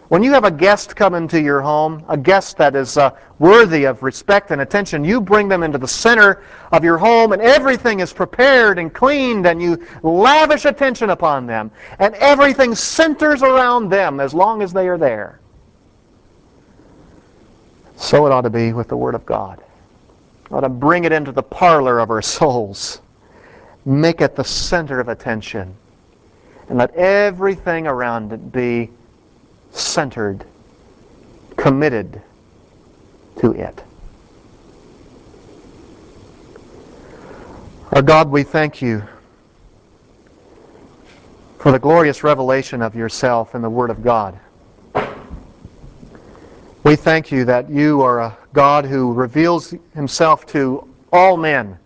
When 0.09 0.23
you 0.23 0.31
have 0.31 0.45
a 0.45 0.51
guest 0.51 0.95
come 0.95 1.15
into 1.15 1.41
your 1.41 1.59
home, 1.59 2.05
a 2.07 2.15
guest 2.15 2.55
that 2.57 2.77
is 2.77 2.95
uh, 2.95 3.11
worthy 3.39 3.83
of 3.83 4.03
respect 4.03 4.51
and 4.51 4.61
attention, 4.61 5.03
you 5.03 5.19
bring 5.19 5.49
them 5.49 5.63
into 5.63 5.77
the 5.77 5.87
center 5.87 6.43
of 6.71 6.81
your 6.81 6.97
home 6.97 7.33
and 7.33 7.41
everything 7.41 7.99
is 7.99 8.13
prepared 8.13 8.79
and 8.79 8.93
cleaned 8.93 9.45
and 9.45 9.61
you 9.61 9.85
lavish 10.03 10.63
attention 10.63 11.09
upon 11.09 11.45
them 11.45 11.69
and 11.99 12.15
everything 12.15 12.73
centers 12.73 13.43
around 13.43 13.89
them 13.89 14.21
as 14.21 14.33
long 14.33 14.61
as 14.61 14.71
they 14.71 14.87
are 14.87 14.97
there. 14.97 15.41
So 17.97 18.25
it 18.27 18.31
ought 18.31 18.41
to 18.41 18.49
be 18.49 18.71
with 18.71 18.87
the 18.87 18.97
Word 18.97 19.15
of 19.15 19.25
God. 19.25 19.61
ought 20.51 20.61
to 20.61 20.69
bring 20.69 21.03
it 21.03 21.11
into 21.11 21.33
the 21.33 21.43
parlor 21.43 21.99
of 21.99 22.11
our 22.11 22.21
souls. 22.21 23.01
Make 23.83 24.21
it 24.21 24.37
the 24.37 24.43
center 24.43 25.01
of 25.01 25.09
attention. 25.09 25.75
And 26.69 26.77
let 26.77 26.93
everything 26.95 27.87
around 27.87 28.31
it 28.31 28.51
be 28.53 28.91
centered, 29.71 30.45
committed 31.55 32.21
to 33.39 33.51
it. 33.53 33.83
Our 37.91 38.01
God, 38.01 38.29
we 38.29 38.43
thank 38.43 38.81
you 38.81 39.03
for 41.57 41.71
the 41.71 41.79
glorious 41.79 42.23
revelation 42.23 42.81
of 42.81 42.95
yourself 42.95 43.55
in 43.55 43.61
the 43.61 43.69
Word 43.69 43.89
of 43.89 44.03
God. 44.03 44.39
We 46.83 46.95
thank 46.95 47.31
you 47.31 47.43
that 47.45 47.69
you 47.69 48.01
are 48.01 48.19
a 48.19 48.37
God 48.53 48.85
who 48.85 49.11
reveals 49.11 49.73
himself 49.93 50.45
to 50.47 50.87
all 51.11 51.35
men, 51.35 51.77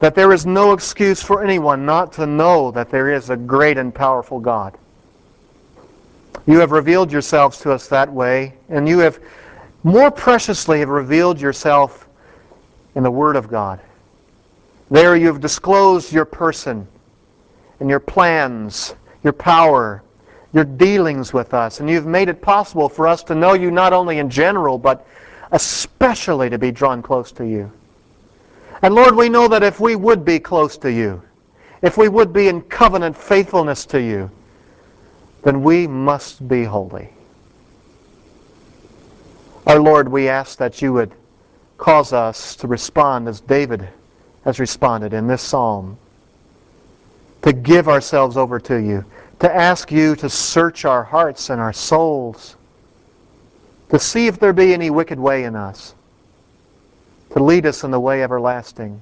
that 0.00 0.14
there 0.14 0.32
is 0.32 0.44
no 0.44 0.72
excuse 0.72 1.22
for 1.22 1.42
anyone 1.42 1.86
not 1.86 2.12
to 2.14 2.26
know 2.26 2.70
that 2.72 2.90
there 2.90 3.10
is 3.10 3.30
a 3.30 3.36
great 3.36 3.78
and 3.78 3.94
powerful 3.94 4.40
God. 4.40 4.76
You 6.46 6.60
have 6.60 6.72
revealed 6.72 7.10
yourselves 7.10 7.58
to 7.60 7.72
us 7.72 7.88
that 7.88 8.12
way, 8.12 8.54
and 8.68 8.88
you 8.88 8.98
have 8.98 9.18
more 9.82 10.10
preciously 10.10 10.80
have 10.80 10.88
revealed 10.88 11.40
yourself 11.40 12.08
in 12.94 13.02
the 13.02 13.10
Word 13.10 13.36
of 13.36 13.48
God. 13.48 13.80
There 14.90 15.16
you 15.16 15.26
have 15.28 15.40
disclosed 15.40 16.12
your 16.12 16.24
person 16.24 16.86
and 17.80 17.88
your 17.88 18.00
plans, 18.00 18.94
your 19.22 19.32
power, 19.32 20.02
your 20.52 20.64
dealings 20.64 21.32
with 21.32 21.54
us, 21.54 21.80
and 21.80 21.90
you've 21.90 22.06
made 22.06 22.28
it 22.28 22.40
possible 22.40 22.88
for 22.88 23.08
us 23.08 23.22
to 23.24 23.34
know 23.34 23.54
you 23.54 23.70
not 23.70 23.92
only 23.92 24.18
in 24.18 24.30
general, 24.30 24.78
but 24.78 25.06
especially 25.52 26.48
to 26.50 26.58
be 26.58 26.70
drawn 26.70 27.02
close 27.02 27.32
to 27.32 27.46
you. 27.46 27.70
And 28.82 28.94
Lord, 28.94 29.16
we 29.16 29.28
know 29.28 29.48
that 29.48 29.62
if 29.62 29.80
we 29.80 29.96
would 29.96 30.24
be 30.24 30.38
close 30.38 30.76
to 30.78 30.92
you, 30.92 31.22
if 31.82 31.96
we 31.96 32.08
would 32.08 32.32
be 32.32 32.48
in 32.48 32.60
covenant 32.62 33.16
faithfulness 33.16 33.86
to 33.86 34.00
you, 34.00 34.30
then 35.44 35.62
we 35.62 35.86
must 35.86 36.48
be 36.48 36.64
holy. 36.64 37.10
Our 39.66 39.78
Lord, 39.78 40.08
we 40.08 40.28
ask 40.28 40.58
that 40.58 40.82
you 40.82 40.92
would 40.92 41.12
cause 41.78 42.12
us 42.12 42.56
to 42.56 42.66
respond 42.66 43.28
as 43.28 43.40
David 43.40 43.88
has 44.44 44.58
responded 44.58 45.12
in 45.12 45.26
this 45.26 45.42
psalm, 45.42 45.98
to 47.42 47.52
give 47.52 47.88
ourselves 47.88 48.36
over 48.36 48.58
to 48.60 48.76
you, 48.76 49.04
to 49.40 49.54
ask 49.54 49.90
you 49.92 50.16
to 50.16 50.28
search 50.28 50.84
our 50.84 51.02
hearts 51.02 51.50
and 51.50 51.60
our 51.60 51.72
souls, 51.72 52.56
to 53.90 53.98
see 53.98 54.26
if 54.26 54.38
there 54.38 54.52
be 54.52 54.72
any 54.72 54.90
wicked 54.90 55.18
way 55.18 55.44
in 55.44 55.56
us, 55.56 55.94
to 57.32 57.42
lead 57.42 57.66
us 57.66 57.84
in 57.84 57.90
the 57.90 58.00
way 58.00 58.22
everlasting. 58.22 59.00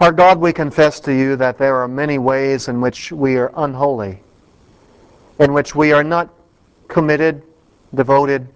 Our 0.00 0.12
God, 0.12 0.38
we 0.38 0.52
confess 0.52 1.00
to 1.00 1.12
you 1.12 1.34
that 1.36 1.58
there 1.58 1.74
are 1.74 1.88
many 1.88 2.18
ways 2.18 2.68
in 2.68 2.80
which 2.80 3.10
we 3.10 3.36
are 3.36 3.50
unholy, 3.56 4.20
in 5.40 5.52
which 5.52 5.74
we 5.74 5.90
are 5.90 6.04
not 6.04 6.28
committed, 6.86 7.42
devoted, 7.92 8.46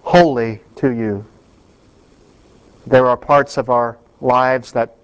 holy 0.00 0.62
to 0.76 0.88
you. 0.88 1.22
There 2.86 3.06
are 3.06 3.16
parts 3.16 3.58
of 3.58 3.68
our 3.68 3.98
lives 4.22 4.72
that 4.72 4.96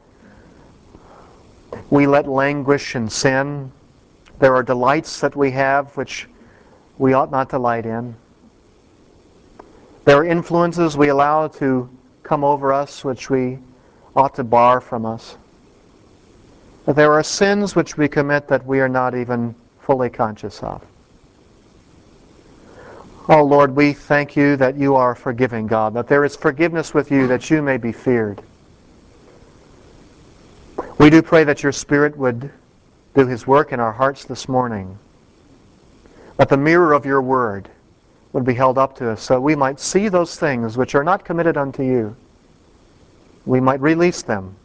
we 1.90 2.06
let 2.06 2.26
languish 2.26 2.96
in 2.96 3.10
sin. 3.10 3.70
There 4.38 4.54
are 4.54 4.62
delights 4.62 5.20
that 5.20 5.36
we 5.36 5.50
have 5.50 5.94
which 5.94 6.26
we 6.96 7.12
ought 7.12 7.30
not 7.30 7.50
to 7.50 7.56
delight 7.56 7.84
in. 7.84 8.16
There 10.06 10.16
are 10.16 10.24
influences 10.24 10.96
we 10.96 11.08
allow 11.08 11.48
to 11.48 11.90
come 12.22 12.44
over 12.44 12.72
us 12.72 13.04
which 13.04 13.28
we 13.28 13.58
ought 14.16 14.34
to 14.36 14.44
bar 14.44 14.80
from 14.80 15.04
us. 15.04 15.36
There 16.86 17.12
are 17.12 17.22
sins 17.22 17.76
which 17.76 17.96
we 17.96 18.08
commit 18.08 18.48
that 18.48 18.66
we 18.66 18.80
are 18.80 18.88
not 18.88 19.14
even 19.14 19.54
fully 19.80 20.10
conscious 20.10 20.62
of. 20.62 20.82
Oh 23.28 23.44
Lord, 23.44 23.76
we 23.76 23.92
thank 23.92 24.34
you 24.36 24.56
that 24.56 24.76
you 24.76 24.96
are 24.96 25.14
forgiving 25.14 25.66
God, 25.66 25.94
that 25.94 26.08
there 26.08 26.24
is 26.24 26.34
forgiveness 26.34 26.94
with 26.94 27.10
you, 27.12 27.26
that 27.28 27.48
you 27.50 27.62
may 27.62 27.76
be 27.76 27.92
feared. 27.92 28.42
We 30.98 31.10
do 31.10 31.22
pray 31.22 31.44
that 31.44 31.62
your 31.62 31.72
Spirit 31.72 32.16
would 32.16 32.50
do 33.14 33.26
his 33.26 33.46
work 33.46 33.72
in 33.72 33.80
our 33.80 33.92
hearts 33.92 34.24
this 34.24 34.48
morning. 34.48 34.98
that 36.40 36.48
the 36.48 36.56
mirror 36.56 36.94
of 36.94 37.04
your 37.04 37.20
word 37.20 37.68
would 38.32 38.46
be 38.46 38.54
held 38.54 38.78
up 38.78 38.96
to 38.96 39.10
us 39.10 39.20
so 39.22 39.38
we 39.38 39.54
might 39.54 39.78
see 39.78 40.08
those 40.08 40.38
things 40.38 40.78
which 40.78 40.94
are 40.94 41.04
not 41.04 41.22
committed 41.22 41.58
unto 41.58 41.82
you. 41.82 42.16
We 43.44 43.60
might 43.60 43.78
release 43.82 44.22
them 44.22 44.56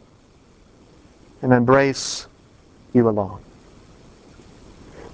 and 1.42 1.52
embrace 1.52 2.26
you 2.92 3.08
alone. 3.08 3.40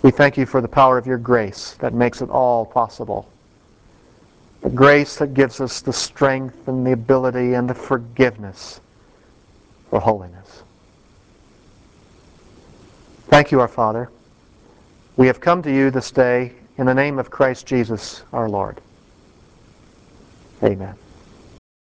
We 0.02 0.10
thank 0.10 0.36
you 0.36 0.46
for 0.46 0.60
the 0.60 0.68
power 0.68 0.98
of 0.98 1.06
your 1.06 1.18
grace 1.18 1.76
that 1.78 1.94
makes 1.94 2.22
it 2.22 2.30
all 2.30 2.66
possible. 2.66 3.30
The 4.62 4.70
grace 4.70 5.16
that 5.16 5.34
gives 5.34 5.60
us 5.60 5.80
the 5.80 5.92
strength 5.92 6.68
and 6.68 6.86
the 6.86 6.92
ability 6.92 7.54
and 7.54 7.68
the 7.68 7.74
forgiveness 7.74 8.80
for 9.90 10.00
holiness. 10.00 10.62
Thank 13.28 13.52
you, 13.52 13.60
our 13.60 13.68
Father. 13.68 14.10
We 15.16 15.26
have 15.26 15.40
come 15.40 15.62
to 15.62 15.72
you 15.72 15.90
this 15.90 16.10
day 16.10 16.52
in 16.78 16.86
the 16.86 16.94
name 16.94 17.18
of 17.18 17.30
Christ 17.30 17.66
Jesus 17.66 18.22
our 18.32 18.48
Lord. 18.48 18.80
Amen. 20.62 21.01